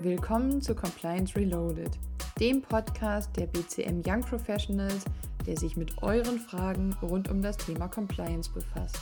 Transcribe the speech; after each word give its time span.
Willkommen 0.00 0.60
zu 0.60 0.74
Compliance 0.74 1.34
Reloaded, 1.34 1.98
dem 2.38 2.60
Podcast 2.60 3.34
der 3.34 3.46
BCM 3.46 4.02
Young 4.06 4.20
Professionals, 4.20 5.06
der 5.46 5.56
sich 5.56 5.74
mit 5.78 6.02
euren 6.02 6.38
Fragen 6.38 6.94
rund 7.00 7.30
um 7.30 7.40
das 7.40 7.56
Thema 7.56 7.88
Compliance 7.88 8.50
befasst. 8.52 9.00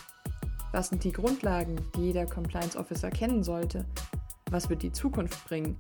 Was 0.71 0.91
sind 0.91 1.03
die 1.03 1.11
Grundlagen, 1.11 1.81
die 1.97 2.03
jeder 2.03 2.27
Compliance 2.27 2.79
Officer 2.79 3.11
kennen 3.11 3.43
sollte? 3.43 3.85
Was 4.53 4.71
wird 4.71 4.83
die 4.83 4.93
Zukunft 4.93 5.45
bringen? 5.49 5.77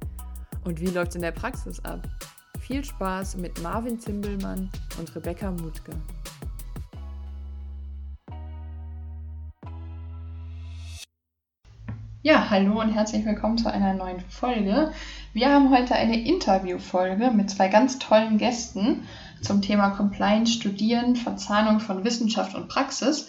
Und 0.64 0.80
wie 0.80 0.90
läuft 0.90 1.10
es 1.10 1.16
in 1.16 1.22
der 1.22 1.30
Praxis 1.30 1.78
ab? 1.84 2.00
Viel 2.58 2.84
Spaß 2.84 3.36
mit 3.36 3.62
Marvin 3.62 4.00
Zimbelmann 4.00 4.68
und 4.98 5.14
Rebecca 5.14 5.52
Mutke. 5.52 5.92
Hallo 12.50 12.78
und 12.78 12.90
herzlich 12.90 13.24
willkommen 13.24 13.56
zu 13.56 13.72
einer 13.72 13.94
neuen 13.94 14.20
Folge. 14.28 14.92
Wir 15.32 15.48
haben 15.48 15.70
heute 15.70 15.94
eine 15.94 16.20
Interviewfolge 16.20 17.30
mit 17.30 17.48
zwei 17.48 17.68
ganz 17.68 17.98
tollen 17.98 18.36
Gästen 18.36 19.06
zum 19.40 19.62
Thema 19.62 19.90
Compliance, 19.90 20.52
Studieren, 20.52 21.16
Verzahnung 21.16 21.80
von 21.80 22.04
Wissenschaft 22.04 22.54
und 22.54 22.68
Praxis. 22.68 23.28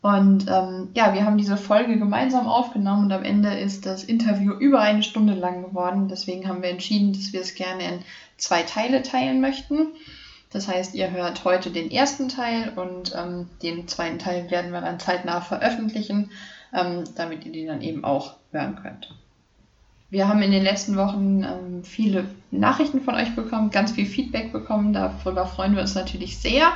Und 0.00 0.46
ähm, 0.48 0.88
ja, 0.94 1.12
wir 1.12 1.26
haben 1.26 1.36
diese 1.36 1.58
Folge 1.58 1.98
gemeinsam 1.98 2.46
aufgenommen 2.46 3.04
und 3.04 3.12
am 3.12 3.22
Ende 3.22 3.52
ist 3.52 3.84
das 3.84 4.02
Interview 4.02 4.52
über 4.52 4.80
eine 4.80 5.02
Stunde 5.02 5.34
lang 5.34 5.62
geworden. 5.62 6.08
Deswegen 6.08 6.48
haben 6.48 6.62
wir 6.62 6.70
entschieden, 6.70 7.12
dass 7.12 7.34
wir 7.34 7.42
es 7.42 7.54
gerne 7.54 7.82
in 7.82 7.98
zwei 8.38 8.62
Teile 8.62 9.02
teilen 9.02 9.42
möchten. 9.42 9.88
Das 10.50 10.68
heißt, 10.68 10.94
ihr 10.94 11.10
hört 11.10 11.44
heute 11.44 11.70
den 11.70 11.90
ersten 11.90 12.30
Teil 12.30 12.72
und 12.76 13.14
ähm, 13.14 13.50
den 13.62 13.88
zweiten 13.88 14.18
Teil 14.18 14.50
werden 14.50 14.72
wir 14.72 14.80
dann 14.80 15.00
zeitnah 15.00 15.42
veröffentlichen 15.42 16.30
ähm, 16.74 17.04
damit 17.16 17.44
ihr 17.46 17.52
die 17.52 17.66
dann 17.66 17.82
eben 17.82 18.04
auch 18.04 18.34
hören 18.50 18.76
könnt. 18.82 19.14
Wir 20.10 20.28
haben 20.28 20.42
in 20.42 20.52
den 20.52 20.62
letzten 20.62 20.96
Wochen 20.96 21.42
ähm, 21.42 21.82
viele 21.82 22.26
Nachrichten 22.50 23.00
von 23.00 23.14
euch 23.14 23.34
bekommen, 23.34 23.70
ganz 23.70 23.92
viel 23.92 24.06
Feedback 24.06 24.52
bekommen. 24.52 24.92
Darüber 24.92 25.46
freuen 25.46 25.74
wir 25.74 25.82
uns 25.82 25.94
natürlich 25.94 26.38
sehr. 26.38 26.68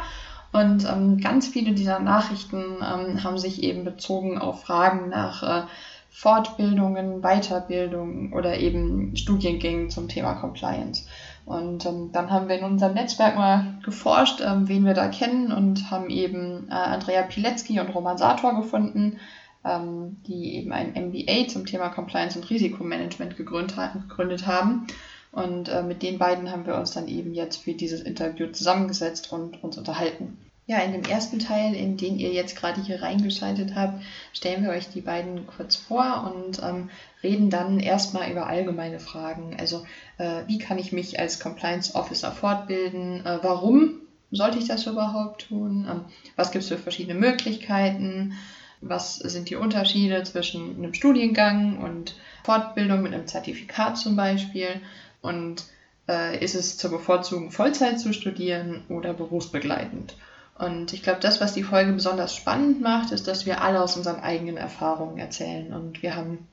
Und 0.52 0.88
ähm, 0.90 1.18
ganz 1.20 1.46
viele 1.46 1.72
dieser 1.72 1.98
Nachrichten 2.00 2.76
ähm, 2.76 3.22
haben 3.22 3.38
sich 3.38 3.62
eben 3.62 3.84
bezogen 3.84 4.38
auf 4.38 4.62
Fragen 4.62 5.10
nach 5.10 5.42
äh, 5.42 5.66
Fortbildungen, 6.10 7.20
Weiterbildungen 7.20 8.32
oder 8.32 8.58
eben 8.58 9.14
Studiengängen 9.14 9.90
zum 9.90 10.08
Thema 10.08 10.34
Compliance. 10.34 11.04
Und 11.44 11.86
ähm, 11.86 12.10
dann 12.12 12.30
haben 12.30 12.48
wir 12.48 12.58
in 12.58 12.64
unserem 12.64 12.94
Netzwerk 12.94 13.36
mal 13.36 13.78
geforscht, 13.84 14.40
ähm, 14.44 14.68
wen 14.68 14.84
wir 14.84 14.94
da 14.94 15.08
kennen 15.08 15.52
und 15.52 15.90
haben 15.90 16.10
eben 16.10 16.68
äh, 16.70 16.74
Andrea 16.74 17.22
Pilecki 17.22 17.78
und 17.78 17.94
Roman 17.94 18.18
Sator 18.18 18.56
gefunden, 18.56 19.18
die 19.64 20.54
eben 20.54 20.72
ein 20.72 20.92
MBA 20.94 21.48
zum 21.48 21.66
Thema 21.66 21.88
Compliance 21.88 22.38
und 22.38 22.48
Risikomanagement 22.48 23.36
gegründet, 23.36 24.46
haben. 24.46 24.86
Und 25.30 25.68
äh, 25.68 25.82
mit 25.82 26.02
den 26.02 26.18
beiden 26.18 26.50
haben 26.50 26.66
wir 26.66 26.76
uns 26.76 26.92
dann 26.92 27.06
eben 27.06 27.34
jetzt 27.34 27.62
für 27.62 27.74
dieses 27.74 28.00
Interview 28.00 28.46
zusammengesetzt 28.46 29.32
und 29.32 29.62
uns 29.62 29.76
unterhalten. 29.76 30.38
Ja, 30.66 30.80
in 30.80 30.92
dem 30.92 31.04
ersten 31.04 31.38
Teil, 31.38 31.74
in 31.74 31.96
den 31.96 32.18
ihr 32.18 32.30
jetzt 32.30 32.54
gerade 32.54 32.82
hier 32.82 33.00
reingeschaltet 33.02 33.74
habt, 33.74 34.02
stellen 34.34 34.62
wir 34.62 34.70
euch 34.70 34.90
die 34.90 35.00
beiden 35.00 35.46
kurz 35.46 35.76
vor 35.76 36.30
und 36.34 36.62
ähm, 36.62 36.90
reden 37.22 37.48
dann 37.48 37.80
erstmal 37.80 38.30
über 38.30 38.46
allgemeine 38.46 39.00
Fragen. 39.00 39.56
Also, 39.58 39.86
äh, 40.18 40.42
wie 40.46 40.58
kann 40.58 40.78
ich 40.78 40.92
mich 40.92 41.18
als 41.18 41.40
Compliance 41.40 41.94
Officer 41.94 42.32
fortbilden? 42.32 43.24
Äh, 43.24 43.38
warum 43.40 44.00
sollte 44.30 44.58
ich 44.58 44.68
das 44.68 44.86
überhaupt 44.86 45.48
tun? 45.48 45.86
Ähm, 45.90 46.00
was 46.36 46.50
gibt 46.50 46.64
es 46.64 46.68
für 46.68 46.76
verschiedene 46.76 47.18
Möglichkeiten? 47.18 48.34
Was 48.80 49.16
sind 49.16 49.50
die 49.50 49.56
Unterschiede 49.56 50.22
zwischen 50.22 50.76
einem 50.76 50.94
Studiengang 50.94 51.78
und 51.78 52.14
Fortbildung 52.44 53.02
mit 53.02 53.12
einem 53.12 53.26
Zertifikat 53.26 53.98
zum 53.98 54.16
Beispiel? 54.16 54.80
Und 55.20 55.64
äh, 56.08 56.42
ist 56.42 56.54
es 56.54 56.76
zur 56.76 56.90
Bevorzugung 56.90 57.50
Vollzeit 57.50 58.00
zu 58.00 58.12
studieren 58.12 58.82
oder 58.88 59.12
berufsbegleitend? 59.14 60.16
Und 60.58 60.92
ich 60.92 61.02
glaube, 61.02 61.20
das, 61.20 61.40
was 61.40 61.54
die 61.54 61.62
Folge 61.62 61.92
besonders 61.92 62.34
spannend 62.34 62.80
macht, 62.80 63.12
ist, 63.12 63.28
dass 63.28 63.46
wir 63.46 63.62
alle 63.62 63.80
aus 63.80 63.96
unseren 63.96 64.20
eigenen 64.20 64.56
Erfahrungen 64.56 65.18
erzählen. 65.18 65.72
Und 65.72 66.02
wir 66.02 66.16
haben 66.16 66.48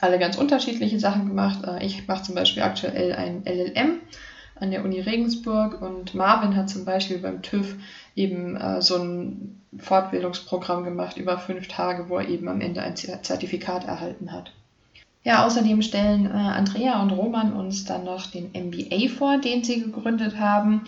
alle 0.00 0.18
ganz 0.18 0.36
unterschiedliche 0.36 1.00
Sachen 1.00 1.26
gemacht. 1.26 1.64
Äh, 1.64 1.84
ich 1.84 2.06
mache 2.06 2.22
zum 2.22 2.34
Beispiel 2.34 2.62
aktuell 2.62 3.12
ein 3.12 3.44
LLM 3.44 3.99
an 4.70 4.72
der 4.72 4.84
Uni 4.84 5.00
Regensburg 5.00 5.82
und 5.82 6.14
Marvin 6.14 6.54
hat 6.54 6.70
zum 6.70 6.84
Beispiel 6.84 7.18
beim 7.18 7.42
TÜV 7.42 7.74
eben 8.14 8.56
äh, 8.56 8.80
so 8.80 8.96
ein 8.96 9.60
Fortbildungsprogramm 9.76 10.84
gemacht 10.84 11.16
über 11.16 11.38
fünf 11.38 11.66
Tage, 11.66 12.08
wo 12.08 12.18
er 12.18 12.28
eben 12.28 12.46
am 12.46 12.60
Ende 12.60 12.80
ein 12.80 12.94
Zertifikat 12.94 13.84
erhalten 13.84 14.30
hat. 14.30 14.52
Ja, 15.24 15.44
außerdem 15.44 15.82
stellen 15.82 16.26
äh, 16.26 16.30
Andrea 16.30 17.02
und 17.02 17.10
Roman 17.10 17.52
uns 17.52 17.84
dann 17.84 18.04
noch 18.04 18.26
den 18.26 18.52
MBA 18.52 19.08
vor, 19.08 19.38
den 19.38 19.64
sie 19.64 19.80
gegründet 19.80 20.38
haben 20.38 20.82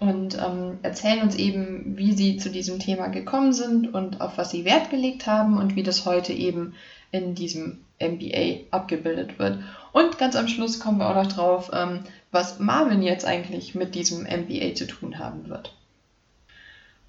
und 0.00 0.36
ähm, 0.36 0.78
erzählen 0.82 1.22
uns 1.22 1.36
eben, 1.36 1.96
wie 1.96 2.12
sie 2.12 2.38
zu 2.38 2.50
diesem 2.50 2.80
Thema 2.80 3.06
gekommen 3.06 3.52
sind 3.52 3.94
und 3.94 4.20
auf 4.20 4.36
was 4.36 4.50
sie 4.50 4.64
Wert 4.64 4.90
gelegt 4.90 5.28
haben 5.28 5.58
und 5.58 5.76
wie 5.76 5.84
das 5.84 6.04
heute 6.06 6.32
eben 6.32 6.74
in 7.12 7.36
diesem 7.36 7.78
MBA 8.00 8.66
abgebildet 8.72 9.38
wird. 9.38 9.60
Und 9.92 10.18
ganz 10.18 10.36
am 10.36 10.48
Schluss 10.48 10.80
kommen 10.80 10.98
wir 10.98 11.08
auch 11.08 11.14
noch 11.14 11.32
drauf, 11.32 11.70
ähm, 11.72 12.00
was 12.30 12.58
Marvin 12.58 13.02
jetzt 13.02 13.24
eigentlich 13.24 13.74
mit 13.74 13.94
diesem 13.94 14.24
MBA 14.24 14.74
zu 14.74 14.86
tun 14.86 15.18
haben 15.18 15.48
wird. 15.48 15.74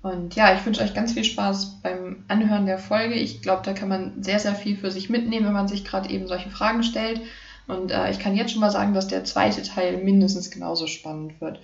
Und 0.02 0.36
ja, 0.36 0.56
ich 0.56 0.66
wünsche 0.66 0.82
euch 0.82 0.94
ganz 0.94 1.14
viel 1.14 1.26
Spaß 1.26 1.82
beim 1.84 2.24
Anhören 2.30 2.66
der 2.66 2.80
Folge. 2.80 3.16
Ich 3.16 3.42
glaube, 3.42 3.64
da 3.66 3.74
kann 3.74 3.90
man 3.90 4.24
sehr, 4.24 4.40
sehr 4.40 4.56
viel 4.56 4.78
für 4.78 4.92
sich 4.92 5.10
mitnehmen, 5.10 5.48
wenn 5.48 5.54
man 5.54 5.68
sich 5.68 5.84
gerade 5.84 6.10
eben 6.10 6.28
solche 6.28 6.50
Fragen 6.50 6.84
stellt. 6.84 7.22
Und 7.68 7.92
äh, 7.92 8.10
ich 8.10 8.20
kann 8.20 8.36
jetzt 8.36 8.52
schon 8.52 8.62
mal 8.62 8.72
sagen, 8.72 8.94
dass 8.94 9.08
der 9.08 9.26
zweite 9.26 9.62
Teil 9.62 9.98
mindestens 9.98 10.52
genauso 10.52 10.88
spannend 10.88 11.40
wird. 11.42 11.60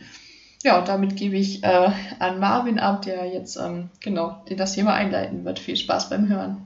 Ja, 0.63 0.79
und 0.79 0.87
damit 0.87 1.15
gebe 1.15 1.37
ich 1.37 1.63
äh, 1.63 1.91
an 2.19 2.39
Marvin 2.39 2.79
ab, 2.79 3.03
der 3.03 3.25
jetzt 3.27 3.55
ähm, 3.55 3.89
genau 4.01 4.43
das 4.49 4.73
Thema 4.73 4.93
einleiten 4.93 5.45
wird. 5.45 5.59
Viel 5.59 5.77
Spaß 5.77 6.09
beim 6.09 6.27
Hören. 6.27 6.57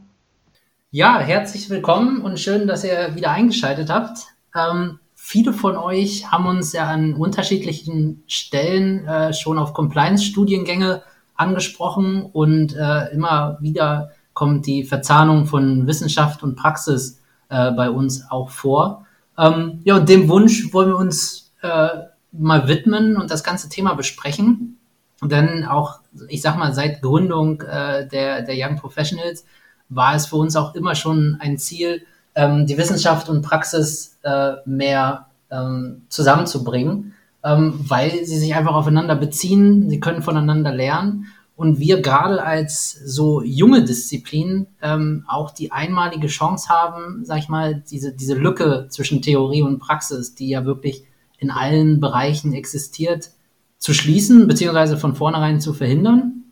Ja, 0.90 1.20
herzlich 1.20 1.70
willkommen 1.70 2.22
und 2.22 2.40
schön, 2.40 2.66
dass 2.66 2.84
ihr 2.84 3.14
wieder 3.16 3.32
eingeschaltet 3.32 3.90
habt. 3.92 4.22
Ähm, 4.56 5.00
viele 5.30 5.54
von 5.54 5.78
euch 5.78 6.32
haben 6.32 6.48
uns 6.48 6.74
ja 6.74 6.88
an 6.88 7.14
unterschiedlichen 7.14 8.24
Stellen 8.26 9.06
äh, 9.08 9.32
schon 9.32 9.60
auf 9.60 9.74
Compliance-Studiengänge 9.74 11.04
angesprochen 11.36 12.24
und 12.24 12.76
äh, 12.76 13.14
immer 13.14 13.60
wieder 13.62 14.10
kommt 14.34 14.66
die 14.66 14.84
Verzahnung 14.84 15.46
von 15.46 15.86
Wissenschaft 15.86 16.42
und 16.42 16.56
Praxis 16.56 17.22
äh, 17.50 17.70
bei 17.74 17.92
uns 17.92 18.26
auch 18.32 18.50
vor. 18.50 19.06
Ähm, 19.38 19.82
ja, 19.84 19.98
und 19.98 20.10
dem 20.10 20.30
Wunsch 20.30 20.74
wollen 20.74 20.90
wir 20.90 20.98
uns 20.98 21.52
äh, 21.62 21.90
mal 22.32 22.68
widmen 22.68 23.16
und 23.16 23.30
das 23.30 23.44
ganze 23.44 23.70
Thema 23.70 23.94
besprechen. 23.94 24.80
Denn 25.22 25.64
auch, 25.64 26.00
ich 26.28 26.42
sag 26.42 26.58
mal, 26.58 26.74
seit 26.74 27.04
Gründung 27.04 27.62
äh, 27.62 28.08
der, 28.08 28.42
der 28.42 28.56
Young 28.58 28.78
Professionals 28.78 29.46
war 29.90 30.16
es 30.16 30.26
für 30.26 30.38
uns 30.38 30.56
auch 30.56 30.74
immer 30.74 30.96
schon 30.96 31.38
ein 31.40 31.60
Ziel, 31.60 32.02
ähm, 32.36 32.66
die 32.66 32.78
Wissenschaft 32.78 33.30
und 33.30 33.42
Praxis 33.42 34.18
äh, 34.24 34.54
mehr 34.66 35.28
ähm, 35.52 36.04
zusammenzubringen 36.10 37.14
ähm, 37.44 37.80
weil 37.88 38.26
sie 38.26 38.38
sich 38.38 38.56
einfach 38.56 38.74
aufeinander 38.74 39.16
beziehen, 39.16 39.90
sie 39.90 40.00
können 40.00 40.22
voneinander 40.22 40.74
lernen 40.74 41.28
und 41.56 41.80
wir 41.80 42.02
gerade 42.02 42.44
als 42.44 42.92
so 42.92 43.42
junge 43.42 43.84
Disziplin 43.84 44.68
ähm, 44.82 45.26
auch 45.28 45.52
die 45.52 45.72
einmalige 45.72 46.28
Chance 46.28 46.70
haben, 46.70 47.24
sag 47.26 47.40
ich 47.40 47.50
mal, 47.50 47.76
diese, 47.90 48.14
diese 48.14 48.36
Lücke 48.36 48.88
zwischen 48.90 49.22
Theorie 49.22 49.62
und 49.62 49.80
Praxis, 49.80 50.36
die 50.36 50.50
ja 50.50 50.66
wirklich 50.66 51.04
in 51.38 51.52
allen 51.52 52.00
Bereichen 52.00 52.54
existiert, 52.54 53.32
zu 53.78 53.94
schließen, 53.94 54.48
beziehungsweise 54.48 54.98
von 54.98 55.16
vornherein 55.16 55.62
zu 55.62 55.74
verhindern. 55.74 56.44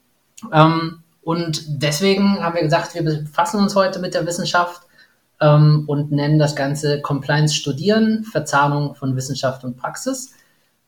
Ähm, 0.53 0.99
und 1.21 1.65
deswegen 1.67 2.41
haben 2.41 2.55
wir 2.55 2.63
gesagt, 2.63 2.95
wir 2.95 3.03
befassen 3.03 3.59
uns 3.59 3.75
heute 3.75 3.99
mit 3.99 4.13
der 4.13 4.25
Wissenschaft 4.25 4.86
ähm, 5.41 5.83
und 5.87 6.11
nennen 6.11 6.39
das 6.39 6.55
Ganze 6.55 7.01
Compliance 7.01 7.55
Studieren, 7.55 8.23
Verzahnung 8.23 8.95
von 8.95 9.15
Wissenschaft 9.15 9.63
und 9.63 9.77
Praxis. 9.77 10.33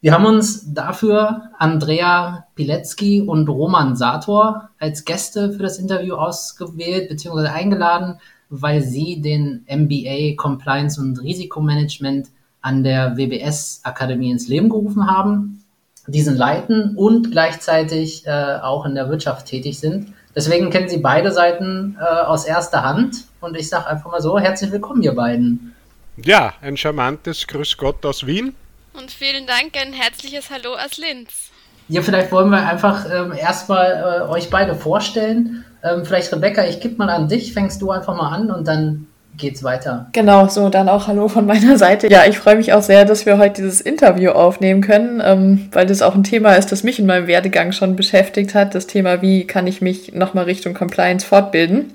Wir 0.01 0.13
haben 0.13 0.25
uns 0.25 0.73
dafür 0.73 1.51
Andrea 1.57 2.45
Pilecki 2.55 3.21
und 3.21 3.49
Roman 3.49 3.97
Sator 3.97 4.69
als 4.79 5.03
Gäste 5.03 5.51
für 5.51 5.63
das 5.63 5.77
Interview 5.77 6.15
ausgewählt 6.15 7.09
bzw. 7.09 7.47
eingeladen, 7.47 8.19
weil 8.49 8.81
sie 8.81 9.21
den 9.21 9.65
MBA 9.67 10.35
Compliance 10.37 11.01
und 11.01 11.21
Risikomanagement 11.21 12.29
an 12.61 12.83
der 12.83 13.17
WBS 13.17 13.81
Akademie 13.83 14.31
ins 14.31 14.47
Leben 14.47 14.69
gerufen 14.69 15.09
haben, 15.09 15.63
diesen 16.07 16.37
leiten 16.37 16.95
und 16.95 17.31
gleichzeitig 17.31 18.25
äh, 18.25 18.59
auch 18.61 18.85
in 18.85 18.95
der 18.95 19.09
Wirtschaft 19.09 19.47
tätig 19.47 19.79
sind. 19.79 20.13
Deswegen 20.35 20.69
kennen 20.69 20.89
sie 20.89 20.99
beide 20.99 21.31
Seiten 21.31 21.97
äh, 21.99 22.03
aus 22.03 22.45
erster 22.45 22.83
Hand 22.83 23.25
und 23.41 23.57
ich 23.57 23.69
sage 23.69 23.87
einfach 23.87 24.11
mal 24.11 24.21
so, 24.21 24.37
herzlich 24.37 24.71
willkommen 24.71 25.01
ihr 25.01 25.15
beiden. 25.15 25.75
Ja, 26.17 26.53
ein 26.61 26.77
charmantes 26.77 27.47
Grüß 27.47 27.77
Gott 27.77 28.05
aus 28.05 28.25
Wien. 28.25 28.55
Und 28.93 29.11
vielen 29.11 29.47
Dank, 29.47 29.75
ein 29.75 29.93
herzliches 29.93 30.49
Hallo 30.49 30.75
aus 30.75 30.97
Linz. 30.97 31.49
Ja, 31.87 32.03
vielleicht 32.03 32.31
wollen 32.31 32.51
wir 32.51 32.67
einfach 32.67 33.05
ähm, 33.11 33.31
erstmal 33.31 34.21
äh, 34.27 34.29
euch 34.29 34.51
beide 34.51 34.75
vorstellen. 34.75 35.65
Ähm, 35.81 36.05
vielleicht 36.05 36.31
Rebecca, 36.31 36.63
ich 36.65 36.79
gebe 36.79 36.95
mal 36.97 37.09
an 37.09 37.27
dich, 37.27 37.53
fängst 37.53 37.81
du 37.81 37.89
einfach 37.89 38.15
mal 38.15 38.29
an 38.29 38.51
und 38.51 38.67
dann 38.67 39.07
geht's 39.37 39.63
weiter. 39.63 40.07
Genau, 40.11 40.47
so 40.47 40.69
dann 40.69 40.89
auch 40.89 41.07
Hallo 41.07 41.27
von 41.27 41.45
meiner 41.45 41.77
Seite. 41.77 42.07
Ja, 42.09 42.25
ich 42.25 42.37
freue 42.37 42.55
mich 42.55 42.73
auch 42.73 42.81
sehr, 42.81 43.05
dass 43.05 43.25
wir 43.25 43.37
heute 43.37 43.61
dieses 43.61 43.81
Interview 43.81 44.31
aufnehmen 44.31 44.81
können, 44.81 45.21
ähm, 45.23 45.69
weil 45.71 45.85
das 45.85 46.01
auch 46.01 46.15
ein 46.15 46.23
Thema 46.23 46.53
ist, 46.55 46.71
das 46.71 46.83
mich 46.83 46.99
in 46.99 47.05
meinem 47.05 47.27
Werdegang 47.27 47.71
schon 47.71 47.95
beschäftigt 47.95 48.53
hat. 48.55 48.75
Das 48.75 48.87
Thema, 48.87 49.21
wie 49.21 49.47
kann 49.47 49.67
ich 49.67 49.81
mich 49.81 50.13
nochmal 50.13 50.45
Richtung 50.45 50.73
Compliance 50.73 51.25
fortbilden. 51.25 51.93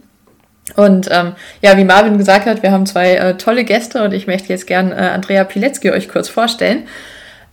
Und 0.76 1.08
ähm, 1.10 1.32
ja, 1.60 1.76
wie 1.76 1.84
Marvin 1.84 2.16
gesagt 2.16 2.46
hat, 2.46 2.62
wir 2.62 2.72
haben 2.72 2.86
zwei 2.86 3.14
äh, 3.14 3.36
tolle 3.36 3.64
Gäste 3.64 4.02
und 4.02 4.14
ich 4.14 4.26
möchte 4.26 4.48
jetzt 4.48 4.66
gern 4.66 4.92
äh, 4.92 4.94
Andrea 4.94 5.44
Pilecki 5.44 5.90
euch 5.90 6.08
kurz 6.08 6.28
vorstellen. 6.28 6.84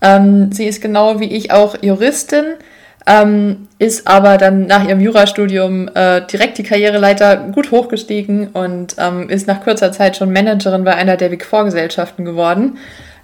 Ähm, 0.02 0.52
sie 0.52 0.66
ist 0.66 0.82
genau 0.82 1.20
wie 1.20 1.32
ich 1.32 1.52
auch 1.52 1.76
Juristin, 1.82 2.46
ähm, 3.08 3.68
ist 3.80 4.08
aber 4.08 4.38
dann 4.38 4.68
nach 4.68 4.88
ihrem 4.88 5.00
Jurastudium 5.00 5.90
äh, 5.94 6.22
direkt 6.28 6.58
die 6.58 6.64
Karriereleiter 6.64 7.36
gut 7.52 7.72
hochgestiegen 7.72 8.48
und 8.50 8.96
ähm, 9.00 9.30
ist 9.30 9.48
nach 9.48 9.64
kurzer 9.64 9.92
Zeit 9.92 10.18
schon 10.18 10.32
Managerin 10.32 10.84
bei 10.84 10.94
einer 10.94 11.18
der 11.18 11.30
Big 11.30 11.44
Four 11.44 11.66
Gesellschaften 11.66 12.26
geworden. 12.26 12.78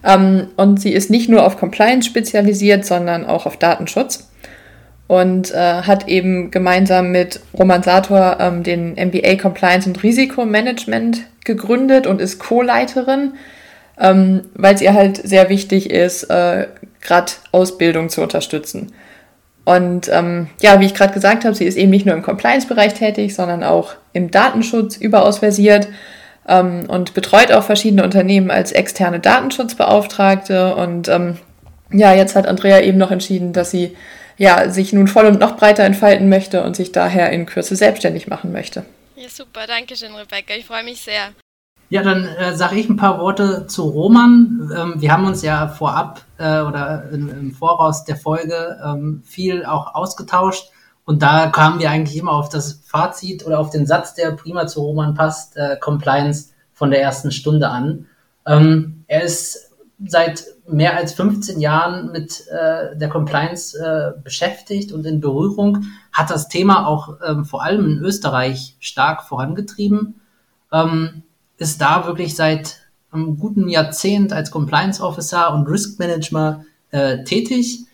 Ähm, 0.04 0.48
und 0.56 0.80
sie 0.82 0.94
ist 0.94 1.10
nicht 1.10 1.30
nur 1.30 1.46
auf 1.46 1.58
Compliance 1.58 2.08
spezialisiert, 2.08 2.86
sondern 2.86 3.26
auch 3.26 3.46
auf 3.46 3.58
Datenschutz 3.58 4.28
und 5.08 5.54
äh, 5.54 5.84
hat 5.84 6.08
eben 6.08 6.52
gemeinsam 6.52 7.12
mit 7.12 7.40
Roman 7.58 7.84
Sator 7.84 8.38
ähm, 8.40 8.64
den 8.64 8.94
MBA 8.94 9.36
Compliance 9.36 9.88
und 9.88 10.04
Risikomanagement 10.04 11.22
gegründet 11.46 12.08
und 12.08 12.20
ist 12.20 12.40
Co-Leiterin, 12.40 13.34
ähm, 14.00 14.42
weil 14.54 14.76
es 14.76 14.82
ihr 14.82 14.94
halt 14.94 15.18
sehr 15.18 15.50
wichtig 15.50 15.90
ist, 15.90 16.24
äh, 16.26 16.68
gerade 17.02 17.32
Ausbildung 17.52 18.10
zu 18.10 18.22
unterstützen. 18.22 18.92
Und 19.68 20.08
ähm, 20.14 20.48
ja, 20.62 20.80
wie 20.80 20.86
ich 20.86 20.94
gerade 20.94 21.14
gesagt 21.14 21.44
habe, 21.44 21.54
sie 21.54 21.66
ist 21.66 21.76
eben 21.76 21.90
nicht 21.90 22.06
nur 22.06 22.16
im 22.16 22.22
Compliance-Bereich 22.22 22.94
tätig, 22.94 23.36
sondern 23.36 23.66
auch 23.66 23.96
im 24.14 24.32
Datenschutz 24.32 24.96
überaus 24.96 25.40
versiert 25.40 25.90
ähm, 26.48 26.86
und 26.88 27.14
betreut 27.14 27.52
auch 27.52 27.66
verschiedene 27.66 28.06
Unternehmen 28.06 28.50
als 28.50 28.72
externe 28.72 29.20
Datenschutzbeauftragte. 29.20 30.74
Und 30.74 31.10
ähm, 31.10 31.38
ja, 31.92 32.14
jetzt 32.14 32.38
hat 32.38 32.48
Andrea 32.48 32.80
eben 32.80 32.98
noch 32.98 33.12
entschieden, 33.12 33.52
dass 33.52 33.70
sie 33.70 33.98
ja, 34.38 34.70
sich 34.70 34.94
nun 34.94 35.10
voll 35.10 35.26
und 35.26 35.42
noch 35.42 35.58
breiter 35.58 35.84
entfalten 35.84 36.30
möchte 36.30 36.64
und 36.64 36.78
sich 36.78 36.94
daher 36.94 37.32
in 37.32 37.46
Kürze 37.46 37.76
selbstständig 37.76 38.28
machen 38.28 38.54
möchte. 38.54 38.86
Ja, 39.18 39.28
super, 39.28 39.68
danke 39.68 39.98
schön, 39.98 40.16
Rebecca. 40.16 40.54
Ich 40.58 40.66
freue 40.66 40.86
mich 40.86 41.02
sehr. 41.02 41.34
Ja, 41.90 42.04
dann 42.04 42.26
äh, 42.26 42.56
sage 42.56 42.76
ich 42.76 42.90
ein 42.90 42.98
paar 42.98 43.20
Worte 43.20 43.66
zu 43.68 43.84
Roman. 43.84 44.72
Ähm, 44.76 44.94
wir 44.98 45.14
haben 45.14 45.26
uns 45.26 45.42
ja 45.42 45.70
vorab 45.70 46.22
äh, 46.38 46.62
oder 46.62 47.10
in, 47.12 47.30
im 47.30 47.52
Voraus 47.52 48.04
der 48.04 48.18
Folge 48.18 48.78
ähm, 48.84 49.22
viel 49.24 49.66
auch 49.66 49.96
ausgetauscht 49.96 50.72
und 51.08 51.22
da 51.22 51.48
kamen 51.48 51.80
wir 51.80 51.90
eigentlich 51.90 52.18
immer 52.18 52.34
auf 52.34 52.50
das 52.50 52.82
Fazit 52.86 53.46
oder 53.46 53.60
auf 53.60 53.70
den 53.70 53.86
Satz, 53.86 54.14
der 54.14 54.32
prima 54.32 54.68
zu 54.68 54.82
Roman 54.82 55.14
passt, 55.14 55.56
äh, 55.56 55.78
Compliance 55.80 56.50
von 56.74 56.92
der 56.92 57.02
ersten 57.02 57.32
Stunde 57.32 57.70
an. 57.70 58.08
Ähm, 58.46 59.06
er 59.08 59.24
ist 59.24 59.72
seit 60.06 60.44
mehr 60.68 60.98
als 60.98 61.14
15 61.14 61.62
Jahren 61.62 62.12
mit 62.12 62.46
äh, 62.50 62.98
der 62.98 63.08
Compliance 63.08 63.80
äh, 63.80 64.22
beschäftigt 64.22 64.92
und 64.92 65.06
in 65.06 65.22
Berührung, 65.22 65.86
hat 66.12 66.30
das 66.30 66.50
Thema 66.50 66.86
auch 66.86 67.16
ähm, 67.26 67.46
vor 67.46 67.64
allem 67.64 67.86
in 67.86 68.00
Österreich 68.00 68.76
stark 68.82 69.24
vorangetrieben. 69.24 70.20
Ähm, 70.74 71.24
ist 71.58 71.82
da 71.82 72.06
wirklich 72.06 72.36
seit 72.36 72.80
einem 73.12 73.38
guten 73.38 73.68
Jahrzehnt 73.68 74.34
als 74.34 74.52
Compliance 74.52 75.02
Officer 75.02 75.54
und 75.54 75.68
Risk 75.68 76.00
Manager 76.00 76.66
äh, 76.92 77.24
tätig, 77.24 77.86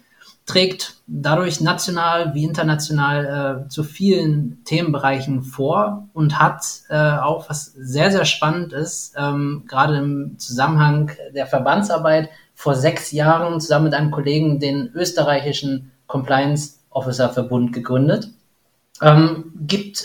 trägt 0.45 0.97
dadurch 1.07 1.61
national 1.61 2.33
wie 2.33 2.43
international 2.43 3.65
äh, 3.65 3.69
zu 3.69 3.83
vielen 3.83 4.61
Themenbereichen 4.65 5.43
vor 5.43 6.09
und 6.13 6.39
hat 6.39 6.65
äh, 6.89 7.17
auch, 7.17 7.49
was 7.49 7.73
sehr, 7.77 8.11
sehr 8.11 8.25
spannend 8.25 8.73
ist, 8.73 9.13
ähm, 9.17 9.63
gerade 9.67 9.97
im 9.97 10.37
Zusammenhang 10.37 11.11
der 11.33 11.47
Verbandsarbeit, 11.47 12.29
vor 12.55 12.75
sechs 12.75 13.11
Jahren 13.11 13.59
zusammen 13.61 13.85
mit 13.85 13.93
einem 13.93 14.11
Kollegen 14.11 14.59
den 14.59 14.91
österreichischen 14.93 15.91
Compliance 16.07 16.75
Officer 16.89 17.29
Verbund 17.29 17.73
gegründet. 17.73 18.29
Ähm, 19.01 19.51
gibt 19.55 20.03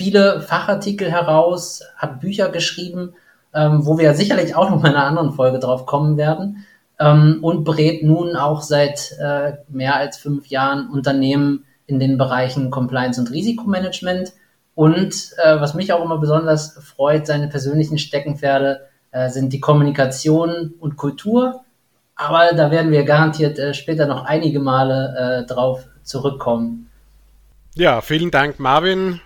viele 0.00 0.40
Fachartikel 0.40 1.10
heraus, 1.10 1.82
hat 1.94 2.20
Bücher 2.20 2.48
geschrieben, 2.48 3.12
ähm, 3.52 3.84
wo 3.84 3.98
wir 3.98 4.14
sicherlich 4.14 4.56
auch 4.56 4.70
noch 4.70 4.80
mal 4.80 4.88
in 4.88 4.94
einer 4.94 5.04
anderen 5.04 5.32
Folge 5.34 5.58
drauf 5.58 5.84
kommen 5.84 6.16
werden. 6.16 6.64
Ähm, 6.98 7.40
und 7.42 7.64
berät 7.64 8.02
nun 8.02 8.34
auch 8.34 8.62
seit 8.62 9.12
äh, 9.20 9.58
mehr 9.68 9.96
als 9.96 10.16
fünf 10.16 10.46
Jahren 10.46 10.88
Unternehmen 10.88 11.66
in 11.84 12.00
den 12.00 12.16
Bereichen 12.16 12.70
Compliance 12.70 13.20
und 13.20 13.30
Risikomanagement. 13.30 14.32
Und 14.74 15.34
äh, 15.44 15.60
was 15.60 15.74
mich 15.74 15.92
auch 15.92 16.02
immer 16.02 16.16
besonders 16.16 16.78
freut, 16.82 17.26
seine 17.26 17.48
persönlichen 17.48 17.98
Steckenpferde 17.98 18.88
äh, 19.10 19.28
sind 19.28 19.52
die 19.52 19.60
Kommunikation 19.60 20.72
und 20.80 20.96
Kultur. 20.96 21.60
Aber 22.16 22.54
da 22.54 22.70
werden 22.70 22.90
wir 22.90 23.04
garantiert 23.04 23.58
äh, 23.58 23.74
später 23.74 24.06
noch 24.06 24.24
einige 24.24 24.60
Male 24.60 25.42
äh, 25.44 25.46
drauf 25.46 25.84
zurückkommen. 26.04 26.88
Ja, 27.74 28.00
vielen 28.00 28.30
Dank, 28.30 28.58
Marvin. 28.58 29.20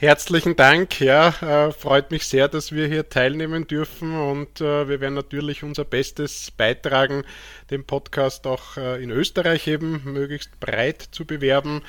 Herzlichen 0.00 0.56
Dank, 0.56 0.98
ja, 0.98 1.28
äh, 1.42 1.72
freut 1.72 2.10
mich 2.10 2.26
sehr, 2.26 2.48
dass 2.48 2.72
wir 2.72 2.86
hier 2.86 3.10
teilnehmen 3.10 3.66
dürfen 3.66 4.16
und 4.16 4.58
äh, 4.62 4.88
wir 4.88 4.98
werden 4.98 5.12
natürlich 5.12 5.62
unser 5.62 5.84
Bestes 5.84 6.50
beitragen, 6.52 7.22
den 7.70 7.84
Podcast 7.84 8.46
auch 8.46 8.78
äh, 8.78 9.02
in 9.02 9.10
Österreich 9.10 9.66
eben 9.66 10.00
möglichst 10.04 10.58
breit 10.58 11.02
zu 11.02 11.26
bewerben. 11.26 11.82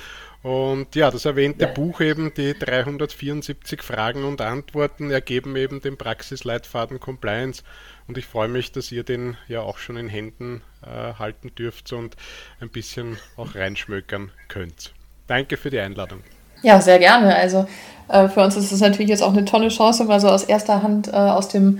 Und 0.43 0.93
ja, 0.93 1.09
das 1.09 1.23
erwähnte 1.23 1.67
ja. 1.67 1.71
Buch 1.71 2.01
eben, 2.01 2.33
die 2.33 2.53
374 2.53 3.81
Fragen 3.81 4.25
und 4.25 4.41
Antworten 4.41 5.09
ergeben 5.09 5.55
eben 5.55 5.79
den 5.79 5.95
Praxisleitfaden 5.95 6.99
Compliance. 6.99 7.63
Und 8.09 8.17
ich 8.17 8.25
freue 8.25 8.49
mich, 8.49 8.73
dass 8.73 8.91
ihr 8.91 9.05
den 9.05 9.37
ja 9.47 9.61
auch 9.61 9.77
schon 9.77 9.95
in 9.95 10.09
Händen 10.09 10.63
äh, 10.85 11.13
halten 11.13 11.55
dürft 11.55 11.93
und 11.93 12.17
ein 12.59 12.67
bisschen 12.67 13.17
auch 13.37 13.55
reinschmökern 13.55 14.33
könnt. 14.49 14.91
Danke 15.27 15.55
für 15.55 15.69
die 15.69 15.79
Einladung. 15.79 16.21
Ja, 16.61 16.81
sehr 16.81 16.99
gerne. 16.99 17.35
Also 17.35 17.65
äh, 18.07 18.27
für 18.27 18.41
uns 18.41 18.55
ist 18.55 18.71
es 18.71 18.79
natürlich 18.81 19.09
jetzt 19.09 19.23
auch 19.23 19.33
eine 19.33 19.45
tolle 19.45 19.69
Chance, 19.69 20.03
mal 20.05 20.19
so 20.19 20.27
aus 20.27 20.43
erster 20.43 20.83
Hand 20.83 21.07
äh, 21.07 21.15
aus 21.15 21.47
dem 21.47 21.79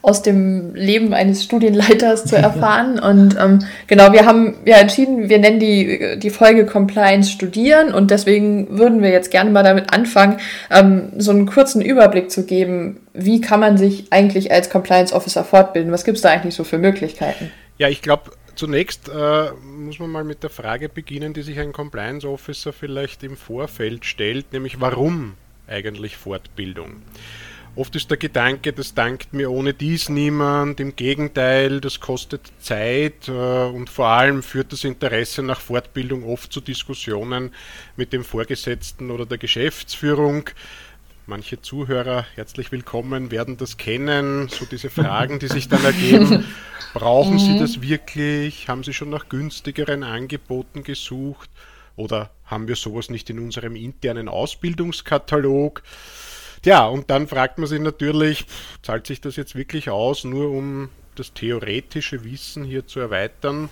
aus 0.00 0.22
dem 0.22 0.74
Leben 0.74 1.12
eines 1.12 1.42
Studienleiters 1.42 2.24
zu 2.24 2.36
erfahren. 2.36 2.98
Und 2.98 3.36
ähm, 3.38 3.64
genau, 3.88 4.12
wir 4.12 4.26
haben 4.26 4.54
ja 4.64 4.76
entschieden, 4.76 5.28
wir 5.28 5.38
nennen 5.38 5.58
die, 5.58 6.18
die 6.18 6.30
Folge 6.30 6.66
Compliance 6.66 7.30
Studieren 7.30 7.92
und 7.92 8.10
deswegen 8.10 8.78
würden 8.78 9.02
wir 9.02 9.10
jetzt 9.10 9.30
gerne 9.30 9.50
mal 9.50 9.64
damit 9.64 9.92
anfangen, 9.92 10.38
ähm, 10.70 11.12
so 11.18 11.32
einen 11.32 11.46
kurzen 11.46 11.82
Überblick 11.82 12.30
zu 12.30 12.46
geben, 12.46 13.00
wie 13.12 13.40
kann 13.40 13.60
man 13.60 13.76
sich 13.76 14.12
eigentlich 14.12 14.52
als 14.52 14.70
Compliance 14.70 15.12
Officer 15.12 15.44
fortbilden? 15.44 15.90
Was 15.90 16.04
gibt 16.04 16.16
es 16.16 16.22
da 16.22 16.30
eigentlich 16.30 16.54
so 16.54 16.62
für 16.62 16.78
Möglichkeiten? 16.78 17.50
Ja, 17.76 17.88
ich 17.88 18.00
glaube, 18.00 18.30
Zunächst 18.58 19.08
äh, 19.08 19.52
muss 19.52 20.00
man 20.00 20.10
mal 20.10 20.24
mit 20.24 20.42
der 20.42 20.50
Frage 20.50 20.88
beginnen, 20.88 21.32
die 21.32 21.42
sich 21.42 21.60
ein 21.60 21.72
Compliance 21.72 22.28
Officer 22.28 22.72
vielleicht 22.72 23.22
im 23.22 23.36
Vorfeld 23.36 24.04
stellt, 24.04 24.52
nämlich 24.52 24.80
warum 24.80 25.34
eigentlich 25.68 26.16
Fortbildung? 26.16 27.02
Oft 27.76 27.94
ist 27.94 28.10
der 28.10 28.16
Gedanke, 28.16 28.72
das 28.72 28.94
dankt 28.94 29.32
mir 29.32 29.52
ohne 29.52 29.74
dies 29.74 30.08
niemand, 30.08 30.80
im 30.80 30.96
Gegenteil, 30.96 31.80
das 31.80 32.00
kostet 32.00 32.50
Zeit 32.58 33.28
äh, 33.28 33.30
und 33.30 33.88
vor 33.88 34.08
allem 34.08 34.42
führt 34.42 34.72
das 34.72 34.82
Interesse 34.82 35.44
nach 35.44 35.60
Fortbildung 35.60 36.24
oft 36.24 36.52
zu 36.52 36.60
Diskussionen 36.60 37.54
mit 37.94 38.12
dem 38.12 38.24
Vorgesetzten 38.24 39.12
oder 39.12 39.24
der 39.24 39.38
Geschäftsführung. 39.38 40.50
Manche 41.28 41.60
Zuhörer, 41.60 42.24
herzlich 42.36 42.72
willkommen, 42.72 43.30
werden 43.30 43.58
das 43.58 43.76
kennen, 43.76 44.48
so 44.48 44.64
diese 44.64 44.88
Fragen, 44.88 45.38
die 45.38 45.48
sich 45.48 45.68
dann 45.68 45.84
ergeben. 45.84 46.46
Brauchen 46.94 47.34
mhm. 47.34 47.38
Sie 47.38 47.58
das 47.58 47.82
wirklich? 47.82 48.66
Haben 48.66 48.82
Sie 48.82 48.94
schon 48.94 49.10
nach 49.10 49.28
günstigeren 49.28 50.04
Angeboten 50.04 50.84
gesucht? 50.84 51.50
Oder 51.96 52.30
haben 52.46 52.66
wir 52.66 52.76
sowas 52.76 53.10
nicht 53.10 53.28
in 53.28 53.40
unserem 53.40 53.76
internen 53.76 54.26
Ausbildungskatalog? 54.26 55.82
Ja, 56.64 56.86
und 56.86 57.10
dann 57.10 57.28
fragt 57.28 57.58
man 57.58 57.66
sich 57.66 57.80
natürlich, 57.80 58.46
zahlt 58.82 59.06
sich 59.06 59.20
das 59.20 59.36
jetzt 59.36 59.54
wirklich 59.54 59.90
aus, 59.90 60.24
nur 60.24 60.50
um 60.50 60.88
das 61.14 61.34
theoretische 61.34 62.24
Wissen 62.24 62.64
hier 62.64 62.86
zu 62.86 63.00
erweitern? 63.00 63.68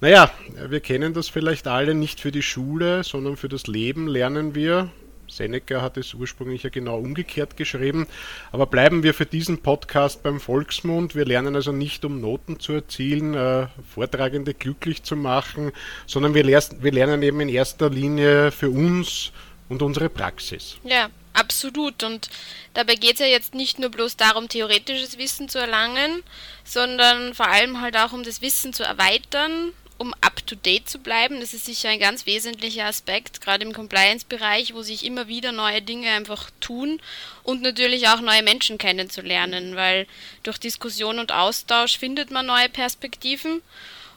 Naja, 0.00 0.30
wir 0.68 0.78
kennen 0.78 1.14
das 1.14 1.28
vielleicht 1.28 1.66
alle 1.66 1.96
nicht 1.96 2.20
für 2.20 2.30
die 2.30 2.42
Schule, 2.42 3.02
sondern 3.02 3.36
für 3.36 3.48
das 3.48 3.66
Leben 3.66 4.06
lernen 4.06 4.54
wir. 4.54 4.88
Seneca 5.30 5.80
hat 5.80 5.96
es 5.96 6.14
ursprünglich 6.14 6.62
ja 6.62 6.70
genau 6.70 6.98
umgekehrt 6.98 7.56
geschrieben. 7.56 8.06
Aber 8.52 8.66
bleiben 8.66 9.02
wir 9.02 9.14
für 9.14 9.26
diesen 9.26 9.62
Podcast 9.62 10.22
beim 10.22 10.40
Volksmund. 10.40 11.14
Wir 11.14 11.24
lernen 11.24 11.54
also 11.54 11.72
nicht, 11.72 12.04
um 12.04 12.20
Noten 12.20 12.60
zu 12.60 12.72
erzielen, 12.72 13.34
äh, 13.34 13.68
Vortragende 13.94 14.54
glücklich 14.54 15.02
zu 15.02 15.16
machen, 15.16 15.72
sondern 16.06 16.34
wir, 16.34 16.44
wir 16.44 16.92
lernen 16.92 17.22
eben 17.22 17.40
in 17.40 17.48
erster 17.48 17.90
Linie 17.90 18.50
für 18.50 18.70
uns 18.70 19.32
und 19.68 19.82
unsere 19.82 20.08
Praxis. 20.08 20.76
Ja, 20.84 21.08
absolut. 21.32 22.02
Und 22.02 22.28
dabei 22.74 22.96
geht 22.96 23.14
es 23.14 23.20
ja 23.20 23.26
jetzt 23.26 23.54
nicht 23.54 23.78
nur 23.78 23.90
bloß 23.90 24.16
darum, 24.16 24.48
theoretisches 24.48 25.16
Wissen 25.16 25.48
zu 25.48 25.58
erlangen, 25.58 26.22
sondern 26.64 27.34
vor 27.34 27.48
allem 27.48 27.80
halt 27.80 27.96
auch 27.96 28.12
um 28.12 28.24
das 28.24 28.42
Wissen 28.42 28.72
zu 28.72 28.82
erweitern 28.82 29.72
um 30.00 30.14
up-to-date 30.22 30.88
zu 30.88 30.98
bleiben. 30.98 31.40
Das 31.40 31.52
ist 31.52 31.66
sicher 31.66 31.90
ein 31.90 32.00
ganz 32.00 32.24
wesentlicher 32.24 32.86
Aspekt, 32.86 33.42
gerade 33.42 33.66
im 33.66 33.74
Compliance-Bereich, 33.74 34.72
wo 34.72 34.80
sich 34.80 35.04
immer 35.04 35.28
wieder 35.28 35.52
neue 35.52 35.82
Dinge 35.82 36.10
einfach 36.10 36.50
tun 36.58 37.02
und 37.42 37.60
natürlich 37.60 38.08
auch 38.08 38.22
neue 38.22 38.42
Menschen 38.42 38.78
kennenzulernen, 38.78 39.76
weil 39.76 40.06
durch 40.42 40.56
Diskussion 40.56 41.18
und 41.18 41.32
Austausch 41.32 41.98
findet 41.98 42.30
man 42.30 42.46
neue 42.46 42.70
Perspektiven. 42.70 43.60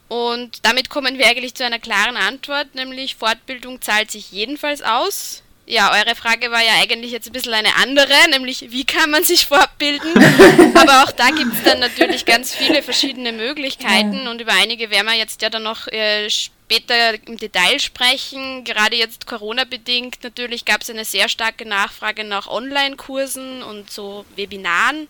Und 0.08 0.66
damit 0.66 0.90
kommen 0.90 1.18
wir 1.18 1.28
eigentlich 1.28 1.56
zu 1.56 1.66
einer 1.66 1.80
klaren 1.80 2.16
Antwort, 2.16 2.76
nämlich 2.76 3.16
Fortbildung 3.16 3.82
zahlt 3.82 4.10
sich 4.10 4.32
jedenfalls 4.32 4.82
aus. 4.82 5.43
Ja, 5.66 5.94
eure 5.94 6.16
Frage 6.16 6.52
war 6.52 6.62
ja 6.62 6.74
eigentlich 6.82 7.12
jetzt 7.12 7.28
ein 7.28 7.32
bisschen 7.32 7.54
eine 7.54 7.76
andere, 7.78 8.14
nämlich 8.32 8.72
wie 8.72 8.84
kann 8.84 9.10
man 9.10 9.24
sich 9.24 9.46
fortbilden? 9.46 10.12
Aber 10.76 11.04
auch 11.04 11.12
da 11.12 11.30
gibt 11.30 11.54
es 11.54 11.64
dann 11.64 11.80
natürlich 11.80 12.26
ganz 12.26 12.54
viele 12.54 12.84
verschiedene 12.84 13.32
Möglichkeiten 13.32 14.28
und 14.28 14.42
über 14.42 14.52
einige 14.52 14.90
werden 14.90 15.08
wir 15.08 15.16
jetzt 15.16 15.42
ja 15.42 15.50
dann 15.50 15.64
noch 15.64 15.88
äh, 15.88 16.28
später 16.64 17.14
im 17.28 17.38
Detail 17.38 17.80
sprechen. 17.80 18.64
Gerade 18.64 18.96
jetzt 18.96 19.28
Corona-bedingt 19.28 20.24
natürlich 20.24 20.66
gab 20.66 20.82
es 20.82 20.90
eine 20.90 21.06
sehr 21.06 21.28
starke 21.30 21.68
Nachfrage 21.68 22.24
nach 22.24 22.48
Online-Kursen 22.48 23.64
und 23.64 23.92
so 23.92 24.26
Webinaren. 24.36 25.08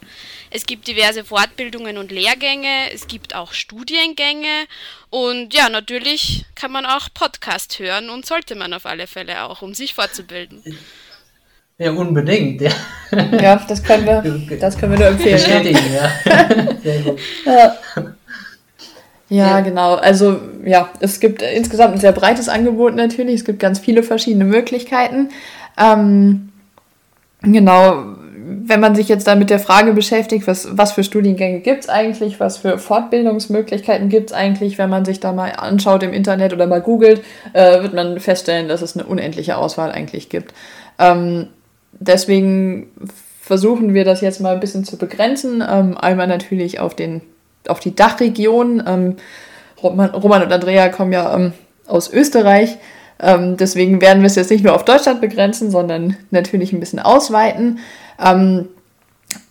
Es 0.50 0.66
gibt 0.66 0.88
diverse 0.88 1.24
Fortbildungen 1.24 1.98
und 1.98 2.12
Lehrgänge, 2.12 2.92
es 2.92 3.08
gibt 3.08 3.36
auch 3.36 3.54
Studiengänge 3.54 4.66
und 5.10 5.54
ja, 5.54 5.70
natürlich 5.70 6.46
kann 6.56 6.72
man 6.72 6.86
auch 6.86 7.10
Podcast 7.14 7.80
hören 7.80 8.10
und 8.10 8.26
sollte 8.26 8.56
man 8.56 8.74
auf 8.74 8.86
alle 8.86 9.08
Fälle 9.08 9.44
auch, 9.44 9.62
um 9.62 9.74
sich 9.74 9.94
fortzubilden. 9.94 10.64
Ja, 11.78 11.92
unbedingt. 11.92 12.62
Ja, 12.62 12.72
ja 13.12 13.56
das, 13.68 13.84
können 13.84 14.06
wir, 14.06 14.58
das 14.60 14.78
können 14.78 14.94
wir 14.94 15.00
nur 15.00 15.08
empfehlen. 15.08 15.36
Bestätigen, 15.36 15.94
ja. 15.94 16.78
Sehr 16.84 17.02
gut. 17.02 17.20
Ja. 17.46 17.78
Ja, 19.34 19.48
ja, 19.48 19.60
genau. 19.62 19.96
Also 19.96 20.40
ja, 20.64 20.90
es 21.00 21.20
gibt 21.20 21.42
insgesamt 21.42 21.96
ein 21.96 22.00
sehr 22.00 22.12
breites 22.12 22.50
Angebot 22.50 22.96
natürlich. 22.96 23.36
Es 23.36 23.46
gibt 23.46 23.60
ganz 23.60 23.80
viele 23.80 24.04
verschiedene 24.04 24.46
Möglichkeiten. 24.46 25.30
Ähm, 25.76 26.50
genau, 27.42 28.04
wenn 28.46 28.80
man 28.80 28.94
sich 28.94 29.10
jetzt 29.10 29.26
da 29.26 29.34
mit 29.34 29.50
der 29.50 29.58
Frage 29.58 29.94
beschäftigt, 29.94 30.46
was, 30.46 30.78
was 30.78 30.92
für 30.92 31.04
Studiengänge 31.04 31.62
gibt 31.62 31.86
es 31.86 31.90
eigentlich, 31.90 32.40
was 32.40 32.58
für 32.58 32.78
Fortbildungsmöglichkeiten 32.78 34.08
gibt 34.08 34.30
es 34.30 34.34
eigentlich, 34.36 34.78
wenn 34.78 34.92
man 34.92 35.04
sich 35.04 35.20
da 35.20 35.32
mal 35.32 35.52
anschaut 35.58 36.04
im 36.04 36.14
Internet 36.14 36.54
oder 36.54 36.68
mal 36.68 36.82
googelt, 36.82 37.24
äh, 37.54 37.82
wird 37.82 37.96
man 37.96 38.20
feststellen, 38.20 38.68
dass 38.68 38.84
es 38.84 38.96
eine 38.96 39.08
unendliche 39.08 39.58
Auswahl 39.58 39.92
eigentlich 39.92 40.30
gibt. 40.30 40.54
Ähm, 41.00 41.48
deswegen 41.94 42.92
versuchen 43.42 43.96
wir 43.96 44.06
das 44.06 44.22
jetzt 44.22 44.42
mal 44.42 44.54
ein 44.54 44.60
bisschen 44.60 44.84
zu 44.86 44.96
begrenzen. 44.98 45.64
Ähm, 45.68 45.98
einmal 45.98 46.28
natürlich 46.28 46.80
auf 46.80 46.96
den 46.96 47.22
auf 47.68 47.80
die 47.80 47.96
Dachregion. 47.96 48.84
Ähm, 48.86 49.18
Roman, 49.82 50.12
Roman, 50.12 50.44
und 50.44 50.52
Andrea 50.52 50.90
kommen 50.90 51.12
ja 51.12 51.36
ähm, 51.36 51.54
aus 51.88 52.12
Österreich. 52.12 52.78
Ähm, 53.20 53.58
deswegen 53.58 54.02
werden 54.02 54.22
wir 54.22 54.28
es 54.28 54.36
jetzt 54.36 54.52
nicht 54.52 54.64
nur 54.64 54.76
auf 54.76 54.86
Deutschland 54.86 55.22
begrenzen, 55.22 55.72
sondern 55.72 56.18
natürlich 56.32 56.74
ein 56.74 56.80
bisschen 56.80 57.00
ausweiten. 57.00 57.80
Ähm, 58.24 58.68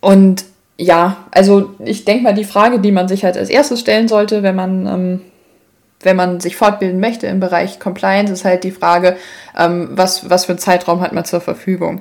und 0.00 0.44
ja, 0.78 1.24
also 1.30 1.74
ich 1.78 2.04
denke 2.04 2.24
mal, 2.24 2.34
die 2.34 2.44
Frage, 2.44 2.80
die 2.80 2.92
man 2.92 3.08
sich 3.08 3.24
halt 3.24 3.36
als 3.36 3.50
erstes 3.50 3.80
stellen 3.80 4.08
sollte, 4.08 4.42
wenn 4.42 4.56
man, 4.56 4.86
ähm, 4.86 5.20
wenn 6.00 6.16
man 6.16 6.40
sich 6.40 6.56
fortbilden 6.56 6.98
möchte 6.98 7.26
im 7.28 7.40
Bereich 7.40 7.78
Compliance, 7.78 8.32
ist 8.32 8.44
halt 8.44 8.64
die 8.64 8.72
Frage, 8.72 9.16
ähm, 9.56 9.90
was, 9.92 10.28
was 10.28 10.46
für 10.46 10.52
einen 10.52 10.58
Zeitraum 10.58 11.00
hat 11.00 11.12
man 11.12 11.24
zur 11.24 11.40
Verfügung. 11.40 12.00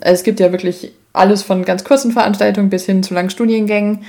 es 0.00 0.22
gibt 0.22 0.38
ja 0.40 0.52
wirklich 0.52 0.92
alles 1.14 1.42
von 1.42 1.64
ganz 1.64 1.82
kurzen 1.84 2.12
Veranstaltungen 2.12 2.68
bis 2.68 2.84
hin 2.84 3.02
zu 3.02 3.14
langen 3.14 3.30
Studiengängen. 3.30 4.04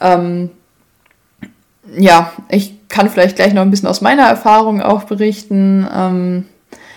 Ähm, 0.00 0.50
ja, 1.98 2.32
ich 2.48 2.88
kann 2.88 3.08
vielleicht 3.08 3.36
gleich 3.36 3.54
noch 3.54 3.62
ein 3.62 3.70
bisschen 3.70 3.88
aus 3.88 4.00
meiner 4.00 4.24
Erfahrung 4.24 4.82
auch 4.82 5.04
berichten. 5.04 5.86
Ähm, 5.94 6.44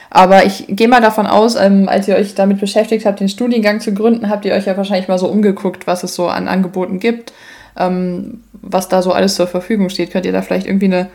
aber 0.10 0.46
ich 0.46 0.66
gehe 0.68 0.88
mal 0.88 1.02
davon 1.02 1.26
aus, 1.26 1.56
ähm, 1.56 1.90
als 1.90 2.08
ihr 2.08 2.16
euch 2.16 2.36
damit 2.36 2.60
beschäftigt 2.60 3.06
habt, 3.06 3.20
den 3.20 3.30
Studiengang 3.30 3.80
zu 3.80 3.94
gründen, 3.94 4.30
habt 4.30 4.46
ihr 4.46 4.54
euch 4.54 4.66
ja 4.66 4.78
wahrscheinlich 4.78 5.08
mal 5.08 5.18
so 5.18 5.28
umgeguckt, 5.28 5.88
was 5.88 6.04
es 6.04 6.14
so 6.14 6.28
an 6.28 6.48
Angeboten 6.48 7.00
gibt, 7.00 7.34
ähm, 7.78 8.42
was 8.54 8.90
da 8.90 9.02
so 9.02 9.12
alles 9.12 9.36
zur 9.36 9.48
Verfügung 9.48 9.90
steht. 9.90 10.12
Könnt 10.12 10.26
ihr 10.26 10.32
da 10.32 10.42
vielleicht 10.42 10.68
irgendwie 10.68 10.86
eine, 10.86 11.10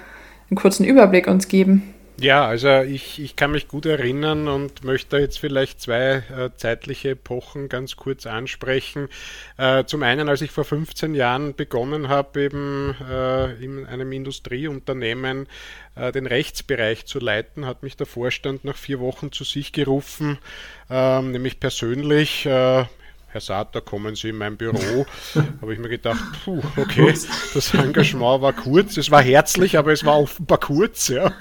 einen 0.50 0.56
kurzen 0.56 0.84
Überblick 0.84 1.28
uns 1.28 1.48
geben? 1.48 1.94
Ja, 2.20 2.48
also 2.48 2.80
ich, 2.80 3.20
ich 3.20 3.36
kann 3.36 3.52
mich 3.52 3.68
gut 3.68 3.86
erinnern 3.86 4.48
und 4.48 4.82
möchte 4.82 5.18
jetzt 5.18 5.38
vielleicht 5.38 5.80
zwei 5.80 6.24
äh, 6.36 6.50
zeitliche 6.56 7.10
Epochen 7.10 7.68
ganz 7.68 7.94
kurz 7.94 8.26
ansprechen. 8.26 9.08
Äh, 9.56 9.84
zum 9.84 10.02
einen, 10.02 10.28
als 10.28 10.40
ich 10.40 10.50
vor 10.50 10.64
15 10.64 11.14
Jahren 11.14 11.54
begonnen 11.54 12.08
habe, 12.08 12.42
eben 12.42 12.96
äh, 13.08 13.52
in 13.64 13.86
einem 13.86 14.10
Industrieunternehmen 14.10 15.46
äh, 15.94 16.10
den 16.10 16.26
Rechtsbereich 16.26 17.06
zu 17.06 17.20
leiten, 17.20 17.66
hat 17.66 17.84
mich 17.84 17.96
der 17.96 18.06
Vorstand 18.06 18.64
nach 18.64 18.76
vier 18.76 18.98
Wochen 18.98 19.30
zu 19.30 19.44
sich 19.44 19.72
gerufen, 19.72 20.38
ähm, 20.90 21.30
nämlich 21.30 21.60
persönlich 21.60 22.46
äh, 22.46 22.84
Herr 23.30 23.40
Sater, 23.40 23.80
kommen 23.80 24.14
Sie 24.14 24.30
in 24.30 24.36
mein 24.36 24.56
Büro. 24.56 25.06
habe 25.60 25.72
ich 25.72 25.78
mir 25.78 25.88
gedacht, 25.88 26.22
puh, 26.44 26.62
okay, 26.76 27.14
das 27.54 27.74
Engagement 27.74 28.42
war 28.42 28.52
kurz. 28.52 28.96
Es 28.96 29.10
war 29.10 29.22
herzlich, 29.22 29.78
aber 29.78 29.92
es 29.92 30.04
war 30.04 30.18
offenbar 30.18 30.58
kurz. 30.58 31.08
Ja. 31.08 31.32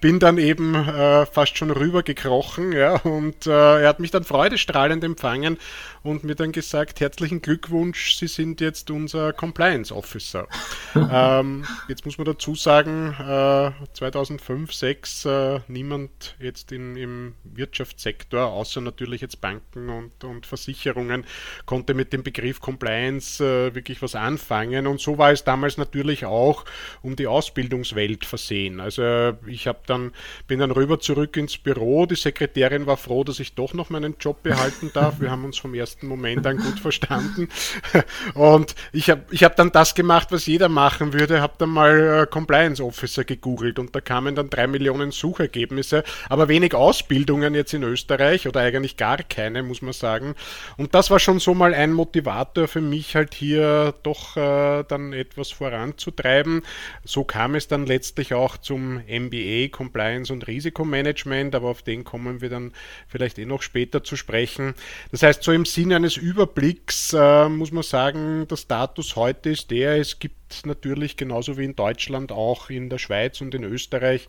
Bin 0.00 0.18
dann 0.18 0.38
eben 0.38 0.74
äh, 0.74 1.26
fast 1.26 1.56
schon 1.56 1.70
rübergekrochen 1.70 2.72
ja, 2.72 2.96
und 2.96 3.46
äh, 3.46 3.82
er 3.82 3.88
hat 3.88 4.00
mich 4.00 4.10
dann 4.10 4.24
freudestrahlend 4.24 5.04
empfangen 5.04 5.58
und 6.02 6.24
mir 6.24 6.34
dann 6.34 6.52
gesagt, 6.52 7.00
herzlichen 7.00 7.42
Glückwunsch, 7.42 8.14
Sie 8.16 8.28
sind 8.28 8.60
jetzt 8.60 8.90
unser 8.90 9.32
Compliance 9.32 9.94
Officer. 9.94 10.48
ähm, 10.94 11.64
jetzt 11.88 12.06
muss 12.06 12.18
man 12.18 12.24
dazu 12.24 12.54
sagen, 12.54 13.14
äh, 13.18 13.70
2005, 13.94 14.70
2006 14.70 15.24
äh, 15.24 15.60
niemand 15.68 16.36
jetzt 16.40 16.72
in, 16.72 16.96
im 16.96 17.34
Wirtschaftssektor, 17.44 18.46
außer 18.46 18.80
natürlich 18.80 19.20
jetzt 19.20 19.40
Banken 19.40 19.88
und, 19.88 20.24
und 20.24 20.46
Versicherungen, 20.46 21.19
konnte 21.66 21.94
mit 21.94 22.12
dem 22.12 22.22
Begriff 22.22 22.60
Compliance 22.60 23.44
äh, 23.44 23.74
wirklich 23.74 24.02
was 24.02 24.14
anfangen 24.14 24.86
und 24.86 25.00
so 25.00 25.18
war 25.18 25.30
es 25.30 25.44
damals 25.44 25.76
natürlich 25.76 26.24
auch 26.24 26.64
um 27.02 27.14
die 27.14 27.26
Ausbildungswelt 27.26 28.24
versehen. 28.24 28.80
Also 28.80 29.34
ich 29.46 29.66
habe 29.66 29.80
dann, 29.86 30.12
bin 30.46 30.60
dann 30.60 30.70
rüber 30.70 30.98
zurück 30.98 31.36
ins 31.36 31.58
Büro, 31.58 32.06
die 32.06 32.16
Sekretärin 32.16 32.86
war 32.86 32.96
froh, 32.96 33.22
dass 33.22 33.38
ich 33.38 33.54
doch 33.54 33.74
noch 33.74 33.90
meinen 33.90 34.16
Job 34.18 34.42
behalten 34.42 34.90
darf. 34.92 35.20
Wir 35.20 35.30
haben 35.30 35.44
uns 35.44 35.58
vom 35.58 35.74
ersten 35.74 35.90
ersten 35.90 36.06
Moment 36.06 36.46
an 36.46 36.56
gut 36.56 36.78
verstanden. 36.78 37.48
Und 38.34 38.74
ich 38.92 39.10
habe 39.10 39.22
ich 39.30 39.44
hab 39.44 39.56
dann 39.56 39.72
das 39.72 39.94
gemacht, 39.94 40.28
was 40.30 40.46
jeder 40.46 40.68
machen 40.68 41.12
würde, 41.12 41.40
habe 41.40 41.54
dann 41.58 41.70
mal 41.70 42.22
äh, 42.22 42.26
Compliance 42.26 42.82
Officer 42.82 43.24
gegoogelt 43.24 43.78
und 43.78 43.94
da 43.94 44.00
kamen 44.00 44.34
dann 44.34 44.50
drei 44.50 44.66
Millionen 44.66 45.10
Suchergebnisse, 45.10 46.04
aber 46.28 46.48
wenig 46.48 46.74
Ausbildungen 46.74 47.54
jetzt 47.54 47.74
in 47.74 47.82
Österreich 47.82 48.46
oder 48.46 48.60
eigentlich 48.60 48.96
gar 48.96 49.18
keine, 49.18 49.62
muss 49.62 49.82
man 49.82 49.92
sagen. 49.92 50.34
Und 50.76 50.94
das 50.94 51.09
war 51.10 51.18
schon 51.18 51.40
so 51.40 51.54
mal 51.54 51.74
ein 51.74 51.92
Motivator 51.92 52.68
für 52.68 52.80
mich, 52.80 53.16
halt 53.16 53.34
hier 53.34 53.94
doch 54.02 54.36
äh, 54.36 54.84
dann 54.84 55.12
etwas 55.12 55.50
voranzutreiben. 55.50 56.62
So 57.04 57.24
kam 57.24 57.54
es 57.54 57.68
dann 57.68 57.86
letztlich 57.86 58.34
auch 58.34 58.56
zum 58.56 59.00
MBA 59.08 59.68
Compliance 59.68 60.32
und 60.32 60.46
Risikomanagement, 60.46 61.54
aber 61.54 61.68
auf 61.68 61.82
den 61.82 62.04
kommen 62.04 62.40
wir 62.40 62.48
dann 62.48 62.72
vielleicht 63.08 63.38
eh 63.38 63.44
noch 63.44 63.62
später 63.62 64.04
zu 64.04 64.16
sprechen. 64.16 64.74
Das 65.10 65.22
heißt, 65.22 65.42
so 65.42 65.52
im 65.52 65.64
Sinne 65.64 65.96
eines 65.96 66.16
Überblicks 66.16 67.12
äh, 67.12 67.48
muss 67.48 67.72
man 67.72 67.82
sagen, 67.82 68.46
der 68.48 68.56
Status 68.56 69.16
heute 69.16 69.50
ist 69.50 69.70
der, 69.70 69.96
es 69.96 70.18
gibt 70.18 70.64
natürlich 70.64 71.16
genauso 71.16 71.58
wie 71.58 71.64
in 71.64 71.76
Deutschland 71.76 72.32
auch 72.32 72.70
in 72.70 72.88
der 72.88 72.98
Schweiz 72.98 73.40
und 73.40 73.54
in 73.54 73.64
Österreich 73.64 74.26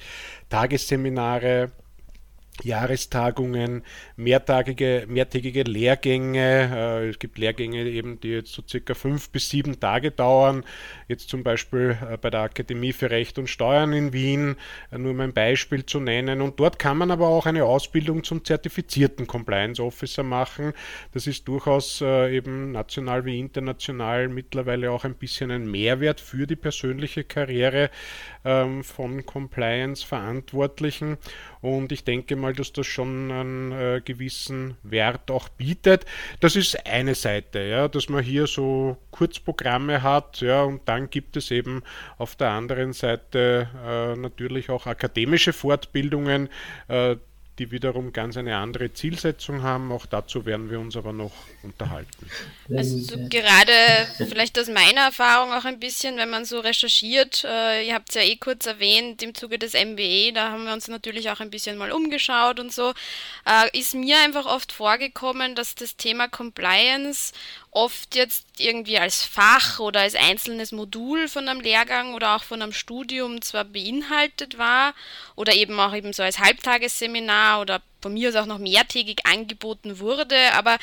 Tagesseminare, 0.49 1.71
Jahrestagungen, 2.63 3.83
mehrtagige, 4.15 5.05
mehrtägige 5.07 5.63
Lehrgänge. 5.63 6.69
Äh, 6.73 7.09
es 7.09 7.19
gibt 7.19 7.37
Lehrgänge 7.37 7.83
eben, 7.85 8.19
die 8.19 8.29
jetzt 8.29 8.53
so 8.53 8.61
circa 8.67 8.93
fünf 8.93 9.29
bis 9.29 9.49
sieben 9.49 9.79
Tage 9.79 10.11
dauern. 10.11 10.63
Jetzt 11.07 11.29
zum 11.29 11.43
Beispiel 11.43 11.97
äh, 12.09 12.17
bei 12.17 12.29
der 12.29 12.41
Akademie 12.41 12.93
für 12.93 13.09
Recht 13.09 13.37
und 13.39 13.47
Steuern 13.47 13.93
in 13.93 14.13
Wien, 14.13 14.55
äh, 14.91 14.97
nur 14.97 15.11
um 15.11 15.19
ein 15.19 15.33
Beispiel 15.33 15.85
zu 15.85 15.99
nennen. 15.99 16.41
Und 16.41 16.59
dort 16.59 16.79
kann 16.79 16.97
man 16.97 17.11
aber 17.11 17.27
auch 17.27 17.45
eine 17.45 17.65
Ausbildung 17.65 18.23
zum 18.23 18.43
zertifizierten 18.43 19.27
Compliance 19.27 19.81
Officer 19.81 20.23
machen. 20.23 20.73
Das 21.13 21.27
ist 21.27 21.47
durchaus 21.47 22.01
eben 22.01 22.71
national 22.71 23.25
wie 23.25 23.39
international 23.39 24.27
mittlerweile 24.27 24.91
auch 24.91 25.03
ein 25.03 25.15
bisschen 25.15 25.51
ein 25.51 25.69
Mehrwert 25.69 26.19
für 26.19 26.47
die 26.47 26.55
persönliche 26.55 27.23
Karriere 27.23 27.89
ähm, 28.45 28.83
von 28.83 29.25
Compliance-Verantwortlichen. 29.25 31.17
Und 31.61 31.91
ich 31.91 32.03
denke 32.03 32.35
mal, 32.35 32.50
dass 32.53 32.73
das 32.73 32.87
schon 32.87 33.31
einen 33.31 33.71
äh, 33.71 34.01
gewissen 34.03 34.77
Wert 34.83 35.29
auch 35.31 35.49
bietet. 35.49 36.05
Das 36.39 36.55
ist 36.55 36.85
eine 36.85 37.15
Seite, 37.15 37.59
ja, 37.59 37.87
dass 37.87 38.09
man 38.09 38.23
hier 38.23 38.47
so 38.47 38.97
Kurzprogramme 39.11 40.03
hat, 40.03 40.41
ja, 40.41 40.63
und 40.63 40.87
dann 40.87 41.09
gibt 41.09 41.37
es 41.37 41.51
eben 41.51 41.83
auf 42.17 42.35
der 42.35 42.49
anderen 42.49 42.93
Seite 42.93 43.69
äh, 43.85 44.15
natürlich 44.15 44.69
auch 44.69 44.85
akademische 44.85 45.53
Fortbildungen, 45.53 46.49
äh, 46.87 47.15
die 47.61 47.69
wiederum 47.69 48.11
ganz 48.11 48.37
eine 48.37 48.57
andere 48.57 48.91
Zielsetzung 48.91 49.61
haben. 49.61 49.91
Auch 49.91 50.07
dazu 50.07 50.45
werden 50.47 50.71
wir 50.71 50.79
uns 50.79 50.97
aber 50.97 51.13
noch 51.13 51.31
unterhalten. 51.61 52.27
Also 52.75 52.97
so 52.97 53.17
gerade 53.29 53.71
vielleicht 54.17 54.57
aus 54.57 54.67
meiner 54.67 55.01
Erfahrung 55.01 55.53
auch 55.53 55.65
ein 55.65 55.79
bisschen, 55.79 56.17
wenn 56.17 56.31
man 56.31 56.43
so 56.43 56.59
recherchiert, 56.59 57.43
äh, 57.43 57.85
ihr 57.85 57.93
habt 57.93 58.09
es 58.09 58.15
ja 58.15 58.21
eh 58.21 58.35
kurz 58.37 58.65
erwähnt, 58.65 59.21
im 59.21 59.35
Zuge 59.35 59.59
des 59.59 59.73
MBE, 59.73 60.31
da 60.33 60.51
haben 60.51 60.65
wir 60.65 60.73
uns 60.73 60.87
natürlich 60.87 61.29
auch 61.29 61.39
ein 61.39 61.51
bisschen 61.51 61.77
mal 61.77 61.91
umgeschaut 61.91 62.59
und 62.59 62.73
so, 62.73 62.93
äh, 63.45 63.77
ist 63.77 63.93
mir 63.93 64.17
einfach 64.23 64.47
oft 64.47 64.71
vorgekommen, 64.71 65.53
dass 65.53 65.75
das 65.75 65.95
Thema 65.97 66.27
Compliance 66.27 67.31
oft 67.71 68.15
jetzt 68.15 68.45
irgendwie 68.57 68.97
als 68.97 69.23
Fach 69.23 69.79
oder 69.79 70.01
als 70.01 70.15
einzelnes 70.15 70.71
Modul 70.73 71.29
von 71.29 71.47
einem 71.47 71.61
Lehrgang 71.61 72.13
oder 72.13 72.35
auch 72.35 72.43
von 72.43 72.61
einem 72.61 72.73
Studium 72.73 73.41
zwar 73.41 73.63
beinhaltet 73.63 74.57
war 74.57 74.93
oder 75.35 75.53
eben 75.53 75.79
auch 75.79 75.95
eben 75.95 76.11
so 76.11 76.21
als 76.21 76.39
Halbtagesseminar 76.39 77.50
oder 77.59 77.81
von 78.01 78.13
mir 78.13 78.29
aus 78.29 78.35
auch 78.35 78.45
noch 78.45 78.59
mehrtägig 78.59 79.25
angeboten 79.25 79.99
wurde, 79.99 80.37
aber 80.53 80.77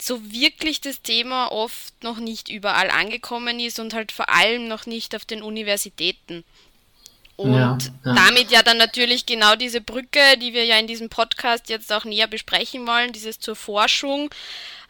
so 0.00 0.30
wirklich 0.30 0.80
das 0.80 1.02
Thema 1.02 1.50
oft 1.52 2.02
noch 2.02 2.18
nicht 2.18 2.48
überall 2.48 2.90
angekommen 2.90 3.60
ist 3.60 3.78
und 3.78 3.94
halt 3.94 4.12
vor 4.12 4.28
allem 4.28 4.68
noch 4.68 4.86
nicht 4.86 5.14
auf 5.14 5.24
den 5.24 5.42
Universitäten. 5.42 6.44
Und 7.36 7.54
ja, 7.54 7.78
ja. 8.04 8.14
damit 8.14 8.50
ja 8.50 8.62
dann 8.62 8.78
natürlich 8.78 9.26
genau 9.26 9.56
diese 9.56 9.82
Brücke, 9.82 10.38
die 10.40 10.54
wir 10.54 10.64
ja 10.64 10.78
in 10.78 10.86
diesem 10.86 11.10
Podcast 11.10 11.68
jetzt 11.68 11.92
auch 11.92 12.04
näher 12.04 12.28
besprechen 12.28 12.86
wollen, 12.86 13.12
dieses 13.12 13.38
zur 13.38 13.56
Forschung, 13.56 14.30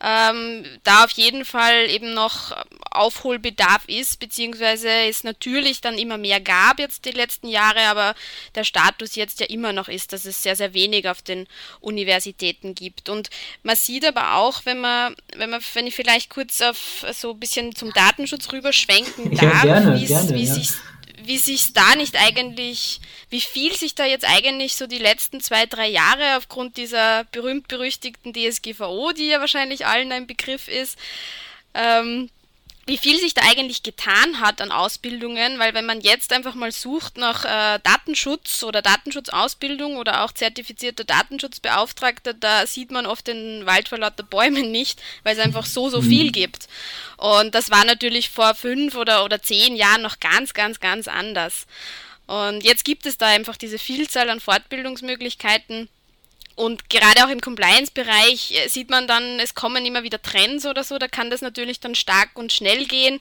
ähm, 0.00 0.64
da 0.84 1.04
auf 1.04 1.10
jeden 1.12 1.44
Fall 1.44 1.88
eben 1.88 2.12
noch 2.12 2.54
Aufholbedarf 2.90 3.84
ist, 3.86 4.18
beziehungsweise 4.18 4.88
es 4.88 5.24
natürlich 5.24 5.80
dann 5.80 5.96
immer 5.96 6.18
mehr 6.18 6.40
gab 6.40 6.78
jetzt 6.78 7.04
die 7.06 7.12
letzten 7.12 7.48
Jahre, 7.48 7.80
aber 7.86 8.14
der 8.54 8.64
Status 8.64 9.16
jetzt 9.16 9.40
ja 9.40 9.46
immer 9.46 9.72
noch 9.72 9.88
ist, 9.88 10.12
dass 10.12 10.26
es 10.26 10.42
sehr, 10.42 10.54
sehr 10.54 10.74
wenig 10.74 11.08
auf 11.08 11.22
den 11.22 11.46
Universitäten 11.80 12.74
gibt. 12.74 13.08
Und 13.08 13.30
man 13.62 13.76
sieht 13.76 14.04
aber 14.04 14.34
auch, 14.34 14.66
wenn 14.66 14.80
man, 14.80 15.16
wenn 15.34 15.50
man, 15.50 15.62
wenn 15.74 15.86
ich 15.86 15.94
vielleicht 15.94 16.30
kurz 16.30 16.60
auf 16.60 17.06
so 17.12 17.32
ein 17.32 17.40
bisschen 17.40 17.74
zum 17.74 17.92
Datenschutz 17.92 18.52
rüberschwenken 18.52 19.34
darf, 19.36 19.64
ja, 19.64 19.94
wie 19.98 20.44
ja. 20.44 20.54
sich 20.54 20.70
wie 21.22 21.38
sich 21.38 21.72
da 21.72 21.94
nicht 21.96 22.16
eigentlich, 22.16 23.00
wie 23.30 23.40
viel 23.40 23.74
sich 23.74 23.94
da 23.94 24.04
jetzt 24.04 24.24
eigentlich 24.24 24.76
so 24.76 24.86
die 24.86 24.98
letzten 24.98 25.40
zwei, 25.40 25.66
drei 25.66 25.88
Jahre 25.88 26.36
aufgrund 26.36 26.76
dieser 26.76 27.24
berühmt-berüchtigten 27.24 28.32
DSGVO, 28.32 29.12
die 29.12 29.28
ja 29.28 29.40
wahrscheinlich 29.40 29.86
allen 29.86 30.12
ein 30.12 30.26
Begriff 30.26 30.68
ist, 30.68 30.98
ähm, 31.74 32.30
wie 32.86 32.98
viel 32.98 33.18
sich 33.18 33.34
da 33.34 33.42
eigentlich 33.42 33.82
getan 33.82 34.40
hat 34.40 34.60
an 34.60 34.70
Ausbildungen, 34.70 35.58
weil 35.58 35.74
wenn 35.74 35.86
man 35.86 36.00
jetzt 36.00 36.32
einfach 36.32 36.54
mal 36.54 36.70
sucht 36.70 37.18
nach 37.18 37.44
äh, 37.44 37.80
Datenschutz 37.82 38.62
oder 38.62 38.80
Datenschutzausbildung 38.80 39.96
oder 39.96 40.24
auch 40.24 40.30
zertifizierter 40.30 41.02
Datenschutzbeauftragter, 41.02 42.32
da 42.34 42.64
sieht 42.64 42.92
man 42.92 43.06
oft 43.06 43.26
den 43.26 43.66
Wald 43.66 43.88
vor 43.88 43.98
lauter 43.98 44.22
Bäumen 44.22 44.70
nicht, 44.70 45.02
weil 45.24 45.36
es 45.36 45.44
einfach 45.44 45.66
so, 45.66 45.88
so 45.90 46.00
viel 46.00 46.28
mhm. 46.28 46.32
gibt. 46.32 46.68
Und 47.16 47.56
das 47.56 47.70
war 47.70 47.84
natürlich 47.84 48.30
vor 48.30 48.54
fünf 48.54 48.94
oder, 48.94 49.24
oder 49.24 49.42
zehn 49.42 49.74
Jahren 49.74 50.02
noch 50.02 50.20
ganz, 50.20 50.54
ganz, 50.54 50.78
ganz 50.78 51.08
anders. 51.08 51.66
Und 52.28 52.62
jetzt 52.62 52.84
gibt 52.84 53.04
es 53.06 53.18
da 53.18 53.26
einfach 53.26 53.56
diese 53.56 53.80
Vielzahl 53.80 54.30
an 54.30 54.40
Fortbildungsmöglichkeiten 54.40 55.88
und 56.56 56.90
gerade 56.90 57.24
auch 57.24 57.28
im 57.28 57.40
Compliance-Bereich 57.40 58.52
äh, 58.52 58.68
sieht 58.68 58.90
man 58.90 59.06
dann, 59.06 59.38
es 59.38 59.54
kommen 59.54 59.86
immer 59.86 60.02
wieder 60.02 60.20
Trends 60.20 60.66
oder 60.66 60.82
so, 60.82 60.98
da 60.98 61.06
kann 61.06 61.30
das 61.30 61.42
natürlich 61.42 61.78
dann 61.80 61.94
stark 61.94 62.30
und 62.34 62.52
schnell 62.52 62.86
gehen. 62.86 63.20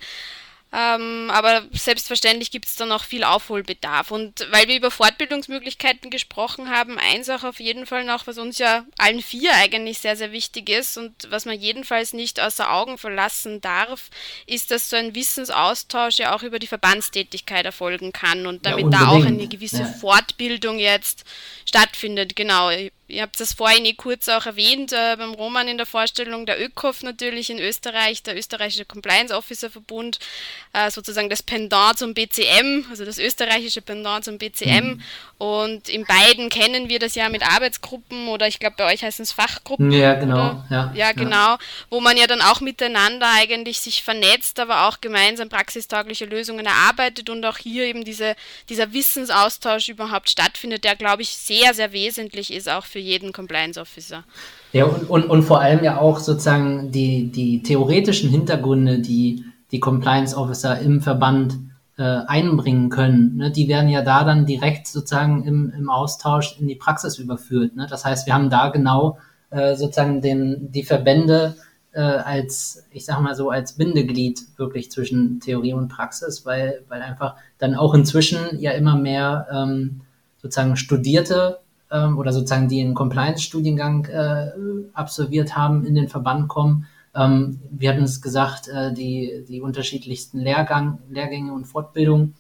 Ähm, 0.75 1.30
aber 1.32 1.63
selbstverständlich 1.72 2.51
gibt 2.51 2.65
es 2.65 2.75
dann 2.75 2.92
auch 2.92 3.04
viel 3.04 3.24
Aufholbedarf. 3.24 4.12
Und 4.12 4.46
weil 4.51 4.68
wir 4.68 4.75
über 4.75 4.92
Fortbildungsmöglichkeiten 4.92 6.10
gesprochen 6.10 6.70
haben, 6.70 6.98
eins 7.00 7.30
auch 7.30 7.46
auf 7.46 7.62
jeden 7.62 7.86
Fall 7.86 8.04
noch, 8.04 8.27
was 8.27 8.38
uns 8.38 8.58
ja 8.58 8.84
allen 8.98 9.22
vier 9.22 9.54
eigentlich 9.54 10.00
sehr, 10.00 10.18
sehr 10.18 10.34
wichtig 10.34 10.70
ist 10.70 10.98
und 10.98 11.13
was 11.30 11.46
man 11.46 11.58
jedenfalls 11.58 12.12
nicht 12.12 12.42
außer 12.42 12.74
Augen 12.74 12.98
verlassen 12.98 13.62
darf, 13.62 14.10
ist, 14.48 14.70
dass 14.70 14.89
so 14.89 14.98
ein 14.98 15.15
Wissensaustausch 15.15 16.18
ja 16.18 16.36
auch 16.36 16.44
über 16.44 16.60
die 16.60 16.68
Verbandstätigkeit 16.68 17.65
erfolgen 17.65 18.12
kann 18.12 18.46
und 18.46 18.65
damit 18.65 18.92
ja, 18.92 19.00
da 19.00 19.08
auch 19.08 19.25
eine 19.25 19.48
gewisse 19.48 19.82
ja. 19.82 19.86
Fortbildung 19.86 20.77
jetzt 20.77 21.24
stattfindet. 21.65 22.36
Genau. 22.36 22.70
Ihr 23.07 23.21
habt 23.21 23.39
das 23.39 23.53
vorhin 23.53 23.85
eh 23.85 23.93
kurz 23.93 24.27
auch 24.29 24.47
erwähnt 24.47 24.91
äh, 24.91 25.15
beim 25.15 25.33
Roman 25.33 25.67
in 25.67 25.77
der 25.77 25.85
Vorstellung, 25.85 26.47
der 26.47 26.59
ÖKOF 26.59 27.03
natürlich 27.03 27.51
in 27.51 27.59
Österreich, 27.59 28.24
der 28.24 28.35
österreichische 28.35 28.85
Compliance 28.85 29.35
Officer 29.35 29.69
Verbund, 29.69 30.17
äh, 30.74 30.89
sozusagen 30.89 31.29
das 31.29 31.43
Pendant 31.43 32.00
zum 32.00 32.15
BCM, 32.15 32.85
also 32.89 33.05
das 33.05 33.19
österreichische 33.19 33.81
Pendant 33.81 34.25
zum 34.25 34.39
BCM. 34.39 34.85
Mhm. 34.85 35.01
Und 35.38 35.89
in 35.89 36.05
beiden 36.05 36.50
kennen 36.50 36.89
wir 36.89 36.98
das 36.98 37.13
ja 37.13 37.29
mit 37.29 37.44
Arbeitsgruppen 37.44 38.29
oder 38.29 38.48
ich 38.48 38.59
glaube 38.59 38.75
bei 38.77 38.91
euch 38.91 39.03
heißen 39.03 39.22
es 39.22 39.33
Fachgruppen. 39.33 39.91
Ja, 39.91 40.13
genau. 40.13 40.63
Ja, 40.70 40.91
ja, 40.96 41.11
genau. 41.11 41.35
Ja. 41.35 41.59
Wo 41.89 42.00
man 42.00 42.15
ja 42.18 42.25
dann 42.25 42.41
auch 42.41 42.61
miteinander 42.61 43.27
eigentlich 43.35 43.81
sich 43.81 44.01
vernetzt, 44.01 44.59
aber 44.59 44.87
auch 44.87 45.01
gemeinsam 45.01 45.50
praxistaugliche 45.50 46.25
Lösungen 46.25 46.65
erarbeitet 46.65 47.29
und 47.29 47.46
auch 47.46 47.57
hier 47.57 47.83
eben 47.83 48.05
diese, 48.05 48.35
dieser 48.70 48.94
Wissensaustausch 48.94 49.89
überhaupt 49.89 50.29
stattfindet, 50.29 50.85
der 50.85 50.96
glaube 50.96 51.22
ich 51.22 51.29
sehr, 51.29 51.74
sehr 51.74 51.91
wesentlich 51.91 52.51
ist, 52.51 52.70
auch 52.70 52.85
für 52.85 52.95
jeden 53.00 53.31
Compliance 53.31 53.79
Officer. 53.79 54.24
Ja, 54.74 54.86
und, 54.86 55.10
und, 55.10 55.24
und 55.25 55.44
vor 55.44 55.60
allem 55.62 55.84
ja 55.84 56.00
auch 56.00 56.20
sozusagen 56.20 56.92
die, 56.92 57.31
die 57.31 57.64
theoretischen 57.64 58.29
Hintergründe, 58.29 59.00
die 59.00 59.46
die 59.72 59.79
Compliance 59.79 60.36
Officer 60.38 60.79
im 60.79 61.01
Verband 61.01 61.58
äh, 61.98 62.03
einbringen 62.03 62.90
können, 62.90 63.38
ne, 63.38 63.51
die 63.51 63.68
werden 63.68 63.90
ja 63.90 64.01
da 64.01 64.24
dann 64.24 64.46
direkt 64.46 64.88
sozusagen 64.88 65.44
im, 65.44 65.74
im 65.77 65.90
Austausch 65.90 66.60
in 66.60 66.68
die 66.68 66.75
Praxis 66.75 67.18
überführt. 67.20 67.75
Ne? 67.75 67.88
Das 67.90 68.05
heißt, 68.05 68.27
wir 68.27 68.34
haben 68.34 68.50
da 68.50 68.70
genau 68.70 69.18
äh, 69.50 69.75
sozusagen 69.75 70.22
den, 70.22 70.72
die 70.72 70.84
Verbände 70.84 71.55
äh, 71.94 72.01
als, 72.01 72.86
ich 72.92 73.05
sag 73.05 73.22
mal 73.22 73.36
so, 73.36 73.50
als 73.50 73.74
Bindeglied 73.74 74.42
wirklich 74.58 74.92
zwischen 74.92 75.40
Theorie 75.40 75.74
und 75.74 75.88
Praxis, 75.88 76.46
weil, 76.46 76.84
weil 76.90 77.01
einfach 77.01 77.36
dann 77.58 77.75
auch 77.75 77.94
inzwischen 77.94 78.60
ja 78.60 78.72
immer 78.72 78.98
mehr 78.98 79.48
ähm, 79.51 80.01
sozusagen 80.42 80.75
Studierte 80.75 81.60
ähm, 81.91 82.17
oder 82.17 82.33
sozusagen 82.33 82.67
die 82.67 82.81
einen 82.81 82.93
Compliance-Studiengang 82.93 84.05
äh, 84.05 84.51
absolviert 84.93 85.55
haben, 85.55 85.85
in 85.85 85.95
den 85.95 86.07
Verband 86.07 86.48
kommen 86.48 86.87
ähm, 87.15 87.61
wir 87.71 87.89
hatten 87.89 88.03
es 88.03 88.21
gesagt, 88.21 88.67
äh, 88.67 88.93
die, 88.93 89.45
die 89.48 89.61
unterschiedlichsten 89.61 90.39
Lehrgang, 90.39 91.00
Lehrgänge 91.09 91.53
und 91.53 91.65
Fortbildungen. 91.65 92.35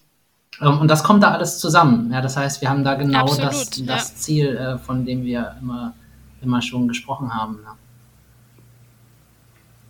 Ähm, 0.61 0.79
und 0.79 0.89
das 0.89 1.03
kommt 1.03 1.23
da 1.23 1.31
alles 1.31 1.59
zusammen. 1.59 2.11
Ja, 2.11 2.21
das 2.21 2.35
heißt, 2.35 2.61
wir 2.61 2.69
haben 2.69 2.83
da 2.83 2.95
genau 2.95 3.21
Absolut, 3.21 3.51
das, 3.51 3.77
ja. 3.77 3.85
das 3.85 4.15
Ziel, 4.17 4.57
äh, 4.57 4.77
von 4.77 5.05
dem 5.05 5.23
wir 5.23 5.55
immer, 5.61 5.93
immer 6.41 6.61
schon 6.61 6.87
gesprochen 6.87 7.33
haben. 7.33 7.59
Ja. 7.63 7.75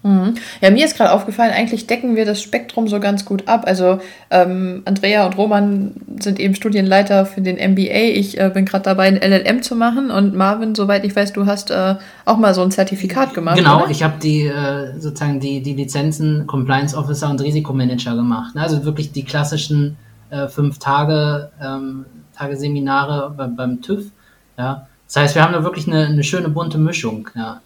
Mhm. 0.06 0.36
Ja, 0.62 0.70
mir 0.70 0.86
ist 0.86 0.96
gerade 0.96 1.12
aufgefallen, 1.12 1.52
eigentlich 1.52 1.88
decken 1.88 2.16
wir 2.16 2.26
das 2.26 2.40
Spektrum 2.40 2.88
so 2.88 3.00
ganz 3.00 3.26
gut 3.26 3.48
ab. 3.48 3.64
Also 3.66 4.00
ähm, 4.30 4.84
Andrea 4.86 5.26
und 5.26 5.36
Roman 5.36 5.94
sind 6.20 6.40
eben 6.40 6.54
Studienleiter 6.54 7.26
für 7.26 7.42
den 7.42 7.56
MBA. 7.56 8.14
Ich 8.14 8.40
äh, 8.40 8.52
bin 8.54 8.66
gerade 8.66 8.84
dabei, 8.84 9.08
ein 9.08 9.18
LLM 9.18 9.64
zu 9.64 9.76
machen. 9.76 10.12
Und 10.12 10.36
Marvin, 10.36 10.76
soweit 10.76 11.06
ich 11.06 11.16
weiß, 11.16 11.34
du 11.34 11.48
hast 11.48 11.72
äh, 11.72 11.96
auch 12.24 12.38
mal 12.38 12.54
so 12.54 12.62
ein 12.62 12.70
Zertifikat 12.70 13.34
gemacht. 13.34 13.58
Genau, 13.58 13.82
oder? 13.82 13.90
ich 13.90 14.04
habe 14.04 14.14
die 14.22 14.44
äh, 14.44 14.94
sozusagen 15.00 15.40
die, 15.40 15.64
die 15.64 15.74
Lizenzen 15.74 16.46
Compliance 16.46 16.96
Officer 16.96 17.32
und 17.32 17.42
Risikomanager 17.42 18.16
gemacht. 18.16 18.54
Ne? 18.54 18.62
Also 18.62 18.86
wirklich 18.86 19.12
die 19.12 19.24
klassischen 19.24 19.98
äh, 20.30 20.48
fünf 20.48 20.78
Tage, 20.78 21.50
ähm, 21.60 22.06
Tage 22.38 22.58
Seminare 22.58 23.34
beim, 23.36 23.56
beim 23.56 23.82
TÜV. 23.82 24.12
Ja. 24.56 24.86
Das 25.08 25.16
heißt, 25.16 25.36
wir 25.36 25.42
haben 25.42 25.54
da 25.54 25.64
wirklich 25.64 25.88
eine, 25.88 26.06
eine 26.06 26.24
schöne 26.24 26.50
bunte 26.50 26.78
Mischung. 26.78 27.28
Ja. 27.34 27.62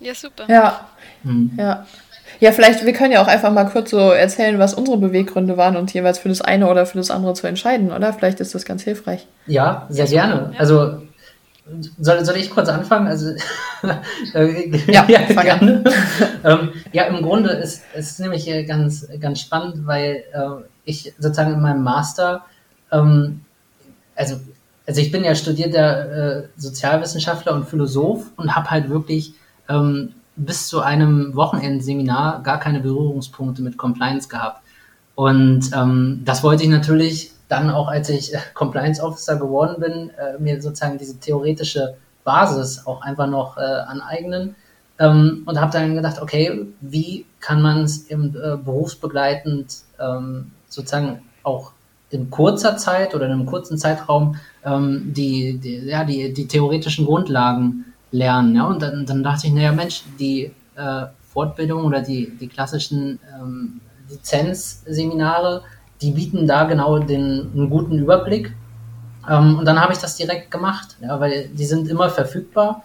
Ja, 0.00 0.14
super. 0.14 0.44
Ja. 0.48 0.88
Mhm. 1.22 1.52
Ja. 1.56 1.86
Ja, 2.40 2.52
vielleicht, 2.52 2.84
wir 2.84 2.92
können 2.92 3.12
ja 3.12 3.22
auch 3.22 3.26
einfach 3.26 3.52
mal 3.52 3.64
kurz 3.64 3.90
so 3.90 3.98
erzählen, 3.98 4.58
was 4.58 4.74
unsere 4.74 4.96
Beweggründe 4.96 5.56
waren 5.56 5.76
und 5.76 5.92
jeweils 5.92 6.18
für 6.18 6.28
das 6.28 6.40
eine 6.40 6.68
oder 6.68 6.86
für 6.86 6.98
das 6.98 7.10
andere 7.10 7.34
zu 7.34 7.46
entscheiden, 7.46 7.90
oder? 7.90 8.12
Vielleicht 8.12 8.38
ist 8.40 8.54
das 8.54 8.64
ganz 8.64 8.82
hilfreich. 8.82 9.26
Ja, 9.46 9.86
sehr 9.88 10.04
ja, 10.04 10.26
gerne. 10.26 10.50
Ja. 10.52 10.60
Also, 10.60 11.02
soll, 11.98 12.24
soll 12.24 12.36
ich 12.36 12.50
kurz 12.50 12.68
anfangen? 12.68 13.08
Also, 13.08 13.30
äh, 14.34 14.68
ja, 14.90 15.04
ja 15.08 15.42
gerne. 15.42 15.84
ähm, 16.44 16.70
ja, 16.92 17.04
im 17.04 17.22
Grunde 17.22 17.50
ist 17.50 17.82
es 17.94 18.18
nämlich 18.18 18.46
ganz, 18.66 19.08
ganz 19.20 19.40
spannend, 19.40 19.86
weil 19.86 20.24
äh, 20.32 20.64
ich 20.84 21.12
sozusagen 21.18 21.54
in 21.54 21.60
meinem 21.60 21.82
Master, 21.82 22.44
ähm, 22.92 23.40
also, 24.14 24.36
also 24.86 25.00
ich 25.00 25.10
bin 25.10 25.24
ja 25.24 25.34
studierter 25.34 26.38
äh, 26.38 26.48
Sozialwissenschaftler 26.56 27.54
und 27.54 27.68
Philosoph 27.68 28.26
und 28.36 28.54
habe 28.54 28.70
halt 28.70 28.88
wirklich 28.88 29.34
ähm, 29.68 30.14
bis 30.36 30.68
zu 30.68 30.80
einem 30.80 31.34
Wochenendseminar 31.34 32.42
gar 32.42 32.60
keine 32.60 32.80
Berührungspunkte 32.80 33.62
mit 33.62 33.76
Compliance 33.76 34.28
gehabt. 34.28 34.62
Und 35.14 35.70
ähm, 35.74 36.22
das 36.24 36.42
wollte 36.42 36.62
ich 36.62 36.68
natürlich 36.68 37.32
dann 37.48 37.70
auch, 37.70 37.88
als 37.88 38.08
ich 38.08 38.34
äh, 38.34 38.38
Compliance 38.54 39.02
Officer 39.02 39.36
geworden 39.36 39.80
bin, 39.80 40.10
äh, 40.10 40.38
mir 40.38 40.62
sozusagen 40.62 40.98
diese 40.98 41.18
theoretische 41.18 41.96
Basis 42.24 42.86
auch 42.86 43.02
einfach 43.02 43.26
noch 43.26 43.56
äh, 43.56 43.60
aneignen. 43.60 44.54
Ähm, 45.00 45.42
und 45.46 45.60
habe 45.60 45.72
dann 45.72 45.94
gedacht, 45.94 46.20
okay, 46.20 46.66
wie 46.80 47.24
kann 47.40 47.62
man 47.62 47.82
es 47.84 48.08
eben 48.10 48.34
äh, 48.36 48.56
berufsbegleitend 48.56 49.78
ähm, 50.00 50.52
sozusagen 50.68 51.22
auch 51.42 51.72
in 52.10 52.30
kurzer 52.30 52.76
Zeit 52.76 53.14
oder 53.14 53.26
in 53.26 53.32
einem 53.32 53.46
kurzen 53.46 53.78
Zeitraum 53.78 54.36
ähm, 54.64 55.12
die, 55.14 55.58
die, 55.58 55.78
ja, 55.86 56.04
die, 56.04 56.32
die 56.32 56.48
theoretischen 56.48 57.06
Grundlagen 57.06 57.87
lernen. 58.10 58.54
Ja? 58.56 58.64
Und 58.64 58.82
dann, 58.82 59.06
dann 59.06 59.22
dachte 59.22 59.46
ich, 59.46 59.52
naja, 59.52 59.72
Mensch, 59.72 60.04
die 60.18 60.52
äh, 60.76 61.06
Fortbildung 61.32 61.84
oder 61.84 62.00
die, 62.00 62.36
die 62.36 62.48
klassischen 62.48 63.18
ähm, 63.38 63.80
Lizenzseminare, 64.08 65.62
die 66.00 66.12
bieten 66.12 66.46
da 66.46 66.64
genau 66.64 66.98
den, 66.98 67.50
einen 67.54 67.70
guten 67.70 67.98
Überblick. 67.98 68.54
Ähm, 69.28 69.58
und 69.58 69.64
dann 69.64 69.80
habe 69.80 69.92
ich 69.92 69.98
das 69.98 70.16
direkt 70.16 70.50
gemacht, 70.50 70.96
ja, 71.00 71.20
weil 71.20 71.48
die 71.48 71.64
sind 71.64 71.88
immer 71.88 72.08
verfügbar. 72.08 72.82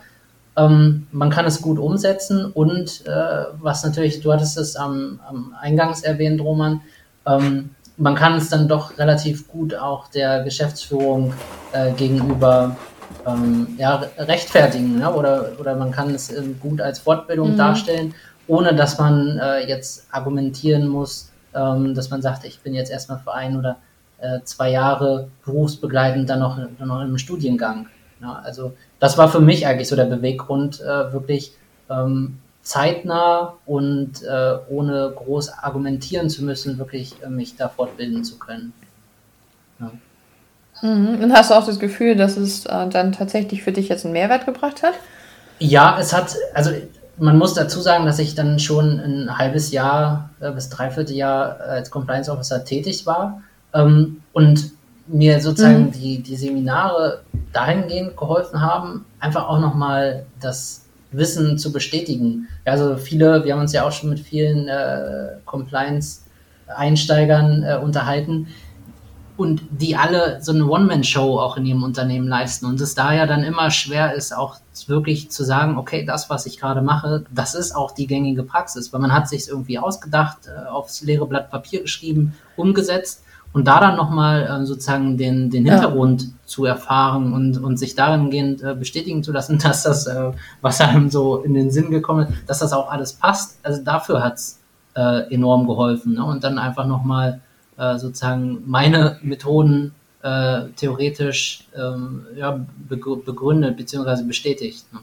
Ähm, 0.56 1.08
man 1.12 1.30
kann 1.30 1.46
es 1.46 1.62
gut 1.62 1.80
umsetzen 1.80 2.46
und 2.46 3.06
äh, 3.08 3.46
was 3.60 3.84
natürlich, 3.84 4.22
du 4.22 4.32
hattest 4.32 4.58
es 4.58 4.76
am, 4.76 5.20
am 5.28 5.56
Eingangs 5.60 6.04
erwähnt, 6.04 6.42
Roman, 6.42 6.82
ähm, 7.26 7.72
man 7.98 8.16
kann 8.16 8.36
es 8.36 8.50
dann 8.50 8.68
doch 8.68 8.98
relativ 8.98 9.48
gut 9.48 9.76
auch 9.76 10.08
der 10.10 10.44
Geschäftsführung 10.44 11.34
äh, 11.72 11.92
gegenüber 11.94 12.76
ähm, 13.26 13.68
ja, 13.78 14.04
rechtfertigen 14.18 15.00
ja? 15.00 15.14
oder, 15.14 15.52
oder 15.60 15.76
man 15.76 15.92
kann 15.92 16.14
es 16.14 16.32
äh, 16.32 16.44
gut 16.60 16.82
als 16.82 17.00
Fortbildung 17.00 17.54
mhm. 17.54 17.58
darstellen, 17.58 18.14
ohne 18.48 18.76
dass 18.76 18.98
man 18.98 19.38
äh, 19.38 19.68
jetzt 19.68 20.08
argumentieren 20.12 20.88
muss, 20.88 21.32
ähm, 21.54 21.96
dass 21.96 22.10
man 22.10 22.22
sagt, 22.22 22.46
ich 22.46 22.60
bin 22.60 22.74
jetzt 22.74 22.92
erstmal 22.92 23.20
für 23.20 23.34
ein 23.34 23.58
oder 23.58 23.78
äh, 24.20 24.42
zwei 24.44 24.72
Jahre 24.72 25.28
berufsbegleitend 25.46 26.30
dann 26.30 26.40
noch, 26.40 26.58
dann 26.58 26.88
noch 26.88 27.02
im 27.02 27.18
Studiengang. 27.18 27.88
Ja? 28.22 28.42
Also 28.44 28.74
das 29.00 29.18
war 29.18 29.30
für 29.30 29.42
mich 29.42 29.68
eigentlich 29.68 29.88
so 29.88 29.96
der 29.96 30.06
Beweggrund, 30.06 30.82
äh, 30.82 31.14
wirklich 31.14 31.54
ähm, 31.90 32.40
zeitnah 32.62 33.56
und 33.66 34.24
äh, 34.24 34.56
ohne 34.70 35.12
groß 35.16 35.50
argumentieren 35.50 36.30
zu 36.30 36.44
müssen, 36.44 36.78
wirklich 36.78 37.22
äh, 37.22 37.30
mich 37.30 37.56
da 37.58 37.68
fortbilden 37.68 38.24
zu 38.24 38.40
können. 38.40 38.74
Mhm. 40.84 41.24
Und 41.24 41.34
hast 41.34 41.50
du 41.50 41.56
auch 41.56 41.66
das 41.66 41.80
Gefühl, 41.80 42.16
dass 42.16 42.38
es 42.38 42.66
äh, 42.66 42.88
dann 42.90 43.14
tatsächlich 43.14 43.64
für 43.64 43.72
dich 43.72 43.88
jetzt 43.88 44.06
einen 44.06 44.14
Mehrwert 44.14 44.46
gebracht 44.46 44.84
hat? 44.84 44.94
Ja, 45.60 45.98
es 45.98 46.12
hat, 46.14 46.36
also 46.54 46.72
man 47.18 47.38
muss 47.38 47.54
dazu 47.54 47.80
sagen, 47.80 48.06
dass 48.06 48.20
ich 48.20 48.36
dann 48.36 48.60
schon 48.60 49.00
ein 49.00 49.38
halbes 49.38 49.72
Jahr 49.72 50.30
äh, 50.42 50.52
bis 50.52 50.68
dreiviertel 50.70 51.16
Jahr 51.16 51.58
als 51.62 51.90
Compliance 51.90 52.30
Officer 52.30 52.66
tätig 52.66 53.06
war 53.06 53.42
ähm, 53.74 54.22
und 54.34 54.72
mir 55.08 55.40
sozusagen 55.40 55.86
mhm. 55.86 55.92
die, 55.92 56.22
die 56.22 56.36
Seminare 56.36 57.22
dahingehend 57.54 58.18
geholfen 58.18 58.62
haben, 58.62 59.06
einfach 59.22 59.48
auch 59.48 59.60
nochmal 59.60 60.26
das 60.42 60.82
Wissen 61.12 61.58
zu 61.58 61.72
bestätigen. 61.72 62.50
Also 62.66 62.98
viele, 62.98 63.46
wir 63.46 63.54
haben 63.54 63.62
uns 63.62 63.72
ja 63.72 63.88
auch 63.88 63.94
schon 63.94 64.10
mit 64.10 64.20
vielen 64.20 64.68
äh, 64.68 65.38
Compliance-Einsteigern 65.46 67.64
äh, 67.64 67.78
unterhalten 67.82 68.48
und 69.36 69.62
die 69.72 69.96
alle 69.96 70.42
so 70.42 70.52
eine 70.52 70.66
One-Man-Show 70.66 71.40
auch 71.40 71.58
in 71.58 71.66
ihrem 71.66 71.84
Unternehmen 71.84 72.28
leisten 72.28 72.66
und 72.66 72.80
es 72.80 72.94
daher 72.94 73.26
dann 73.26 73.44
immer 73.44 73.72
schwer 73.72 74.14
ist, 74.14 74.36
auch 74.36 74.58
wirklich 74.88 75.32
zu 75.32 75.44
sagen, 75.44 75.78
okay, 75.78 76.06
das, 76.06 76.30
was 76.30 76.46
ich 76.46 76.60
gerade 76.60 76.82
mache, 76.82 77.26
das 77.34 77.56
ist 77.56 77.76
auch 77.76 77.92
die 77.92 78.08
gängige 78.08 78.44
Praxis, 78.44 78.94
weil 78.94 79.02
man 79.02 79.14
hat 79.14 79.28
sich 79.28 79.48
irgendwie 79.48 79.80
ausgedacht, 79.80 80.48
äh, 80.48 80.68
aufs 80.68 81.02
leere 81.02 81.26
Blatt 81.26 81.50
Papier 81.50 81.82
geschrieben, 81.82 82.34
umgesetzt 82.56 83.24
und 83.54 83.68
da 83.68 83.80
dann 83.80 83.96
nochmal 83.96 84.44
äh, 84.44 84.66
sozusagen 84.66 85.18
den, 85.18 85.50
den 85.50 85.66
Hintergrund 85.66 86.24
ja. 86.24 86.30
zu 86.46 86.66
erfahren 86.66 87.34
und, 87.34 87.58
und 87.58 87.78
sich 87.78 87.96
dahingehend 87.96 88.62
äh, 88.64 88.76
bestätigen 88.76 89.24
zu 89.24 89.32
lassen, 89.32 89.58
dass 89.64 89.84
das, 89.84 90.08
äh, 90.08 90.32
was 90.62 90.82
einem 90.82 91.10
so 91.10 91.38
in 91.38 91.54
den 91.54 91.72
Sinn 91.72 91.92
gekommen 91.92 92.28
ist, 92.28 92.50
dass 92.50 92.60
das 92.60 92.74
auch 92.74 92.90
alles 92.90 93.14
passt. 93.14 93.60
Also 93.64 93.84
dafür 93.84 94.24
hat's 94.24 94.60
äh, 94.96 95.34
enorm 95.34 95.68
geholfen. 95.68 96.16
Ne? 96.16 96.24
Und 96.24 96.44
dann 96.44 96.58
einfach 96.58 96.86
nochmal 96.88 97.42
äh, 97.78 97.98
sozusagen 97.98 98.64
meine 98.66 99.20
Methoden 99.22 99.94
äh, 100.22 100.70
theoretisch 100.76 101.68
ähm, 101.76 102.26
ja, 102.36 102.66
begründet 102.88 103.78
bzw. 103.78 104.24
bestätigt. 104.24 104.86
Ne? 104.94 105.00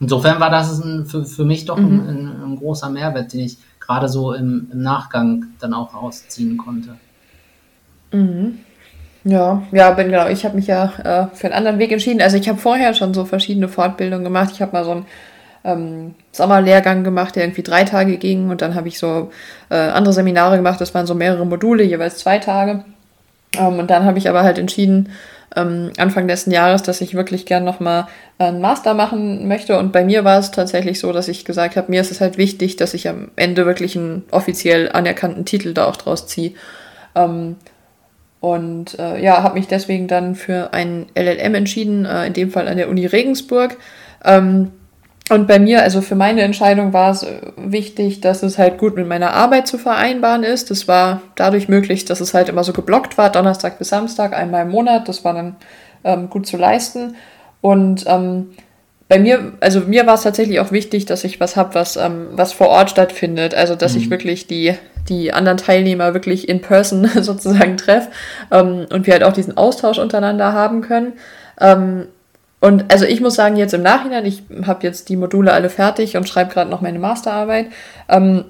Insofern 0.00 0.40
war 0.40 0.50
das 0.50 0.82
ein, 0.82 1.06
für, 1.06 1.24
für 1.24 1.44
mich 1.44 1.66
doch 1.66 1.78
mhm. 1.78 2.00
ein, 2.00 2.08
ein, 2.08 2.42
ein, 2.42 2.56
großer 2.56 2.90
Mehrwert, 2.90 3.32
den 3.32 3.40
ich 3.40 3.58
gerade 3.80 4.08
so 4.08 4.32
im, 4.32 4.68
im 4.72 4.82
Nachgang 4.82 5.46
dann 5.60 5.74
auch 5.74 5.94
ausziehen 5.94 6.56
konnte. 6.56 6.96
Mhm. 8.12 8.58
Ja, 9.24 9.62
ja, 9.72 9.90
bin 9.92 10.08
genau. 10.08 10.28
Ich 10.28 10.44
habe 10.44 10.56
mich 10.56 10.66
ja 10.66 10.84
äh, 10.98 11.34
für 11.34 11.46
einen 11.46 11.54
anderen 11.54 11.78
Weg 11.78 11.92
entschieden. 11.92 12.20
Also 12.20 12.36
ich 12.36 12.48
habe 12.48 12.58
vorher 12.58 12.92
schon 12.92 13.14
so 13.14 13.24
verschiedene 13.24 13.68
Fortbildungen 13.68 14.24
gemacht. 14.24 14.50
Ich 14.52 14.60
habe 14.60 14.72
mal 14.72 14.84
so 14.84 14.90
einen 14.90 15.06
ähm, 15.64 16.14
Sommerlehrgang 16.32 17.04
gemacht, 17.04 17.36
der 17.36 17.44
irgendwie 17.44 17.62
drei 17.62 17.84
Tage 17.84 18.18
ging 18.18 18.50
und 18.50 18.60
dann 18.60 18.74
habe 18.74 18.88
ich 18.88 18.98
so 18.98 19.30
äh, 19.70 19.76
andere 19.76 20.12
Seminare 20.12 20.56
gemacht. 20.56 20.80
Das 20.80 20.94
waren 20.94 21.06
so 21.06 21.14
mehrere 21.14 21.46
Module, 21.46 21.82
jeweils 21.82 22.18
zwei 22.18 22.38
Tage. 22.38 22.84
Ähm, 23.58 23.78
und 23.78 23.90
dann 23.90 24.04
habe 24.04 24.18
ich 24.18 24.28
aber 24.28 24.42
halt 24.42 24.58
entschieden, 24.58 25.10
ähm, 25.56 25.92
Anfang 25.96 26.26
letzten 26.26 26.50
Jahres, 26.50 26.82
dass 26.82 27.00
ich 27.00 27.14
wirklich 27.14 27.46
gern 27.46 27.64
nochmal 27.64 28.06
einen 28.38 28.60
Master 28.60 28.94
machen 28.94 29.46
möchte. 29.48 29.78
Und 29.78 29.92
bei 29.92 30.04
mir 30.04 30.24
war 30.24 30.38
es 30.38 30.50
tatsächlich 30.50 30.98
so, 30.98 31.12
dass 31.12 31.28
ich 31.28 31.44
gesagt 31.44 31.76
habe, 31.76 31.90
mir 31.90 32.00
ist 32.00 32.10
es 32.10 32.20
halt 32.20 32.38
wichtig, 32.38 32.76
dass 32.76 32.94
ich 32.94 33.08
am 33.08 33.30
Ende 33.36 33.64
wirklich 33.64 33.96
einen 33.96 34.24
offiziell 34.30 34.90
anerkannten 34.92 35.44
Titel 35.44 35.72
da 35.72 35.86
auch 35.86 35.96
draus 35.96 36.26
ziehe. 36.26 36.52
Ähm, 37.14 37.56
und 38.40 38.98
äh, 38.98 39.22
ja, 39.22 39.42
habe 39.42 39.54
mich 39.54 39.68
deswegen 39.68 40.08
dann 40.08 40.34
für 40.34 40.74
ein 40.74 41.06
LLM 41.14 41.54
entschieden, 41.54 42.04
äh, 42.04 42.26
in 42.26 42.34
dem 42.34 42.50
Fall 42.50 42.68
an 42.68 42.76
der 42.76 42.90
Uni 42.90 43.06
Regensburg. 43.06 43.78
Ähm, 44.24 44.72
und 45.30 45.48
bei 45.48 45.58
mir, 45.58 45.82
also 45.82 46.02
für 46.02 46.16
meine 46.16 46.42
Entscheidung 46.42 46.92
war 46.92 47.10
es 47.10 47.22
äh, 47.22 47.40
wichtig, 47.56 48.20
dass 48.20 48.42
es 48.42 48.58
halt 48.58 48.76
gut 48.76 48.94
mit 48.94 49.08
meiner 49.08 49.32
Arbeit 49.32 49.66
zu 49.66 49.78
vereinbaren 49.78 50.42
ist. 50.42 50.70
Das 50.70 50.86
war 50.86 51.22
dadurch 51.34 51.68
möglich, 51.68 52.04
dass 52.04 52.20
es 52.20 52.34
halt 52.34 52.50
immer 52.50 52.62
so 52.62 52.74
geblockt 52.74 53.16
war, 53.16 53.32
Donnerstag 53.32 53.78
bis 53.78 53.88
Samstag, 53.88 54.34
einmal 54.34 54.62
im 54.62 54.70
Monat. 54.70 55.08
Das 55.08 55.24
war 55.24 55.32
dann 55.32 55.56
ähm, 56.04 56.28
gut 56.28 56.46
zu 56.46 56.58
leisten. 56.58 57.16
Und 57.62 58.04
ähm, 58.06 58.50
bei 59.08 59.18
mir, 59.18 59.52
also 59.60 59.80
mir 59.80 60.06
war 60.06 60.14
es 60.14 60.22
tatsächlich 60.22 60.60
auch 60.60 60.72
wichtig, 60.72 61.06
dass 61.06 61.24
ich 61.24 61.40
was 61.40 61.56
habe, 61.56 61.74
was, 61.74 61.96
ähm, 61.96 62.28
was 62.32 62.52
vor 62.52 62.68
Ort 62.68 62.90
stattfindet. 62.90 63.54
Also 63.54 63.76
dass 63.76 63.94
mhm. 63.94 64.00
ich 64.00 64.10
wirklich 64.10 64.46
die, 64.46 64.74
die 65.08 65.32
anderen 65.32 65.56
Teilnehmer 65.56 66.12
wirklich 66.12 66.50
in 66.50 66.60
person 66.60 67.08
sozusagen 67.22 67.78
treffe 67.78 68.10
ähm, 68.50 68.86
und 68.92 69.06
wir 69.06 69.14
halt 69.14 69.24
auch 69.24 69.32
diesen 69.32 69.56
Austausch 69.56 69.98
untereinander 69.98 70.52
haben 70.52 70.82
können. 70.82 71.14
Ähm, 71.58 72.08
und 72.60 72.90
also 72.90 73.04
ich 73.04 73.20
muss 73.20 73.34
sagen, 73.34 73.56
jetzt 73.56 73.74
im 73.74 73.82
Nachhinein, 73.82 74.24
ich 74.24 74.42
habe 74.66 74.86
jetzt 74.86 75.08
die 75.08 75.16
Module 75.16 75.52
alle 75.52 75.68
fertig 75.68 76.16
und 76.16 76.28
schreibe 76.28 76.52
gerade 76.52 76.70
noch 76.70 76.80
meine 76.80 76.98
Masterarbeit, 76.98 77.66
ähm, 78.08 78.44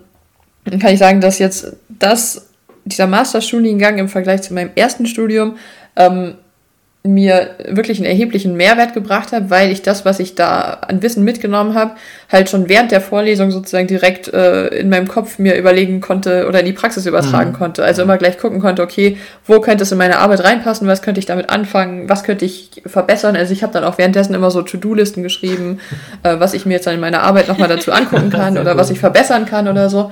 kann 0.64 0.92
ich 0.92 0.98
sagen, 0.98 1.20
dass 1.20 1.38
jetzt 1.38 1.76
das, 1.88 2.48
dieser 2.84 3.06
Masterstudiengang 3.06 3.98
im 3.98 4.08
Vergleich 4.08 4.42
zu 4.42 4.54
meinem 4.54 4.70
ersten 4.74 5.06
Studium 5.06 5.56
ähm, 5.96 6.34
mir 7.06 7.50
wirklich 7.68 7.98
einen 7.98 8.06
erheblichen 8.06 8.56
Mehrwert 8.56 8.94
gebracht 8.94 9.32
hat, 9.32 9.50
weil 9.50 9.70
ich 9.70 9.82
das, 9.82 10.06
was 10.06 10.20
ich 10.20 10.36
da 10.36 10.78
an 10.88 11.02
Wissen 11.02 11.22
mitgenommen 11.22 11.74
habe, 11.74 11.96
halt 12.32 12.48
schon 12.48 12.70
während 12.70 12.92
der 12.92 13.02
Vorlesung 13.02 13.50
sozusagen 13.50 13.86
direkt 13.86 14.32
äh, 14.32 14.68
in 14.68 14.88
meinem 14.88 15.06
Kopf 15.06 15.38
mir 15.38 15.54
überlegen 15.56 16.00
konnte 16.00 16.46
oder 16.48 16.60
in 16.60 16.66
die 16.66 16.72
Praxis 16.72 17.04
übertragen 17.04 17.50
mhm. 17.50 17.56
konnte. 17.56 17.84
Also 17.84 18.02
immer 18.02 18.16
gleich 18.16 18.38
gucken 18.38 18.58
konnte, 18.58 18.82
okay, 18.82 19.18
wo 19.46 19.60
könnte 19.60 19.82
es 19.82 19.92
in 19.92 19.98
meine 19.98 20.18
Arbeit 20.18 20.44
reinpassen, 20.44 20.88
was 20.88 21.02
könnte 21.02 21.18
ich 21.18 21.26
damit 21.26 21.50
anfangen, 21.50 22.08
was 22.08 22.24
könnte 22.24 22.46
ich 22.46 22.82
verbessern. 22.86 23.36
Also 23.36 23.52
ich 23.52 23.62
habe 23.62 23.74
dann 23.74 23.84
auch 23.84 23.98
währenddessen 23.98 24.32
immer 24.32 24.50
so 24.50 24.62
To-Do-Listen 24.62 25.22
geschrieben, 25.22 25.80
äh, 26.22 26.40
was 26.40 26.54
ich 26.54 26.64
mir 26.64 26.74
jetzt 26.74 26.86
dann 26.86 26.94
in 26.94 27.00
meiner 27.00 27.22
Arbeit 27.22 27.48
nochmal 27.48 27.68
dazu 27.68 27.92
angucken 27.92 28.30
kann 28.30 28.56
oder 28.56 28.78
was 28.78 28.88
ich 28.88 28.98
verbessern 28.98 29.44
kann 29.44 29.68
oder 29.68 29.90
so. 29.90 30.10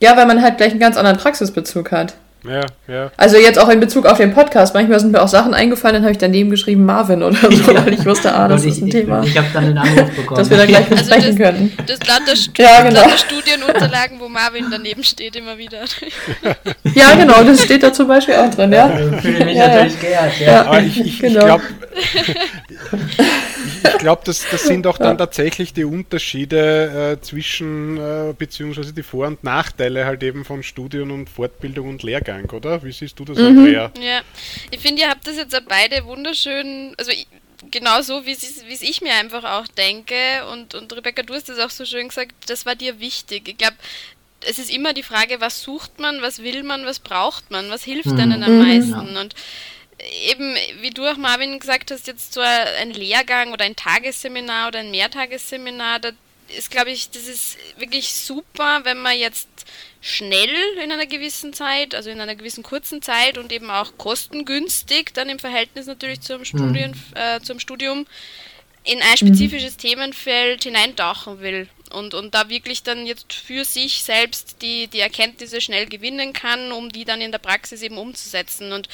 Ja, 0.00 0.18
weil 0.18 0.26
man 0.26 0.42
halt 0.42 0.58
gleich 0.58 0.72
einen 0.72 0.80
ganz 0.80 0.98
anderen 0.98 1.16
Praxisbezug 1.16 1.92
hat. 1.92 2.14
Ja, 2.44 2.64
ja. 2.88 3.10
Also 3.16 3.36
jetzt 3.36 3.58
auch 3.58 3.68
in 3.68 3.80
Bezug 3.80 4.06
auf 4.06 4.16
den 4.16 4.32
Podcast. 4.32 4.74
Manchmal 4.74 4.98
sind 4.98 5.12
mir 5.12 5.20
auch 5.20 5.28
Sachen 5.28 5.52
eingefallen, 5.52 5.94
dann 5.94 6.02
habe 6.04 6.12
ich 6.12 6.18
daneben 6.18 6.50
geschrieben 6.50 6.84
Marvin 6.86 7.22
oder 7.22 7.36
so, 7.36 7.74
weil 7.74 7.92
ich 7.92 8.04
wusste, 8.06 8.34
ah, 8.34 8.48
das 8.48 8.64
ich, 8.64 8.72
ist 8.72 8.82
ein 8.82 8.86
ich, 8.86 8.92
Thema. 8.92 9.22
Ich 9.22 9.36
habe 9.36 9.48
dann 9.52 9.66
den 9.66 9.78
Anruf 9.78 10.10
bekommen. 10.16 10.38
Dass 10.38 10.48
wir 10.48 10.56
da 10.56 10.66
gleich 10.66 10.86
besprechen 10.86 11.24
also 11.24 11.38
das, 11.38 11.50
können. 11.50 11.72
Das 11.86 12.06
Land 12.06 12.58
der, 12.58 12.64
ja, 12.64 12.82
genau. 12.82 13.04
der 13.04 13.18
Studienunterlagen, 13.18 14.20
wo 14.20 14.28
Marvin 14.28 14.66
daneben 14.70 15.04
steht, 15.04 15.36
immer 15.36 15.58
wieder. 15.58 15.80
ja, 16.94 17.14
genau, 17.14 17.42
das 17.44 17.64
steht 17.64 17.82
da 17.82 17.92
zum 17.92 18.08
Beispiel 18.08 18.34
auch 18.34 18.50
drin, 18.50 18.72
ja. 18.72 18.88
ja 18.88 19.18
fühle 19.18 19.44
mich 19.44 19.56
ja, 19.56 19.68
natürlich 19.68 20.00
geehrt, 20.00 20.40
ja. 20.40 20.46
ja. 20.46 20.64
Aber 20.64 20.80
ich, 20.80 21.00
ich, 21.00 21.18
genau. 21.18 21.40
ich 21.40 21.44
glaube, 21.44 21.62
ich 23.84 23.98
glaube, 23.98 24.22
das, 24.24 24.46
das 24.50 24.64
sind 24.64 24.86
auch 24.86 24.98
dann 24.98 25.18
tatsächlich 25.18 25.72
die 25.72 25.84
Unterschiede 25.84 27.16
äh, 27.18 27.20
zwischen, 27.20 27.96
äh, 27.96 28.34
beziehungsweise 28.36 28.92
die 28.92 29.02
Vor- 29.02 29.26
und 29.26 29.44
Nachteile 29.44 30.06
halt 30.06 30.22
eben 30.22 30.44
von 30.44 30.62
Studium 30.62 31.10
und 31.10 31.28
Fortbildung 31.28 31.88
und 31.88 32.02
Lehrgang, 32.02 32.29
oder? 32.52 32.82
Wie 32.82 32.92
siehst 32.92 33.18
du 33.18 33.24
das, 33.24 33.38
mhm. 33.38 33.46
Andrea? 33.46 33.92
Ja, 34.00 34.22
ich 34.70 34.80
finde, 34.80 35.02
ihr 35.02 35.08
habt 35.08 35.26
das 35.26 35.36
jetzt 35.36 35.56
beide 35.68 36.04
wunderschön, 36.04 36.94
also 36.98 37.10
ich, 37.10 37.26
genau 37.70 38.00
so, 38.02 38.24
wie 38.26 38.32
es 38.32 38.82
ich 38.82 39.00
mir 39.00 39.14
einfach 39.14 39.44
auch 39.44 39.66
denke. 39.68 40.14
Und, 40.52 40.74
und 40.74 40.92
Rebecca, 40.92 41.22
du 41.22 41.34
hast 41.34 41.48
das 41.48 41.58
auch 41.58 41.70
so 41.70 41.84
schön 41.84 42.08
gesagt, 42.08 42.34
das 42.46 42.66
war 42.66 42.74
dir 42.74 43.00
wichtig. 43.00 43.48
Ich 43.48 43.58
glaube, 43.58 43.76
es 44.46 44.58
ist 44.58 44.70
immer 44.70 44.94
die 44.94 45.02
Frage, 45.02 45.40
was 45.40 45.62
sucht 45.62 45.98
man, 45.98 46.22
was 46.22 46.42
will 46.42 46.62
man, 46.62 46.86
was 46.86 46.98
braucht 46.98 47.50
man, 47.50 47.70
was 47.70 47.84
hilft 47.84 48.06
mhm. 48.06 48.20
einem 48.20 48.42
am 48.42 48.58
meisten. 48.58 49.14
Ja. 49.14 49.20
Und 49.20 49.34
eben, 50.30 50.54
wie 50.80 50.90
du 50.90 51.06
auch 51.06 51.16
Marvin 51.16 51.58
gesagt 51.58 51.90
hast, 51.90 52.06
jetzt 52.06 52.32
so 52.32 52.40
ein 52.40 52.92
Lehrgang 52.92 53.52
oder 53.52 53.64
ein 53.64 53.76
Tagesseminar 53.76 54.68
oder 54.68 54.78
ein 54.78 54.90
Mehrtagesseminar, 54.90 56.00
da 56.00 56.10
ist, 56.56 56.70
glaube 56.70 56.90
ich, 56.90 57.10
das 57.10 57.28
ist 57.28 57.58
wirklich 57.78 58.12
super, 58.12 58.80
wenn 58.84 58.98
man 58.98 59.16
jetzt 59.16 59.48
schnell 60.00 60.50
in 60.82 60.90
einer 60.90 61.06
gewissen 61.06 61.52
Zeit, 61.52 61.94
also 61.94 62.10
in 62.10 62.20
einer 62.20 62.36
gewissen 62.36 62.62
kurzen 62.62 63.02
Zeit 63.02 63.36
und 63.36 63.52
eben 63.52 63.70
auch 63.70 63.92
kostengünstig, 63.98 65.12
dann 65.12 65.28
im 65.28 65.38
Verhältnis 65.38 65.86
natürlich 65.86 66.20
zum, 66.22 66.44
Studien, 66.44 66.92
mhm. 66.92 67.16
äh, 67.16 67.40
zum 67.40 67.60
Studium, 67.60 68.06
in 68.84 69.02
ein 69.02 69.16
spezifisches 69.16 69.74
mhm. 69.74 69.78
Themenfeld 69.78 70.64
hineintauchen 70.64 71.40
will 71.40 71.68
und, 71.92 72.14
und 72.14 72.34
da 72.34 72.48
wirklich 72.48 72.82
dann 72.82 73.06
jetzt 73.06 73.32
für 73.32 73.64
sich 73.64 74.02
selbst 74.02 74.62
die, 74.62 74.86
die 74.88 75.00
Erkenntnisse 75.00 75.60
schnell 75.60 75.86
gewinnen 75.86 76.32
kann, 76.32 76.72
um 76.72 76.88
die 76.88 77.04
dann 77.04 77.20
in 77.20 77.32
der 77.32 77.38
Praxis 77.38 77.82
eben 77.82 77.98
umzusetzen. 77.98 78.72
Und 78.72 78.88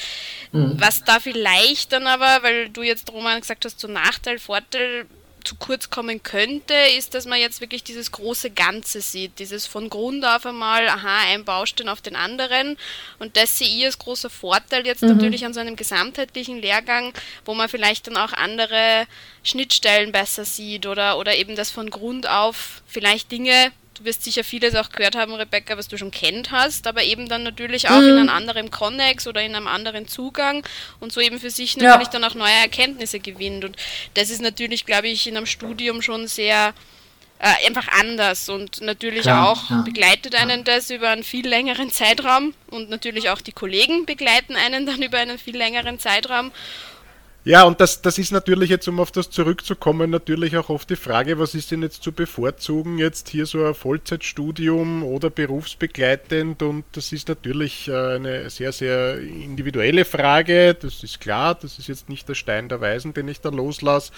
mhm. 0.53 0.75
was 0.81 1.05
da 1.05 1.21
vielleicht 1.21 1.93
dann 1.93 2.07
aber, 2.07 2.43
weil 2.43 2.69
du 2.71 2.83
jetzt 2.83 3.13
Roman 3.13 3.41
gesagt 3.41 3.65
hast, 3.65 3.79
so 3.81 3.89
Nachteil, 3.89 4.39
Vorteil, 4.39 5.07
zu 5.47 5.55
kurz 5.55 5.91
kommen 5.91 6.23
könnte, 6.23 6.75
ist, 6.99 7.15
dass 7.15 7.25
man 7.25 7.41
jetzt 7.41 7.61
wirklich 7.61 7.85
dieses 7.85 8.13
große 8.13 8.51
Ganze 8.51 9.01
sieht, 9.01 9.39
dieses 9.39 9.67
von 9.67 9.89
Grund 9.89 10.25
auf 10.25 10.45
einmal, 10.45 10.89
aha, 10.89 11.29
ein 11.29 11.45
Baustein 11.45 11.89
auf 11.89 12.01
den 12.01 12.17
anderen. 12.17 12.77
Und 13.19 13.37
das 13.37 13.59
sehe 13.59 13.69
ich 13.69 13.85
als 13.85 13.99
großer 13.99 14.29
Vorteil 14.29 14.87
jetzt 14.87 15.03
mhm. 15.03 15.11
natürlich 15.11 15.45
an 15.45 15.55
so 15.55 15.61
einem 15.61 15.77
gesamtheitlichen 15.77 16.61
Lehrgang, 16.61 17.13
wo 17.45 17.55
man 17.55 17.69
vielleicht 17.69 18.07
dann 18.09 18.17
auch 18.17 18.33
andere 18.33 19.07
Schnittstellen 19.43 20.13
besser 20.13 20.45
sieht 20.45 20.87
oder, 20.87 21.19
oder 21.19 21.37
eben 21.37 21.57
das 21.57 21.71
von 21.71 21.89
Grund 21.89 22.29
auf 22.29 22.83
vielleicht 22.87 23.31
Dinge 23.31 23.73
du 23.99 24.05
wirst 24.05 24.25
sicher 24.25 24.45
vieles 24.45 24.75
auch 24.75 24.91
gehört 24.91 25.17
haben, 25.17 25.35
Rebecca, 25.35 25.77
was 25.77 25.89
du 25.89 25.97
schon 25.97 26.11
kennt 26.11 26.51
hast, 26.51 26.87
aber 26.87 27.03
eben 27.03 27.29
dann 27.29 27.43
natürlich 27.43 27.89
auch 27.89 28.01
mhm. 28.01 28.09
in 28.09 28.19
einem 28.19 28.29
anderen 28.29 28.71
Connex 28.71 29.27
oder 29.27 29.43
in 29.43 29.55
einem 29.55 29.67
anderen 29.67 30.07
Zugang 30.09 30.65
und 31.01 31.13
so 31.13 31.21
eben 31.21 31.41
für 31.41 31.51
sich 31.51 31.77
natürlich 31.77 32.09
ja. 32.09 32.13
dann 32.13 32.25
auch 32.25 32.35
neue 32.35 32.53
Erkenntnisse 32.53 33.21
gewinnt. 33.21 33.65
Und 33.65 33.77
das 34.15 34.31
ist 34.31 34.43
natürlich, 34.43 34.85
glaube 34.87 35.09
ich, 35.09 35.27
in 35.27 35.37
einem 35.37 35.47
Studium 35.47 36.03
schon 36.03 36.27
sehr 36.27 36.75
äh, 37.39 37.67
einfach 37.67 37.89
anders 37.89 38.49
und 38.49 38.81
natürlich 38.81 39.23
Klar, 39.23 39.51
auch 39.51 39.71
ja. 39.71 39.83
begleitet 39.83 40.35
einen 40.35 40.65
das 40.65 40.91
über 40.91 41.11
einen 41.11 41.23
viel 41.23 41.47
längeren 41.47 41.91
Zeitraum 41.91 42.55
und 42.69 42.89
natürlich 42.89 43.29
auch 43.29 43.41
die 43.41 43.53
Kollegen 43.53 44.07
begleiten 44.07 44.57
einen 44.57 44.87
dann 44.87 45.03
über 45.03 45.19
einen 45.19 45.39
viel 45.39 45.57
längeren 45.57 45.99
Zeitraum 45.99 46.51
ja, 47.47 47.63
und 47.63 47.81
das, 47.81 48.03
das 48.03 48.19
ist 48.19 48.33
natürlich 48.33 48.71
jetzt, 48.71 48.89
um 48.89 48.99
auf 48.99 49.13
das 49.13 49.31
zurückzukommen, 49.31 50.11
natürlich 50.11 50.57
auch 50.57 50.69
oft 50.69 50.91
die 50.91 50.97
Frage, 50.97 51.39
was 51.39 51.55
ist 51.55 51.71
denn 51.71 51.81
jetzt 51.81 52.03
zu 52.03 52.11
bevorzugen, 52.11 52.99
jetzt 52.99 53.29
hier 53.29 53.47
so 53.47 53.65
ein 53.65 53.75
Vollzeitstudium 53.75 55.05
oder 55.05 55.31
berufsbegleitend? 55.31 56.61
Und 56.65 56.85
das 56.91 57.13
ist 57.13 57.29
natürlich 57.29 57.87
äh, 57.87 58.17
eine 58.17 58.51
sehr, 58.51 58.73
sehr 58.73 59.21
individuelle 59.21 60.05
Frage, 60.05 60.75
das 60.75 61.05
ist 61.05 61.21
klar, 61.21 61.55
das 61.55 61.79
ist 61.79 61.87
jetzt 61.87 62.09
nicht 62.09 62.29
der 62.29 62.35
Stein 62.35 62.69
der 62.69 62.81
Weisen, 62.81 63.15
den 63.15 63.29
ich 63.29 63.41
da 63.41 63.51
loslasse, 63.51 64.11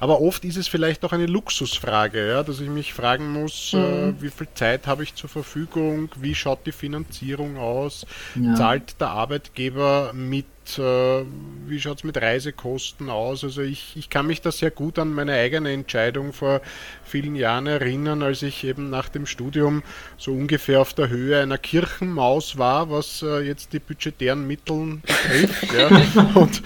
aber 0.00 0.22
oft 0.22 0.42
ist 0.46 0.56
es 0.56 0.66
vielleicht 0.66 1.04
auch 1.04 1.12
eine 1.12 1.26
Luxusfrage, 1.26 2.26
ja, 2.26 2.42
dass 2.42 2.60
ich 2.60 2.70
mich 2.70 2.94
fragen 2.94 3.34
muss, 3.34 3.74
äh, 3.74 3.76
mhm. 3.76 4.22
wie 4.22 4.30
viel 4.30 4.48
Zeit 4.54 4.86
habe 4.86 5.02
ich 5.02 5.14
zur 5.14 5.28
Verfügung, 5.28 6.08
wie 6.16 6.34
schaut 6.34 6.64
die 6.64 6.72
Finanzierung 6.72 7.58
aus, 7.58 8.06
ja. 8.34 8.54
zahlt 8.54 8.98
der 8.98 9.10
Arbeitgeber 9.10 10.14
mit 10.14 10.46
äh, 10.78 11.24
wie 11.66 11.80
schaut 11.80 11.98
es 11.98 12.04
mit 12.04 12.16
Reisekosten 12.16 13.10
aus? 13.10 13.44
Also 13.44 13.62
ich, 13.62 13.96
ich 13.96 14.10
kann 14.10 14.26
mich 14.26 14.40
da 14.40 14.52
sehr 14.52 14.70
gut 14.70 14.98
an 14.98 15.12
meine 15.12 15.34
eigene 15.34 15.72
Entscheidung 15.72 16.32
vor 16.32 16.60
vielen 17.04 17.34
Jahren 17.34 17.66
erinnern, 17.66 18.22
als 18.22 18.42
ich 18.42 18.64
eben 18.64 18.88
nach 18.88 19.08
dem 19.08 19.26
Studium 19.26 19.82
so 20.16 20.32
ungefähr 20.32 20.80
auf 20.80 20.94
der 20.94 21.08
Höhe 21.08 21.40
einer 21.40 21.58
Kirchenmaus 21.58 22.56
war, 22.56 22.90
was 22.90 23.22
äh, 23.22 23.40
jetzt 23.40 23.72
die 23.72 23.80
budgetären 23.80 24.46
Mittel 24.46 25.00
betrifft. 25.02 25.72
ja. 25.76 25.88
und, 26.34 26.62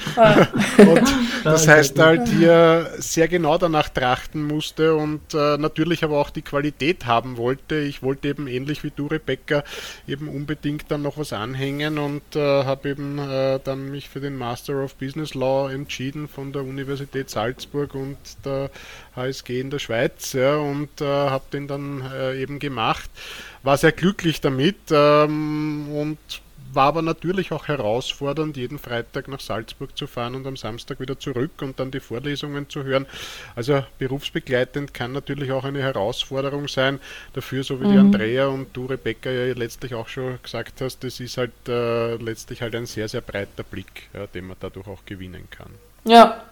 und, 0.79 1.15
das 1.43 1.67
heißt 1.67 1.99
halt 1.99 2.29
hier 2.29 2.91
sehr 2.99 3.29
genau 3.29 3.59
danach 3.59 3.89
trachten 3.89 4.45
musste 4.45 4.95
und 4.95 5.35
äh, 5.35 5.57
natürlich 5.59 6.05
aber 6.05 6.21
auch 6.21 6.31
die 6.31 6.43
Qualität 6.43 7.07
haben 7.07 7.37
wollte. 7.37 7.77
Ich 7.79 8.03
wollte 8.03 8.29
eben 8.29 8.47
ähnlich 8.47 8.85
wie 8.85 8.93
du, 8.95 9.07
Rebecca, 9.07 9.65
eben 10.07 10.29
unbedingt 10.29 10.91
dann 10.91 11.03
noch 11.03 11.19
was 11.19 11.33
anhängen 11.33 11.99
und 11.99 12.37
äh, 12.37 12.65
habe 12.65 12.91
eben 12.91 13.19
äh, 13.19 13.59
dann 13.63 13.86
mich 13.87 14.09
für 14.09 14.21
den 14.21 14.37
Master 14.37 14.83
of 14.85 14.95
Business 14.97 15.35
Law 15.35 15.71
entschieden 15.71 16.29
von 16.29 16.53
der 16.53 16.63
Universität 16.63 17.31
Salzburg 17.31 17.95
und 17.95 18.19
der 18.45 18.71
HSG 19.15 19.61
in 19.61 19.71
der 19.71 19.79
Schweiz 19.79 20.33
ja, 20.33 20.57
und 20.57 21.01
äh, 21.01 21.05
habe 21.05 21.45
den 21.53 21.69
dann 21.69 22.03
äh, 22.13 22.41
eben 22.41 22.59
gemacht. 22.59 23.11
War 23.63 23.77
sehr 23.77 23.93
glücklich 23.93 24.41
damit 24.41 24.77
ähm, 24.91 25.89
und 25.91 26.19
war 26.77 26.87
aber 26.87 27.03
natürlich 27.03 27.51
auch 27.53 27.67
herausfordernd, 27.67 28.57
jeden 28.57 28.79
Freitag 28.79 29.29
nach 29.29 29.41
Salzburg 29.41 29.97
zu 29.97 30.07
fahren 30.07 30.35
und 30.35 30.47
am 30.47 30.57
Samstag 30.57 31.01
wieder 31.01 31.19
zurück 31.19 31.63
und 31.63 31.81
dann 31.81 31.91
die 31.91 32.01
Vorlesungen 32.01 32.69
zu 32.69 32.85
hören. 32.85 33.07
Also 33.57 33.85
berufsbegleitend 33.99 34.95
kann 34.95 35.13
natürlich 35.13 35.51
auch 35.51 35.65
eine 35.65 35.81
Herausforderung 35.81 36.69
sein. 36.69 37.01
Dafür, 37.33 37.65
so 37.65 37.81
wie 37.81 37.87
mhm. 37.87 37.93
die 37.93 37.99
Andrea 37.99 38.47
und 38.47 38.77
du, 38.77 38.87
Rebecca, 38.87 39.31
ja 39.31 39.53
letztlich 39.55 39.95
auch 39.95 40.09
schon 40.09 40.39
gesagt 40.43 40.81
hast, 40.81 41.03
das 41.03 41.19
ist 41.19 41.39
halt 41.39 41.53
äh, 41.69 42.17
letztlich 42.17 42.63
halt 42.63 42.75
ein 42.75 42.87
sehr, 42.87 43.09
sehr 43.09 43.23
breiter 43.23 43.65
Blick, 43.65 44.09
ja, 44.15 44.27
den 44.27 44.47
man 44.47 44.57
dadurch 44.61 44.87
auch 44.87 45.05
gewinnen 45.05 45.49
kann. 45.51 45.71
Ja, 46.05 46.45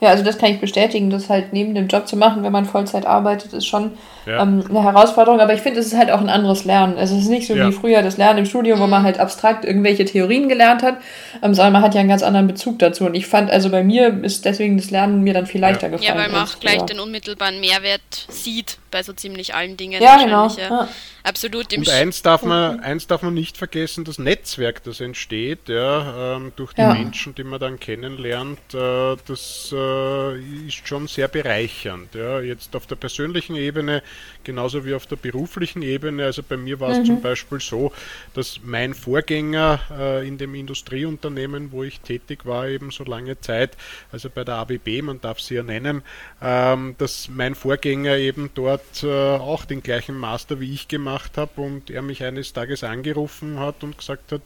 ja, 0.00 0.10
also 0.10 0.22
das 0.22 0.38
kann 0.38 0.52
ich 0.52 0.60
bestätigen, 0.60 1.10
das 1.10 1.28
halt 1.28 1.52
neben 1.52 1.74
dem 1.74 1.88
Job 1.88 2.06
zu 2.06 2.16
machen, 2.16 2.44
wenn 2.44 2.52
man 2.52 2.66
Vollzeit 2.66 3.04
arbeitet, 3.04 3.52
ist 3.52 3.66
schon 3.66 3.92
ja. 4.26 4.42
ähm, 4.42 4.64
eine 4.68 4.84
Herausforderung. 4.84 5.40
Aber 5.40 5.54
ich 5.54 5.60
finde, 5.60 5.80
es 5.80 5.86
ist 5.86 5.96
halt 5.96 6.12
auch 6.12 6.20
ein 6.20 6.28
anderes 6.28 6.64
Lernen. 6.64 6.96
Es 6.96 7.10
ist 7.10 7.28
nicht 7.28 7.48
so 7.48 7.54
ja. 7.54 7.66
wie 7.66 7.72
früher 7.72 8.02
das 8.02 8.16
Lernen 8.16 8.40
im 8.40 8.46
Studium, 8.46 8.78
wo 8.78 8.86
man 8.86 9.02
halt 9.02 9.18
abstrakt 9.18 9.64
irgendwelche 9.64 10.04
Theorien 10.04 10.48
gelernt 10.48 10.84
hat, 10.84 10.98
ähm, 11.42 11.52
sondern 11.52 11.72
man 11.72 11.82
hat 11.82 11.94
ja 11.94 12.00
einen 12.00 12.08
ganz 12.08 12.22
anderen 12.22 12.46
Bezug 12.46 12.78
dazu. 12.78 13.06
Und 13.06 13.14
ich 13.14 13.26
fand, 13.26 13.50
also 13.50 13.70
bei 13.70 13.82
mir 13.82 14.22
ist 14.22 14.44
deswegen 14.44 14.76
das 14.76 14.92
Lernen 14.92 15.24
mir 15.24 15.34
dann 15.34 15.46
viel 15.46 15.60
leichter 15.60 15.88
ja. 15.88 15.96
gefallen. 15.96 16.16
Ja, 16.16 16.24
weil 16.24 16.30
man 16.30 16.44
auch 16.44 16.60
gleich 16.60 16.80
den 16.82 17.00
unmittelbaren 17.00 17.58
Mehrwert 17.58 18.26
sieht 18.28 18.78
bei 18.90 19.02
so 19.02 19.12
ziemlich 19.12 19.54
allen 19.54 19.76
Dingen. 19.76 20.02
Ja, 20.02 20.16
genau. 20.22 20.48
Ja. 20.56 20.88
Absolut. 21.22 21.76
Und 21.76 21.88
eins 21.90 22.22
darf, 22.22 22.42
man, 22.42 22.80
eins 22.80 23.06
darf 23.06 23.22
man 23.22 23.34
nicht 23.34 23.58
vergessen, 23.58 24.04
das 24.04 24.18
Netzwerk, 24.18 24.82
das 24.84 25.00
entsteht, 25.00 25.68
ja, 25.68 26.36
ähm, 26.36 26.52
durch 26.56 26.72
die 26.72 26.80
ja. 26.80 26.94
Menschen, 26.94 27.34
die 27.34 27.44
man 27.44 27.60
dann 27.60 27.78
kennenlernt, 27.78 28.58
äh, 28.72 29.16
das 29.26 29.74
äh, 29.76 30.66
ist 30.66 30.86
schon 30.88 31.06
sehr 31.06 31.28
bereichernd. 31.28 32.14
Ja. 32.14 32.40
Jetzt 32.40 32.74
auf 32.74 32.86
der 32.86 32.96
persönlichen 32.96 33.56
Ebene, 33.56 34.02
genauso 34.44 34.84
wie 34.86 34.94
auf 34.94 35.06
der 35.06 35.16
beruflichen 35.16 35.82
Ebene. 35.82 36.24
Also 36.24 36.42
bei 36.42 36.56
mir 36.56 36.80
war 36.80 36.90
es 36.90 36.98
mhm. 36.98 37.04
zum 37.04 37.20
Beispiel 37.20 37.60
so, 37.60 37.92
dass 38.34 38.60
mein 38.64 38.94
Vorgänger 38.94 39.80
äh, 39.98 40.26
in 40.26 40.38
dem 40.38 40.54
Industrieunternehmen, 40.54 41.72
wo 41.72 41.82
ich 41.82 42.00
tätig 42.00 42.46
war, 42.46 42.68
eben 42.68 42.90
so 42.90 43.04
lange 43.04 43.38
Zeit, 43.40 43.76
also 44.12 44.30
bei 44.30 44.44
der 44.44 44.54
ABB, 44.56 45.02
man 45.02 45.20
darf 45.20 45.40
sie 45.40 45.56
ja 45.56 45.62
nennen, 45.62 46.02
ähm, 46.40 46.94
dass 46.98 47.28
mein 47.28 47.54
Vorgänger 47.54 48.16
eben 48.16 48.50
dort 48.54 48.77
hat 48.78 49.02
äh, 49.02 49.36
auch 49.36 49.64
den 49.64 49.82
gleichen 49.82 50.16
Master 50.16 50.60
wie 50.60 50.72
ich 50.72 50.88
gemacht 50.88 51.36
habe 51.36 51.60
und 51.60 51.90
er 51.90 52.02
mich 52.02 52.22
eines 52.22 52.52
Tages 52.52 52.84
angerufen 52.84 53.58
hat 53.58 53.82
und 53.82 53.98
gesagt 53.98 54.32
hat, 54.32 54.42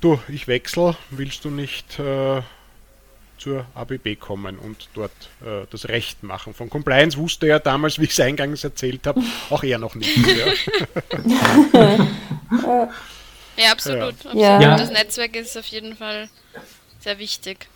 du, 0.00 0.20
ich 0.28 0.46
wechsle, 0.48 0.96
willst 1.10 1.44
du 1.44 1.50
nicht 1.50 1.98
äh, 1.98 2.42
zur 3.38 3.66
ABB 3.74 4.18
kommen 4.18 4.58
und 4.58 4.88
dort 4.94 5.12
äh, 5.44 5.66
das 5.70 5.88
Recht 5.88 6.22
machen. 6.22 6.54
Von 6.54 6.70
Compliance 6.70 7.16
wusste 7.16 7.46
er 7.46 7.60
damals, 7.60 7.98
wie 7.98 8.04
ich 8.04 8.10
es 8.10 8.20
eingangs 8.20 8.62
erzählt 8.64 9.06
habe, 9.06 9.22
auch 9.50 9.62
er 9.62 9.78
noch 9.78 9.94
nicht. 9.94 10.16
ja. 10.16 10.52
ja, 13.56 13.72
absolut. 13.72 14.14
Ja. 14.34 14.56
absolut. 14.56 14.80
Das 14.80 14.90
Netzwerk 14.90 15.36
ist 15.36 15.56
auf 15.56 15.66
jeden 15.66 15.96
Fall 15.96 16.28
sehr 17.00 17.18
wichtig. 17.18 17.66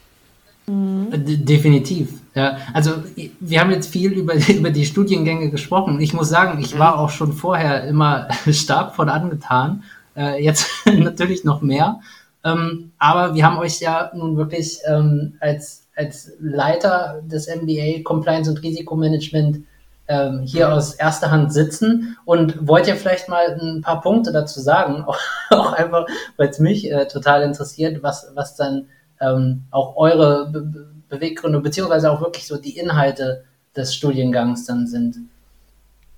Mhm. 0.69 1.09
Definitiv. 1.45 2.21
Ja, 2.35 2.59
also 2.73 2.93
wir 3.41 3.61
haben 3.61 3.71
jetzt 3.71 3.91
viel 3.91 4.13
über, 4.13 4.35
über 4.49 4.71
die 4.71 4.85
Studiengänge 4.85 5.51
gesprochen. 5.51 6.01
Ich 6.01 6.13
muss 6.13 6.29
sagen, 6.29 6.61
ich 6.61 6.79
war 6.79 6.99
auch 6.99 7.11
schon 7.11 7.33
vorher 7.33 7.85
immer 7.85 8.29
stark 8.53 8.95
von 8.95 9.09
angetan. 9.09 9.83
Äh, 10.17 10.45
jetzt 10.45 10.69
natürlich 10.87 11.45
noch 11.45 11.63
mehr. 11.63 12.01
Ähm, 12.45 12.93
aber 12.99 13.35
wir 13.35 13.45
haben 13.45 13.59
euch 13.59 13.81
ja 13.81 14.11
nun 14.15 14.37
wirklich 14.37 14.79
ähm, 14.87 15.35
als, 15.41 15.87
als 15.97 16.33
Leiter 16.39 17.23
des 17.25 17.49
MBA 17.49 18.03
Compliance 18.05 18.49
und 18.51 18.63
Risikomanagement 18.63 19.65
ähm, 20.07 20.41
hier 20.45 20.73
aus 20.73 20.95
erster 20.95 21.31
Hand 21.31 21.53
sitzen 21.53 22.17
und 22.25 22.67
wollt 22.67 22.87
ihr 22.87 22.97
vielleicht 22.97 23.29
mal 23.29 23.59
ein 23.61 23.83
paar 23.83 24.01
Punkte 24.01 24.33
dazu 24.33 24.61
sagen, 24.61 25.05
auch, 25.05 25.19
auch 25.51 25.73
einfach, 25.73 26.07
weil 26.37 26.49
es 26.49 26.59
mich 26.59 26.91
äh, 26.91 27.07
total 27.09 27.43
interessiert, 27.43 28.03
was, 28.03 28.31
was 28.35 28.57
dann 28.57 28.87
ähm, 29.21 29.65
auch 29.71 29.97
eure 29.97 30.51
Be 30.51 30.89
Beweggründe, 31.09 31.61
beziehungsweise 31.61 32.11
auch 32.11 32.21
wirklich 32.21 32.47
so 32.47 32.59
die 32.59 32.77
Inhalte 32.77 33.45
des 33.75 33.95
Studiengangs 33.95 34.67
dann 34.67 34.87
sind. 34.87 35.17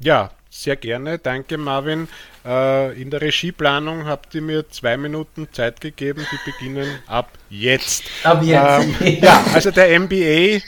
Ja, 0.00 0.30
sehr 0.50 0.74
gerne. 0.74 1.18
Danke, 1.18 1.58
Marvin. 1.58 2.08
Äh, 2.44 3.00
in 3.00 3.10
der 3.10 3.20
Regieplanung 3.20 4.06
habt 4.06 4.34
ihr 4.34 4.42
mir 4.42 4.68
zwei 4.68 4.96
Minuten 4.96 5.46
Zeit 5.52 5.80
gegeben. 5.80 6.26
Die 6.32 6.50
beginnen 6.50 6.88
ab 7.06 7.28
jetzt. 7.50 8.02
Ab 8.24 8.42
jetzt. 8.42 9.00
Ähm, 9.00 9.18
ja, 9.22 9.44
also 9.54 9.70
der 9.70 10.00
MBA 10.00 10.60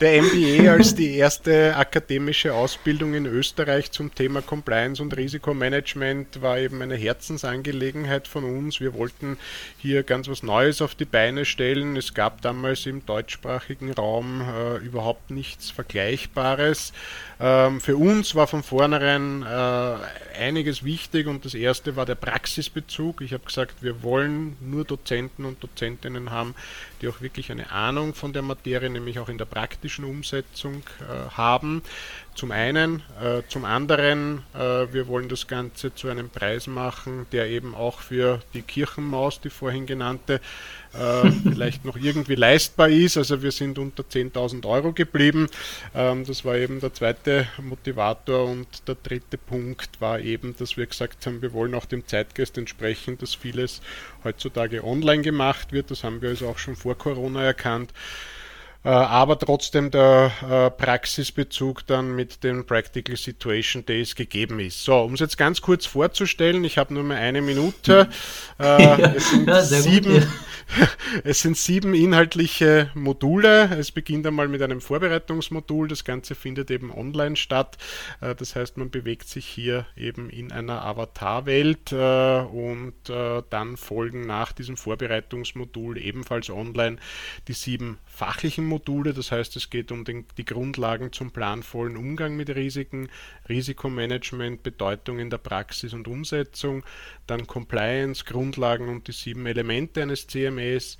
der 0.00 0.22
MBA 0.22 0.70
als 0.72 0.94
die 0.94 1.16
erste 1.16 1.74
akademische 1.74 2.52
Ausbildung 2.52 3.14
in 3.14 3.24
Österreich 3.24 3.90
zum 3.92 4.14
Thema 4.14 4.42
Compliance 4.42 5.02
und 5.02 5.16
Risikomanagement 5.16 6.42
war 6.42 6.58
eben 6.58 6.82
eine 6.82 6.96
Herzensangelegenheit 6.96 8.28
von 8.28 8.44
uns. 8.44 8.78
Wir 8.78 8.92
wollten 8.92 9.38
hier 9.78 10.02
ganz 10.02 10.28
was 10.28 10.42
Neues 10.42 10.82
auf 10.82 10.94
die 10.94 11.06
Beine 11.06 11.46
stellen. 11.46 11.96
Es 11.96 12.12
gab 12.12 12.42
damals 12.42 12.84
im 12.84 13.06
deutschsprachigen 13.06 13.90
Raum 13.90 14.42
äh, 14.42 14.84
überhaupt 14.84 15.30
nichts 15.30 15.70
Vergleichbares. 15.70 16.92
Ähm, 17.40 17.80
für 17.80 17.96
uns 17.96 18.34
war 18.34 18.46
von 18.46 18.62
vornherein 18.62 19.42
äh, 19.42 20.38
einiges 20.38 20.84
wichtig 20.84 21.26
und 21.26 21.44
das 21.44 21.54
erste 21.54 21.96
war 21.96 22.04
der 22.06 22.14
Praxisbezug. 22.14 23.20
Ich 23.22 23.32
habe 23.32 23.44
gesagt, 23.44 23.82
wir 23.82 24.02
wollen 24.02 24.56
nur 24.60 24.84
Dozenten 24.84 25.44
und 25.44 25.62
Dozentinnen 25.62 26.30
haben, 26.30 26.54
die 27.00 27.08
auch 27.08 27.20
wirklich 27.20 27.50
eine 27.50 27.70
Ahnung 27.70 28.14
von 28.14 28.32
der 28.32 28.42
Materie, 28.42 28.88
nämlich 28.88 29.18
auch 29.18 29.28
in 29.28 29.38
der 29.38 29.44
praktischen 29.86 30.04
Umsetzung 30.04 30.82
äh, 31.00 31.30
haben. 31.36 31.82
Zum 32.34 32.50
einen, 32.50 33.02
äh, 33.22 33.42
zum 33.48 33.64
anderen, 33.64 34.42
äh, 34.52 34.92
wir 34.92 35.06
wollen 35.06 35.28
das 35.28 35.46
Ganze 35.46 35.94
zu 35.94 36.08
einem 36.08 36.28
Preis 36.28 36.66
machen, 36.66 37.26
der 37.30 37.46
eben 37.46 37.74
auch 37.74 38.00
für 38.00 38.40
die 38.52 38.62
Kirchenmaus, 38.62 39.40
die 39.40 39.48
vorhin 39.48 39.86
genannte, 39.86 40.40
vielleicht 41.42 41.84
noch 41.84 41.98
irgendwie 41.98 42.36
leistbar 42.36 42.88
ist. 42.88 43.18
Also 43.18 43.42
wir 43.42 43.52
sind 43.52 43.78
unter 43.78 44.02
10.000 44.02 44.66
Euro 44.66 44.92
geblieben. 44.92 45.46
Ähm, 45.94 46.24
das 46.24 46.42
war 46.46 46.56
eben 46.56 46.80
der 46.80 46.94
zweite 46.94 47.46
Motivator 47.60 48.48
und 48.48 48.66
der 48.88 48.94
dritte 48.94 49.36
Punkt 49.36 50.00
war 50.00 50.20
eben, 50.20 50.56
dass 50.56 50.78
wir 50.78 50.86
gesagt 50.86 51.26
haben, 51.26 51.42
wir 51.42 51.52
wollen 51.52 51.74
auch 51.74 51.84
dem 51.84 52.06
Zeitgeist 52.06 52.56
entsprechen, 52.56 53.18
dass 53.18 53.34
vieles 53.34 53.82
heutzutage 54.24 54.82
online 54.84 55.20
gemacht 55.20 55.70
wird. 55.72 55.90
Das 55.90 56.02
haben 56.02 56.22
wir 56.22 56.30
also 56.30 56.48
auch 56.48 56.58
schon 56.58 56.76
vor 56.76 56.96
Corona 56.96 57.42
erkannt. 57.42 57.92
Äh, 58.86 58.90
aber 58.90 59.36
trotzdem 59.36 59.90
der 59.90 60.30
äh, 60.48 60.70
Praxisbezug 60.70 61.84
dann 61.88 62.14
mit 62.14 62.44
den 62.44 62.64
Practical 62.64 63.16
Situation 63.16 63.84
Days 63.84 64.14
gegeben 64.14 64.60
ist. 64.60 64.84
So, 64.84 65.00
um 65.00 65.14
es 65.14 65.20
jetzt 65.20 65.36
ganz 65.36 65.60
kurz 65.60 65.86
vorzustellen, 65.86 66.62
ich 66.62 66.78
habe 66.78 66.94
nur 66.94 67.02
mehr 67.02 67.18
eine 67.18 67.42
Minute. 67.42 68.08
Äh, 68.58 69.16
es, 69.16 69.30
sind 69.30 69.46
ja, 69.46 69.60
sieben, 69.62 70.14
gut, 70.14 70.28
ja. 70.78 70.88
es 71.24 71.42
sind 71.42 71.58
sieben 71.58 71.92
inhaltliche 71.92 72.90
Module. 72.94 73.76
Es 73.76 73.92
beginnt 73.92 74.26
einmal 74.26 74.48
mit 74.48 74.62
einem 74.62 74.80
Vorbereitungsmodul. 74.80 75.88
Das 75.88 76.04
Ganze 76.04 76.34
findet 76.34 76.70
eben 76.70 76.90
online 76.90 77.36
statt. 77.36 77.76
Das 78.20 78.56
heißt, 78.56 78.78
man 78.78 78.90
bewegt 78.90 79.28
sich 79.28 79.44
hier 79.44 79.84
eben 79.94 80.30
in 80.30 80.52
einer 80.52 80.84
Avatar-Welt 80.86 81.92
und 81.92 82.94
dann 83.50 83.76
folgen 83.76 84.26
nach 84.26 84.52
diesem 84.52 84.78
Vorbereitungsmodul 84.78 85.98
ebenfalls 85.98 86.48
online 86.48 86.96
die 87.48 87.52
sieben 87.52 87.98
fachlichen 88.16 88.64
Module, 88.64 89.12
das 89.12 89.30
heißt 89.30 89.56
es 89.56 89.68
geht 89.68 89.92
um 89.92 90.04
den, 90.04 90.24
die 90.38 90.46
Grundlagen 90.46 91.12
zum 91.12 91.32
planvollen 91.32 91.98
Umgang 91.98 92.34
mit 92.34 92.48
Risiken, 92.48 93.10
Risikomanagement, 93.46 94.62
Bedeutung 94.62 95.18
in 95.18 95.28
der 95.28 95.36
Praxis 95.36 95.92
und 95.92 96.08
Umsetzung, 96.08 96.82
dann 97.26 97.46
Compliance, 97.46 98.24
Grundlagen 98.24 98.88
und 98.88 99.06
die 99.06 99.12
sieben 99.12 99.44
Elemente 99.44 100.00
eines 100.00 100.26
CMS, 100.26 100.96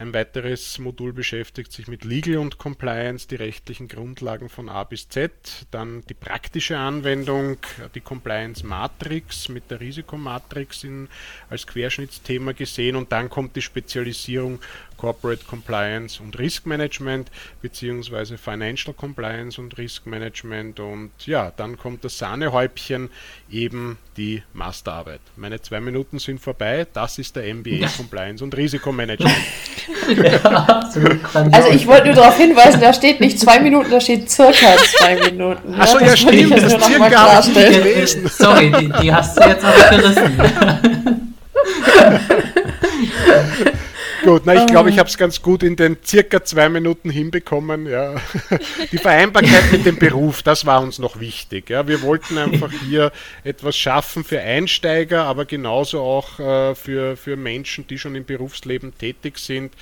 ein 0.00 0.14
weiteres 0.14 0.78
Modul 0.78 1.12
beschäftigt 1.12 1.72
sich 1.72 1.86
mit 1.86 2.04
Legal 2.04 2.38
und 2.38 2.56
Compliance, 2.56 3.28
die 3.28 3.34
rechtlichen 3.34 3.86
Grundlagen 3.86 4.48
von 4.48 4.70
A 4.70 4.82
bis 4.84 5.10
Z. 5.10 5.30
Dann 5.70 6.00
die 6.08 6.14
praktische 6.14 6.78
Anwendung, 6.78 7.58
die 7.94 8.00
Compliance 8.00 8.66
Matrix 8.66 9.50
mit 9.50 9.70
der 9.70 9.80
Risikomatrix 9.80 10.84
in, 10.84 11.08
als 11.50 11.66
Querschnittsthema 11.66 12.52
gesehen. 12.52 12.96
Und 12.96 13.12
dann 13.12 13.28
kommt 13.28 13.56
die 13.56 13.60
Spezialisierung 13.62 14.60
Corporate 14.96 15.44
Compliance 15.44 16.22
und 16.22 16.38
Risk 16.38 16.66
Management 16.66 17.30
beziehungsweise 17.60 18.38
Financial 18.38 18.94
Compliance 18.94 19.60
und 19.60 19.76
Risk 19.76 20.06
Management. 20.06 20.80
Und 20.80 21.10
ja, 21.26 21.52
dann 21.56 21.78
kommt 21.78 22.04
das 22.04 22.16
Sahnehäubchen, 22.16 23.10
eben 23.50 23.98
die 24.16 24.42
Masterarbeit. 24.54 25.20
Meine 25.36 25.60
zwei 25.60 25.80
Minuten 25.80 26.18
sind 26.18 26.40
vorbei. 26.40 26.86
Das 26.92 27.18
ist 27.18 27.36
der 27.36 27.54
MBA. 27.54 27.86
Compliance 27.96 28.42
und 28.42 28.56
Risikomanagement. 28.56 29.34
also 31.52 31.70
ich 31.70 31.86
wollte 31.86 32.06
nur 32.06 32.14
darauf 32.14 32.36
hinweisen, 32.36 32.80
da 32.80 32.92
steht 32.92 33.20
nicht 33.20 33.38
zwei 33.38 33.60
Minuten, 33.60 33.90
da 33.90 34.00
steht 34.00 34.30
circa 34.30 34.76
zwei 34.98 35.16
Minuten. 35.16 35.74
Achso, 35.78 35.98
ja, 35.98 36.06
ja 36.06 36.16
stimmt, 36.16 36.52
das 36.52 36.72
circa 36.84 37.34
habe 37.34 37.40
ich 37.40 37.54
nicht 37.54 37.72
gelesen. 37.72 38.30
Sorry, 38.38 38.72
die, 38.78 38.92
die 39.02 39.12
hast 39.12 39.36
du 39.36 39.48
jetzt 39.48 39.64
auch 39.64 39.90
gerissen. 39.90 40.40
Gut, 44.22 44.42
na, 44.44 44.54
ich 44.54 44.66
glaube, 44.66 44.90
ich 44.90 44.98
habe 44.98 45.08
es 45.08 45.16
ganz 45.16 45.40
gut 45.40 45.62
in 45.62 45.76
den 45.76 45.96
circa 46.04 46.44
zwei 46.44 46.68
Minuten 46.68 47.10
hinbekommen. 47.10 47.86
Ja. 47.86 48.16
Die 48.92 48.98
Vereinbarkeit 48.98 49.72
mit 49.72 49.86
dem 49.86 49.98
Beruf, 49.98 50.42
das 50.42 50.66
war 50.66 50.82
uns 50.82 50.98
noch 50.98 51.20
wichtig. 51.20 51.70
Ja. 51.70 51.86
Wir 51.86 52.02
wollten 52.02 52.38
einfach 52.38 52.70
hier 52.88 53.12
etwas 53.44 53.76
schaffen 53.76 54.24
für 54.24 54.40
Einsteiger, 54.40 55.24
aber 55.24 55.44
genauso 55.44 56.00
auch 56.00 56.38
äh, 56.38 56.74
für, 56.74 57.16
für 57.16 57.36
Menschen, 57.36 57.86
die 57.86 57.98
schon 57.98 58.14
im 58.14 58.24
Berufsleben 58.24 58.96
tätig 58.98 59.38
sind. 59.38 59.72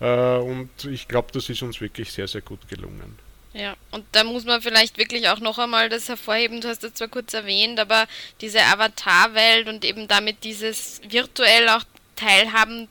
Äh, 0.00 0.36
und 0.36 0.70
ich 0.84 1.08
glaube, 1.08 1.28
das 1.32 1.48
ist 1.48 1.62
uns 1.62 1.80
wirklich 1.80 2.12
sehr, 2.12 2.28
sehr 2.28 2.42
gut 2.42 2.68
gelungen. 2.68 3.18
Ja, 3.54 3.76
und 3.92 4.04
da 4.10 4.24
muss 4.24 4.44
man 4.44 4.60
vielleicht 4.60 4.98
wirklich 4.98 5.28
auch 5.28 5.38
noch 5.38 5.58
einmal 5.58 5.88
das 5.88 6.08
hervorheben, 6.08 6.60
du 6.60 6.68
hast 6.68 6.82
es 6.82 6.94
zwar 6.94 7.06
kurz 7.06 7.34
erwähnt, 7.34 7.78
aber 7.78 8.06
diese 8.40 8.60
Avatar-Welt 8.60 9.68
und 9.68 9.84
eben 9.84 10.08
damit 10.08 10.42
dieses 10.42 11.00
virtuell 11.08 11.68
auch 11.68 11.84
teilhaben 12.16 12.88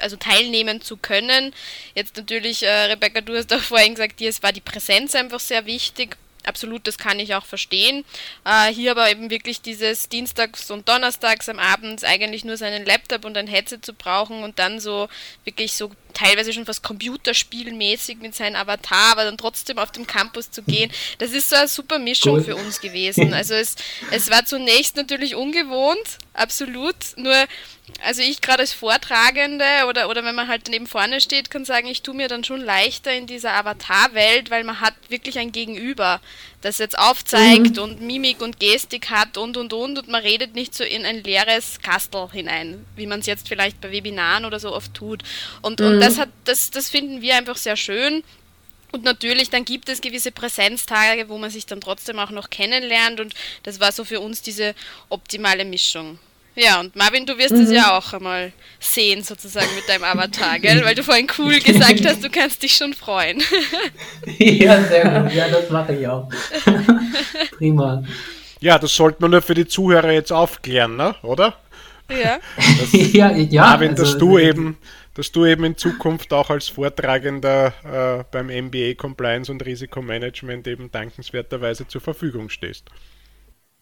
also 0.00 0.16
teilnehmen 0.16 0.80
zu 0.80 0.96
können. 0.96 1.52
Jetzt 1.94 2.16
natürlich, 2.16 2.62
äh, 2.62 2.70
Rebecca, 2.70 3.20
du 3.20 3.36
hast 3.36 3.52
auch 3.52 3.60
vorhin 3.60 3.94
gesagt, 3.94 4.20
dir 4.20 4.32
war 4.42 4.52
die 4.52 4.60
Präsenz 4.60 5.14
einfach 5.14 5.40
sehr 5.40 5.66
wichtig. 5.66 6.16
Absolut, 6.44 6.86
das 6.86 6.96
kann 6.96 7.20
ich 7.20 7.34
auch 7.34 7.44
verstehen. 7.44 8.04
Äh, 8.46 8.72
hier 8.72 8.92
aber 8.92 9.10
eben 9.10 9.28
wirklich 9.28 9.60
dieses 9.60 10.08
Dienstags 10.08 10.70
und 10.70 10.88
Donnerstags 10.88 11.48
am 11.50 11.58
Abend 11.58 12.02
eigentlich 12.04 12.44
nur 12.44 12.56
seinen 12.56 12.86
Laptop 12.86 13.24
und 13.26 13.36
ein 13.36 13.46
Headset 13.46 13.80
zu 13.82 13.92
brauchen 13.92 14.42
und 14.42 14.58
dann 14.58 14.80
so 14.80 15.08
wirklich 15.44 15.74
so 15.74 15.90
teilweise 16.12 16.52
schon 16.52 16.66
fast 16.66 16.82
computerspielmäßig 16.82 18.18
mit 18.18 18.34
seinem 18.34 18.56
Avatar, 18.56 19.12
aber 19.12 19.24
dann 19.24 19.38
trotzdem 19.38 19.78
auf 19.78 19.92
dem 19.92 20.06
Campus 20.06 20.50
zu 20.50 20.62
gehen. 20.62 20.90
Das 21.18 21.32
ist 21.32 21.50
so 21.50 21.56
eine 21.56 21.68
super 21.68 21.98
Mischung 21.98 22.36
cool. 22.36 22.44
für 22.44 22.56
uns 22.56 22.80
gewesen. 22.80 23.34
Also 23.40 23.54
es, 23.54 23.76
es 24.10 24.30
war 24.30 24.44
zunächst 24.44 24.96
natürlich 24.96 25.34
ungewohnt, 25.34 26.18
absolut. 26.34 26.94
Nur 27.16 27.34
also 28.02 28.22
ich 28.22 28.40
gerade 28.40 28.60
als 28.60 28.72
Vortragende 28.72 29.64
oder, 29.88 30.08
oder 30.08 30.24
wenn 30.24 30.34
man 30.34 30.48
halt 30.48 30.68
neben 30.68 30.86
vorne 30.86 31.20
steht, 31.20 31.50
kann 31.50 31.64
sagen, 31.64 31.88
ich 31.88 32.02
tue 32.02 32.14
mir 32.14 32.28
dann 32.28 32.44
schon 32.44 32.60
leichter 32.60 33.12
in 33.12 33.26
dieser 33.26 33.54
Avatar-Welt, 33.54 34.50
weil 34.50 34.64
man 34.64 34.80
hat 34.80 34.94
wirklich 35.08 35.38
ein 35.38 35.52
Gegenüber, 35.52 36.20
das 36.60 36.78
jetzt 36.78 36.98
aufzeigt 36.98 37.76
mhm. 37.76 37.82
und 37.82 38.00
Mimik 38.00 38.42
und 38.42 38.60
Gestik 38.60 39.10
hat 39.10 39.38
und 39.38 39.56
und 39.56 39.72
und 39.72 39.98
und 39.98 40.08
man 40.08 40.22
redet 40.22 40.54
nicht 40.54 40.74
so 40.74 40.84
in 40.84 41.04
ein 41.04 41.22
leeres 41.22 41.80
Kastel 41.80 42.28
hinein, 42.30 42.84
wie 42.96 43.06
man 43.06 43.20
es 43.20 43.26
jetzt 43.26 43.48
vielleicht 43.48 43.80
bei 43.80 43.90
Webinaren 43.90 44.44
oder 44.44 44.60
so 44.60 44.74
oft 44.74 44.92
tut. 44.92 45.22
Und, 45.62 45.80
mhm. 45.80 45.86
und 45.86 46.00
das 46.00 46.18
hat, 46.18 46.28
das, 46.44 46.70
das 46.70 46.90
finden 46.90 47.22
wir 47.22 47.36
einfach 47.36 47.56
sehr 47.56 47.76
schön. 47.76 48.22
Und 48.92 49.04
natürlich, 49.04 49.50
dann 49.50 49.64
gibt 49.64 49.88
es 49.88 50.00
gewisse 50.00 50.32
Präsenztage, 50.32 51.28
wo 51.28 51.38
man 51.38 51.50
sich 51.50 51.64
dann 51.64 51.80
trotzdem 51.80 52.18
auch 52.18 52.30
noch 52.30 52.50
kennenlernt 52.50 53.20
und 53.20 53.34
das 53.62 53.78
war 53.78 53.92
so 53.92 54.04
für 54.04 54.20
uns 54.20 54.42
diese 54.42 54.74
optimale 55.08 55.64
Mischung. 55.64 56.18
Ja, 56.62 56.78
und 56.80 56.94
Marvin, 56.94 57.24
du 57.24 57.38
wirst 57.38 57.54
mhm. 57.54 57.62
es 57.62 57.72
ja 57.72 57.96
auch 57.96 58.12
einmal 58.12 58.52
sehen, 58.78 59.22
sozusagen 59.22 59.68
mit 59.76 59.88
deinem 59.88 60.04
Avatar, 60.04 60.58
gell? 60.58 60.84
Weil 60.84 60.94
du 60.94 61.02
vorhin 61.02 61.26
cool 61.38 61.58
gesagt 61.58 62.04
hast, 62.04 62.22
du 62.22 62.28
kannst 62.28 62.62
dich 62.62 62.76
schon 62.76 62.92
freuen. 62.92 63.42
ja, 64.38 64.82
sehr 64.84 65.22
gut. 65.22 65.32
Ja, 65.32 65.48
das 65.48 65.70
mache 65.70 65.94
ich 65.94 66.06
auch. 66.06 66.28
Prima. 67.56 68.02
Ja, 68.60 68.78
das 68.78 68.94
sollte 68.94 69.22
man 69.22 69.30
nur 69.30 69.40
für 69.40 69.54
die 69.54 69.66
Zuhörer 69.66 70.12
jetzt 70.12 70.32
aufklären, 70.32 70.96
ne? 70.96 71.14
oder? 71.22 71.56
Ja. 72.10 72.40
Das, 72.56 72.92
ja, 73.12 73.30
ja. 73.30 73.62
Marvin, 73.62 73.92
also, 73.92 74.02
dass 74.02 74.18
du 74.18 74.38
eben 74.38 74.76
dass 75.14 75.32
du 75.32 75.44
eben 75.44 75.64
in 75.64 75.76
Zukunft 75.76 76.32
auch 76.32 76.50
als 76.50 76.68
Vortragender 76.68 77.74
äh, 77.84 78.24
beim 78.30 78.46
MBA 78.46 78.94
Compliance 78.94 79.50
und 79.50 79.64
Risikomanagement 79.64 80.66
eben 80.68 80.90
dankenswerterweise 80.90 81.88
zur 81.88 82.00
Verfügung 82.00 82.48
stehst. 82.48 82.86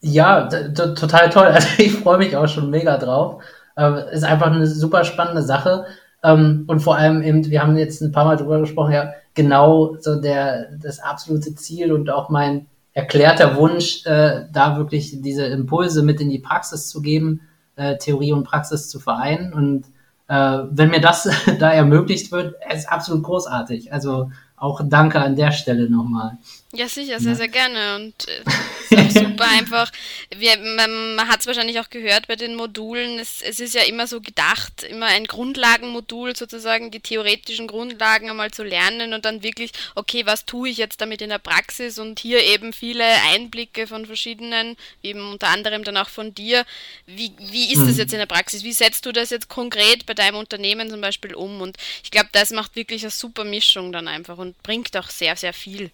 Ja, 0.01 0.47
total 0.47 1.29
toll. 1.29 1.47
Also 1.53 1.67
ich 1.77 1.93
freue 1.93 2.17
mich 2.17 2.35
auch 2.35 2.47
schon 2.47 2.69
mega 2.69 2.97
drauf. 2.97 3.41
Ähm, 3.77 3.95
ist 4.11 4.23
einfach 4.23 4.47
eine 4.47 4.67
super 4.67 5.03
spannende 5.03 5.41
Sache. 5.41 5.85
Ähm, 6.23 6.65
und 6.67 6.81
vor 6.81 6.97
allem 6.97 7.21
eben, 7.21 7.49
wir 7.49 7.61
haben 7.61 7.77
jetzt 7.77 8.01
ein 8.01 8.11
paar 8.11 8.25
Mal 8.25 8.37
drüber 8.37 8.59
gesprochen, 8.59 8.93
ja, 8.93 9.13
genau 9.33 9.95
so 9.99 10.19
der, 10.19 10.75
das 10.81 10.99
absolute 10.99 11.55
Ziel 11.55 11.93
und 11.93 12.09
auch 12.09 12.29
mein 12.29 12.67
erklärter 12.93 13.55
Wunsch, 13.55 14.05
äh, 14.05 14.45
da 14.51 14.77
wirklich 14.77 15.21
diese 15.21 15.45
Impulse 15.45 16.03
mit 16.03 16.19
in 16.19 16.29
die 16.29 16.39
Praxis 16.39 16.89
zu 16.89 17.01
geben, 17.01 17.41
äh, 17.75 17.97
Theorie 17.97 18.33
und 18.33 18.43
Praxis 18.43 18.89
zu 18.89 18.99
vereinen. 18.99 19.53
Und 19.53 19.85
äh, 20.27 20.63
wenn 20.71 20.89
mir 20.89 21.01
das 21.01 21.29
da 21.59 21.71
ermöglicht 21.71 22.31
wird, 22.31 22.55
ist 22.73 22.89
absolut 22.89 23.23
großartig. 23.23 23.93
Also 23.93 24.31
auch 24.57 24.81
danke 24.83 25.19
an 25.19 25.35
der 25.35 25.51
Stelle 25.51 25.89
nochmal. 25.89 26.37
Ja, 26.71 26.87
sicher, 26.87 27.19
sehr, 27.19 27.35
sehr 27.35 27.47
gerne. 27.47 27.95
Und 27.95 28.27
äh, 28.27 29.09
super 29.09 29.49
einfach. 29.49 29.91
Wir, 30.35 30.55
man, 30.59 31.15
man 31.15 31.27
hat 31.27 31.39
es 31.39 31.47
wahrscheinlich 31.47 31.79
auch 31.79 31.89
gehört 31.89 32.27
bei 32.27 32.35
den 32.35 32.53
Modulen. 32.53 33.17
Es, 33.17 33.41
es 33.41 33.59
ist 33.59 33.73
ja 33.73 33.81
immer 33.81 34.05
so 34.05 34.21
gedacht, 34.21 34.83
immer 34.83 35.07
ein 35.07 35.25
Grundlagenmodul 35.25 36.35
sozusagen, 36.35 36.91
die 36.91 36.99
theoretischen 36.99 37.65
Grundlagen 37.65 38.29
einmal 38.29 38.51
zu 38.51 38.61
lernen 38.63 39.15
und 39.15 39.25
dann 39.25 39.41
wirklich, 39.41 39.71
okay, 39.95 40.27
was 40.27 40.45
tue 40.45 40.69
ich 40.69 40.77
jetzt 40.77 41.01
damit 41.01 41.23
in 41.23 41.29
der 41.29 41.39
Praxis 41.39 41.97
und 41.97 42.19
hier 42.19 42.43
eben 42.43 42.71
viele 42.71 43.05
Einblicke 43.33 43.87
von 43.87 44.05
verschiedenen, 44.05 44.77
eben 45.01 45.31
unter 45.31 45.47
anderem 45.47 45.83
dann 45.83 45.97
auch 45.97 46.09
von 46.09 46.35
dir. 46.35 46.65
Wie, 47.07 47.31
wie 47.39 47.73
ist 47.73 47.81
das 47.81 47.93
mhm. 47.93 47.99
jetzt 47.99 48.13
in 48.13 48.19
der 48.19 48.27
Praxis? 48.27 48.63
Wie 48.63 48.73
setzt 48.73 49.07
du 49.07 49.11
das 49.11 49.31
jetzt 49.31 49.49
konkret 49.49 50.05
bei 50.05 50.13
deinem 50.13 50.35
Unternehmen 50.35 50.87
zum 50.91 51.01
Beispiel 51.01 51.33
um? 51.33 51.61
Und 51.61 51.77
ich 52.03 52.11
glaube, 52.11 52.29
das 52.31 52.51
macht 52.51 52.75
wirklich 52.75 53.01
eine 53.01 53.11
super 53.11 53.43
Mischung 53.43 53.91
dann 53.91 54.07
einfach 54.07 54.37
und 54.37 54.61
bringt 54.61 54.95
auch 54.95 55.09
sehr, 55.09 55.35
sehr 55.35 55.53
viel. 55.53 55.89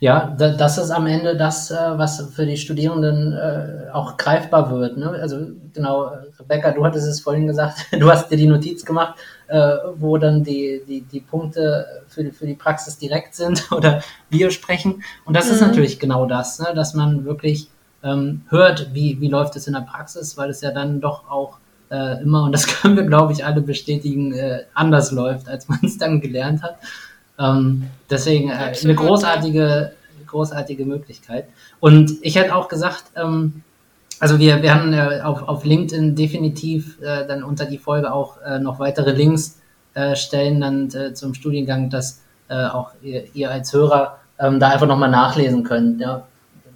Ja, 0.00 0.34
das 0.38 0.78
ist 0.78 0.90
am 0.90 1.06
Ende 1.06 1.36
das, 1.36 1.70
äh, 1.70 1.74
was 1.74 2.32
für 2.34 2.46
die 2.46 2.56
Studierenden 2.56 3.32
äh, 3.32 3.90
auch 3.92 4.16
greifbar 4.16 4.70
wird. 4.70 4.96
Ne? 4.96 5.08
Also 5.10 5.38
genau, 5.72 6.12
Rebecca, 6.38 6.70
du 6.70 6.84
hattest 6.84 7.06
es 7.06 7.20
vorhin 7.20 7.46
gesagt, 7.46 7.86
du 7.92 8.10
hast 8.10 8.30
dir 8.30 8.36
die 8.36 8.46
Notiz 8.46 8.84
gemacht, 8.84 9.18
äh, 9.48 9.76
wo 9.96 10.16
dann 10.16 10.44
die, 10.44 10.82
die, 10.86 11.02
die 11.02 11.20
Punkte 11.20 11.86
für 12.06 12.24
die, 12.24 12.30
für 12.30 12.46
die 12.46 12.54
Praxis 12.54 12.98
direkt 12.98 13.34
sind 13.34 13.70
oder 13.72 14.02
wir 14.30 14.50
sprechen. 14.50 15.02
Und 15.24 15.36
das 15.36 15.46
mhm. 15.46 15.52
ist 15.52 15.60
natürlich 15.60 15.98
genau 15.98 16.26
das, 16.26 16.58
ne? 16.58 16.68
dass 16.74 16.94
man 16.94 17.24
wirklich 17.24 17.68
ähm, 18.02 18.42
hört, 18.48 18.94
wie, 18.94 19.20
wie 19.20 19.28
läuft 19.28 19.56
es 19.56 19.66
in 19.66 19.72
der 19.72 19.80
Praxis, 19.80 20.36
weil 20.36 20.50
es 20.50 20.60
ja 20.60 20.70
dann 20.70 21.00
doch 21.00 21.28
auch 21.28 21.58
äh, 21.90 22.22
immer, 22.22 22.44
und 22.44 22.52
das 22.52 22.66
können 22.80 22.96
wir, 22.96 23.04
glaube 23.04 23.32
ich, 23.32 23.44
alle 23.44 23.60
bestätigen, 23.60 24.32
äh, 24.32 24.64
anders 24.74 25.10
läuft, 25.10 25.48
als 25.48 25.68
man 25.68 25.80
es 25.82 25.98
dann 25.98 26.20
gelernt 26.20 26.62
hat. 26.62 26.76
Ähm, 27.38 27.88
deswegen 28.10 28.50
äh, 28.50 28.72
eine 28.82 28.94
großartige, 28.94 29.92
großartige 30.26 30.84
Möglichkeit. 30.84 31.46
Und 31.80 32.12
ich 32.22 32.36
hätte 32.36 32.54
auch 32.54 32.68
gesagt, 32.68 33.04
ähm, 33.16 33.62
also 34.20 34.38
wir 34.38 34.62
werden 34.62 34.92
äh, 34.92 35.20
auf, 35.22 35.42
auf 35.42 35.64
LinkedIn 35.64 36.14
definitiv 36.14 37.00
äh, 37.02 37.26
dann 37.26 37.42
unter 37.42 37.64
die 37.64 37.78
Folge 37.78 38.12
auch 38.12 38.40
äh, 38.42 38.58
noch 38.58 38.78
weitere 38.78 39.12
Links 39.12 39.58
äh, 39.94 40.16
stellen 40.16 40.60
dann 40.60 40.90
äh, 40.94 41.14
zum 41.14 41.34
Studiengang, 41.34 41.90
dass 41.90 42.22
äh, 42.48 42.66
auch 42.66 42.92
ihr, 43.02 43.24
ihr 43.34 43.50
als 43.50 43.72
Hörer 43.72 44.18
ähm, 44.38 44.60
da 44.60 44.70
einfach 44.70 44.86
nochmal 44.86 45.10
nachlesen 45.10 45.64
könnt. 45.64 46.00
Ja. 46.00 46.26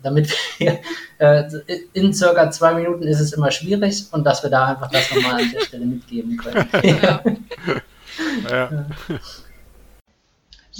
Damit 0.02 0.32
wir 0.58 0.78
äh, 1.18 1.44
in 1.92 2.12
circa 2.12 2.50
zwei 2.50 2.74
Minuten 2.74 3.04
ist 3.04 3.20
es 3.20 3.32
immer 3.32 3.50
schwierig 3.50 4.06
und 4.12 4.24
dass 4.24 4.42
wir 4.42 4.50
da 4.50 4.66
einfach 4.66 4.90
das 4.90 5.12
nochmal 5.14 5.42
an 5.42 5.50
der 5.52 5.60
Stelle 5.60 5.86
mitgeben 5.86 6.36
können. 6.36 6.68
ja. 6.82 7.22
ja. 8.50 8.86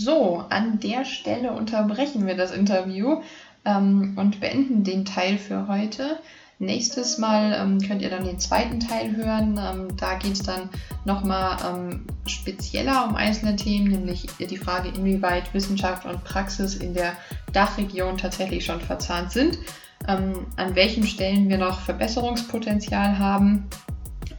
So, 0.01 0.45
an 0.49 0.79
der 0.79 1.05
Stelle 1.05 1.51
unterbrechen 1.51 2.25
wir 2.29 2.37
das 2.37 2.53
Interview 2.53 3.21
ähm, 3.65 4.13
und 4.15 4.39
beenden 4.39 4.85
den 4.85 5.05
Teil 5.05 5.39
für 5.39 5.67
heute. 5.67 6.21
Nächstes 6.61 7.19
Mal 7.19 7.53
ähm, 7.61 7.81
könnt 7.81 8.03
ihr 8.03 8.09
dann 8.09 8.23
den 8.23 8.39
zweiten 8.39 8.79
Teil 8.79 9.17
hören. 9.17 9.59
Ähm, 9.61 9.97
da 9.97 10.15
geht 10.15 10.35
es 10.35 10.45
dann 10.45 10.71
nochmal 11.05 11.57
ähm, 11.67 12.07
spezieller 12.27 13.09
um 13.09 13.17
einzelne 13.17 13.57
Themen, 13.57 13.91
nämlich 13.91 14.29
die 14.39 14.57
Frage, 14.57 14.91
inwieweit 14.91 15.53
Wissenschaft 15.53 16.07
und 16.07 16.23
Praxis 16.23 16.77
in 16.77 16.95
der 16.95 17.15
Dachregion 17.53 18.19
tatsächlich 18.19 18.65
schon 18.65 18.81
verzahnt 18.81 19.33
sind, 19.33 19.59
ähm, 20.07 20.47
an 20.55 20.77
welchen 20.77 21.09
Stellen 21.09 21.49
wir 21.49 21.59
noch 21.59 21.81
Verbesserungspotenzial 21.81 23.19
haben 23.19 23.69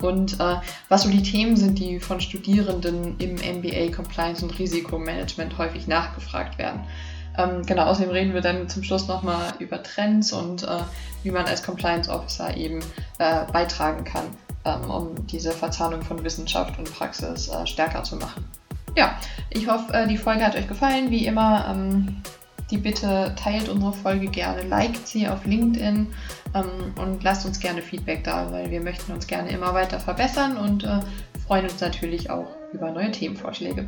und 0.01 0.39
äh, 0.39 0.55
was 0.87 1.03
so 1.03 1.09
die 1.09 1.23
Themen 1.23 1.55
sind, 1.57 1.79
die 1.79 1.99
von 1.99 2.21
Studierenden 2.21 3.17
im 3.19 3.35
MBA 3.35 3.95
Compliance 3.95 4.43
und 4.43 4.57
Risikomanagement 4.57 5.57
häufig 5.57 5.87
nachgefragt 5.87 6.57
werden. 6.57 6.81
Ähm, 7.37 7.65
genau, 7.65 7.85
außerdem 7.85 8.11
reden 8.11 8.33
wir 8.33 8.41
dann 8.41 8.67
zum 8.69 8.83
Schluss 8.83 9.07
nochmal 9.07 9.53
über 9.59 9.81
Trends 9.81 10.33
und 10.33 10.63
äh, 10.63 10.79
wie 11.23 11.31
man 11.31 11.45
als 11.45 11.63
Compliance 11.63 12.09
Officer 12.09 12.55
eben 12.57 12.79
äh, 13.17 13.45
beitragen 13.51 14.03
kann, 14.03 14.25
ähm, 14.65 14.89
um 14.89 15.27
diese 15.27 15.51
Verzahnung 15.51 16.01
von 16.01 16.23
Wissenschaft 16.23 16.77
und 16.77 16.91
Praxis 16.93 17.47
äh, 17.47 17.65
stärker 17.65 18.03
zu 18.03 18.15
machen. 18.15 18.45
Ja, 18.95 19.17
ich 19.49 19.67
hoffe, 19.67 19.93
äh, 19.93 20.07
die 20.07 20.17
Folge 20.17 20.45
hat 20.45 20.55
euch 20.55 20.67
gefallen. 20.67 21.11
Wie 21.11 21.25
immer, 21.25 21.67
ähm, 21.69 22.21
die 22.71 22.77
Bitte 22.77 23.35
teilt 23.35 23.69
unsere 23.69 23.93
Folge 23.93 24.27
gerne, 24.27 24.63
liked 24.63 25.07
sie 25.07 25.27
auf 25.27 25.45
LinkedIn 25.45 26.07
ähm, 26.53 26.65
und 27.01 27.23
lasst 27.23 27.45
uns 27.45 27.59
gerne 27.59 27.81
Feedback 27.81 28.23
da, 28.23 28.51
weil 28.51 28.69
wir 28.71 28.81
möchten 28.81 29.11
uns 29.11 29.27
gerne 29.27 29.49
immer 29.49 29.73
weiter 29.73 29.99
verbessern 29.99 30.57
und 30.57 30.83
äh, 30.83 30.99
freuen 31.47 31.65
uns 31.65 31.81
natürlich 31.81 32.29
auch 32.29 32.47
über 32.73 32.91
neue 32.91 33.11
Themenvorschläge. 33.11 33.87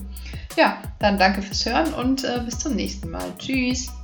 Ja, 0.58 0.78
dann 1.00 1.20
danke 1.20 1.42
fürs 1.42 1.66
Hören 1.66 1.94
und 1.94 2.24
äh, 2.24 2.42
bis 2.44 2.60
zum 2.60 2.76
nächsten 2.76 3.10
Mal. 3.10 3.26
Tschüss! 3.38 4.01